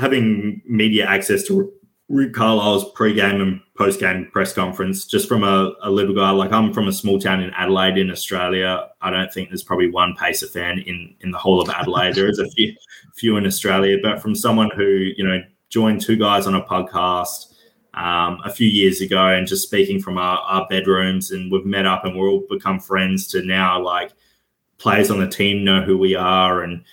having 0.00 0.62
media 0.66 1.06
access 1.06 1.44
to 1.44 1.72
Rick 2.10 2.32
Carlisle's 2.32 2.90
pre-game 2.92 3.40
and 3.40 3.60
post-game 3.78 4.28
press 4.32 4.52
conference, 4.52 5.06
just 5.06 5.28
from 5.28 5.44
a, 5.44 5.72
a 5.82 5.90
little 5.90 6.14
guy. 6.14 6.30
Like 6.30 6.50
I'm 6.50 6.72
from 6.72 6.88
a 6.88 6.92
small 6.92 7.20
town 7.20 7.40
in 7.40 7.50
Adelaide, 7.50 7.98
in 7.98 8.10
Australia. 8.10 8.88
I 9.00 9.10
don't 9.10 9.32
think 9.32 9.48
there's 9.48 9.62
probably 9.62 9.90
one 9.90 10.16
Pacer 10.16 10.48
fan 10.48 10.80
in 10.80 11.14
in 11.20 11.30
the 11.30 11.38
whole 11.38 11.60
of 11.60 11.68
Adelaide. 11.70 12.16
there 12.16 12.28
is 12.28 12.40
a 12.40 12.50
few 12.50 12.74
few 13.14 13.36
in 13.36 13.46
Australia, 13.46 13.96
but 14.02 14.20
from 14.20 14.34
someone 14.34 14.70
who 14.74 15.12
you 15.16 15.24
know 15.24 15.40
joined 15.68 16.00
two 16.00 16.16
guys 16.16 16.48
on 16.48 16.56
a 16.56 16.64
podcast 16.64 17.54
um, 17.94 18.40
a 18.44 18.52
few 18.52 18.66
years 18.68 19.00
ago 19.00 19.28
and 19.28 19.46
just 19.46 19.62
speaking 19.62 20.00
from 20.00 20.18
our, 20.18 20.38
our 20.38 20.66
bedrooms, 20.68 21.30
and 21.30 21.52
we've 21.52 21.64
met 21.64 21.86
up 21.86 22.04
and 22.04 22.16
we're 22.16 22.28
all 22.28 22.44
become 22.50 22.80
friends. 22.80 23.28
To 23.28 23.42
now, 23.42 23.80
like 23.80 24.10
players 24.78 25.12
on 25.12 25.20
the 25.20 25.28
team 25.28 25.62
know 25.62 25.80
who 25.80 25.96
we 25.96 26.16
are, 26.16 26.64
and 26.64 26.84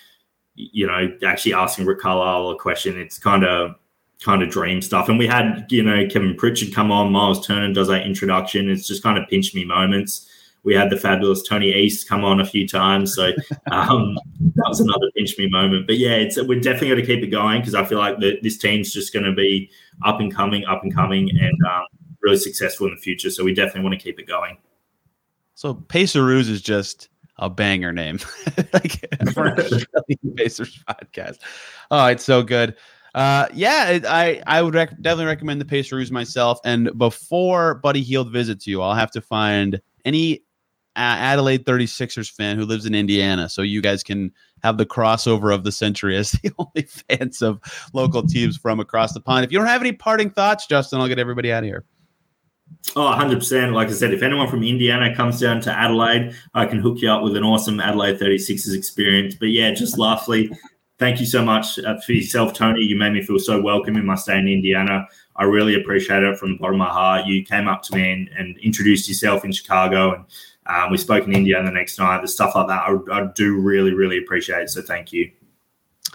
you 0.57 0.87
know, 0.87 1.15
actually 1.25 1.53
asking 1.53 1.85
Rick 1.85 1.99
Carlisle 1.99 2.49
a 2.49 2.57
question. 2.57 2.99
It's 2.99 3.17
kind 3.17 3.45
of 3.45 3.75
kind 4.23 4.41
of 4.41 4.49
dream 4.49 4.81
stuff. 4.81 5.09
And 5.09 5.19
we 5.19 5.27
had, 5.27 5.67
you 5.69 5.83
know, 5.83 6.07
Kevin 6.07 6.35
Pritchard 6.35 6.73
come 6.73 6.91
on, 6.91 7.11
Miles 7.11 7.45
Turner 7.45 7.71
does 7.71 7.87
that 7.87 8.05
introduction. 8.05 8.69
It's 8.69 8.87
just 8.87 9.03
kind 9.03 9.17
of 9.17 9.29
pinch 9.29 9.53
me 9.53 9.63
moments. 9.63 10.27
We 10.63 10.73
had 10.73 10.89
the 10.89 10.97
fabulous 10.97 11.43
Tony 11.43 11.71
East 11.71 12.09
come 12.09 12.25
on 12.25 12.41
a 12.41 12.45
few 12.45 12.67
times. 12.67 13.15
So 13.15 13.27
um, 13.71 14.15
that 14.55 14.65
was 14.67 14.79
another 14.79 15.11
pinch 15.15 15.37
me 15.37 15.47
moment. 15.47 15.85
But 15.85 15.97
yeah, 15.97 16.15
it's 16.15 16.41
we're 16.41 16.59
definitely 16.59 16.89
going 16.89 17.01
to 17.01 17.05
keep 17.05 17.23
it 17.23 17.27
going 17.27 17.61
because 17.61 17.75
I 17.75 17.85
feel 17.85 17.99
like 17.99 18.19
the, 18.19 18.39
this 18.41 18.57
team's 18.57 18.91
just 18.91 19.13
going 19.13 19.25
to 19.25 19.33
be 19.33 19.69
up 20.03 20.19
and 20.19 20.33
coming, 20.33 20.65
up 20.65 20.83
and 20.83 20.93
coming, 20.93 21.29
and 21.29 21.57
um, 21.65 21.85
really 22.21 22.37
successful 22.37 22.87
in 22.87 22.95
the 22.95 23.01
future. 23.01 23.29
So 23.29 23.43
we 23.43 23.53
definitely 23.53 23.83
want 23.83 23.93
to 23.93 24.03
keep 24.03 24.19
it 24.19 24.27
going. 24.27 24.57
So 25.53 25.73
Paceroos 25.73 26.49
is 26.49 26.61
just 26.61 27.09
a 27.39 27.49
banger 27.49 27.93
name, 27.93 28.19
like 28.73 29.05
for 29.33 29.55
Pacers 30.35 30.83
podcast. 30.87 31.37
Oh, 31.91 32.05
it's 32.07 32.23
so 32.23 32.43
good. 32.43 32.75
Uh, 33.15 33.47
yeah, 33.53 33.99
I 34.07 34.41
I 34.45 34.61
would 34.61 34.75
rec- 34.75 35.01
definitely 35.01 35.25
recommend 35.25 35.61
the 35.61 35.65
Paceroos 35.65 36.11
myself. 36.11 36.59
And 36.63 36.95
before 36.97 37.75
Buddy 37.75 38.03
Hield 38.03 38.31
visits 38.31 38.67
you, 38.67 38.81
I'll 38.81 38.93
have 38.93 39.11
to 39.11 39.21
find 39.21 39.81
any 40.05 40.43
uh, 40.95 41.17
Adelaide 41.19 41.65
36ers 41.65 42.31
fan 42.31 42.57
who 42.57 42.65
lives 42.65 42.85
in 42.85 42.95
Indiana, 42.95 43.49
so 43.49 43.61
you 43.61 43.81
guys 43.81 44.03
can 44.03 44.31
have 44.63 44.77
the 44.77 44.85
crossover 44.85 45.53
of 45.53 45.63
the 45.63 45.71
century 45.71 46.17
as 46.17 46.31
the 46.43 46.51
only 46.57 46.87
fans 46.87 47.41
of 47.41 47.59
local 47.93 48.23
teams 48.23 48.57
from 48.57 48.79
across 48.79 49.13
the 49.13 49.21
pond. 49.21 49.45
If 49.45 49.51
you 49.51 49.59
don't 49.59 49.67
have 49.67 49.81
any 49.81 49.91
parting 49.91 50.31
thoughts, 50.31 50.65
Justin, 50.65 50.99
I'll 50.99 51.07
get 51.07 51.19
everybody 51.19 51.51
out 51.51 51.63
of 51.63 51.67
here. 51.67 51.85
Oh, 52.95 53.01
100%. 53.01 53.73
Like 53.73 53.89
I 53.89 53.91
said, 53.91 54.13
if 54.13 54.23
anyone 54.23 54.47
from 54.47 54.63
Indiana 54.63 55.15
comes 55.15 55.39
down 55.39 55.61
to 55.61 55.71
Adelaide, 55.71 56.33
I 56.53 56.65
can 56.65 56.79
hook 56.79 57.01
you 57.01 57.09
up 57.11 57.21
with 57.21 57.35
an 57.35 57.43
awesome 57.43 57.79
Adelaide 57.79 58.19
36ers 58.19 58.75
experience. 58.75 59.35
But 59.35 59.47
yeah, 59.49 59.71
just 59.71 59.97
lastly, 59.99 60.49
thank 60.97 61.19
you 61.19 61.25
so 61.25 61.43
much 61.43 61.79
uh, 61.79 61.99
for 61.99 62.13
yourself, 62.13 62.53
Tony. 62.53 62.81
You 62.81 62.95
made 62.95 63.13
me 63.13 63.21
feel 63.21 63.39
so 63.39 63.61
welcome 63.61 63.97
in 63.97 64.05
my 64.05 64.15
stay 64.15 64.37
in 64.37 64.47
Indiana. 64.47 65.07
I 65.35 65.43
really 65.43 65.75
appreciate 65.75 66.23
it 66.23 66.37
from 66.37 66.53
the 66.53 66.57
bottom 66.57 66.81
of 66.81 66.87
my 66.87 66.93
heart. 66.93 67.27
You 67.27 67.43
came 67.43 67.67
up 67.67 67.83
to 67.83 67.95
me 67.95 68.11
and, 68.11 68.29
and 68.37 68.57
introduced 68.59 69.07
yourself 69.07 69.45
in 69.45 69.51
Chicago, 69.51 70.13
and 70.13 70.25
um, 70.65 70.91
we 70.91 70.97
spoke 70.97 71.25
in 71.25 71.33
India 71.33 71.61
the 71.63 71.71
next 71.71 71.99
night. 71.99 72.21
The 72.21 72.27
stuff 72.27 72.55
like 72.55 72.67
that, 72.67 72.81
I, 72.81 72.97
I 73.11 73.27
do 73.35 73.59
really, 73.59 73.93
really 73.93 74.17
appreciate 74.17 74.63
it. 74.63 74.69
So 74.69 74.81
thank 74.81 75.13
you. 75.13 75.31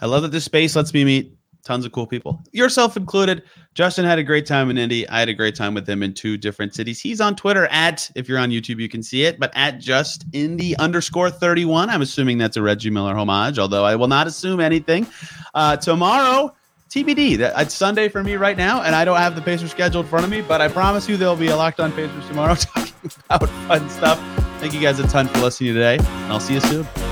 I 0.01 0.07
love 0.07 0.23
that 0.23 0.33
this 0.33 0.45
space 0.45 0.75
lets 0.75 0.93
me 0.93 1.05
meet 1.05 1.33
tons 1.65 1.85
of 1.85 1.93
cool 1.93 2.07
people, 2.07 2.43
yourself 2.53 2.97
included. 2.97 3.43
Justin 3.75 4.05
had 4.05 4.19
a 4.19 4.23
great 4.23 4.47
time 4.47 4.71
in 4.71 4.79
Indy. 4.79 5.09
I 5.09 5.21
had 5.21 5.29
a 5.29 5.35
great 5.35 5.55
time 5.55 5.75
with 5.75 5.89
him 5.89 6.03
in 6.03 6.13
two 6.13 6.37
different 6.37 6.75
cities. 6.75 7.01
He's 7.01 7.21
on 7.21 7.37
Twitter 7.37 7.67
at, 7.67 8.11
if 8.15 8.29
you're 8.29 8.39
on 8.39 8.51
YouTube, 8.51 8.81
you 8.81 8.89
can 8.89 9.03
see 9.03 9.25
it, 9.25 9.39
but 9.39 9.51
at 9.55 9.79
just 9.79 10.25
Indy 10.33 10.77
underscore 10.79 11.31
31. 11.31 11.89
I'm 11.89 12.03
assuming 12.03 12.39
that's 12.39 12.57
a 12.57 12.63
Reggie 12.63 12.91
Miller 12.91 13.15
homage, 13.15 13.59
although 13.59 13.85
I 13.85 13.97
will 13.97 14.09
not 14.09 14.27
assume 14.27 14.61
anything. 14.61 15.07
Uh, 15.55 15.77
tomorrow, 15.77 16.55
TBD. 16.93 17.39
It's 17.59 17.75
Sunday 17.75 18.11
for 18.11 18.23
me 18.23 18.37
right 18.37 18.57
now, 18.57 18.83
and 18.83 18.95
I 18.95 19.07
don't 19.07 19.17
have 19.17 19.35
the 19.35 19.41
Pacers 19.41 19.71
scheduled 19.71 20.05
in 20.05 20.11
front 20.11 20.25
of 20.27 20.31
me, 20.31 20.43
but 20.43 20.61
I 20.61 20.69
promise 20.69 21.09
you 21.09 21.17
there'll 21.17 21.37
be 21.37 21.49
a 21.49 21.57
Locked 21.57 21.81
On 21.81 21.91
Pacers 21.91 22.27
tomorrow 22.27 22.55
talking 22.57 22.93
about 23.31 23.49
fun 23.49 23.89
stuff. 23.89 24.21
Thank 24.61 24.75
you 24.75 24.81
guys 24.81 24.99
a 24.99 25.09
ton 25.09 25.27
for 25.29 25.39
listening 25.39 25.73
today, 25.73 25.97
and 25.97 26.33
I'll 26.33 26.39
see 26.39 26.55
you 26.55 26.61
soon. 26.61 27.12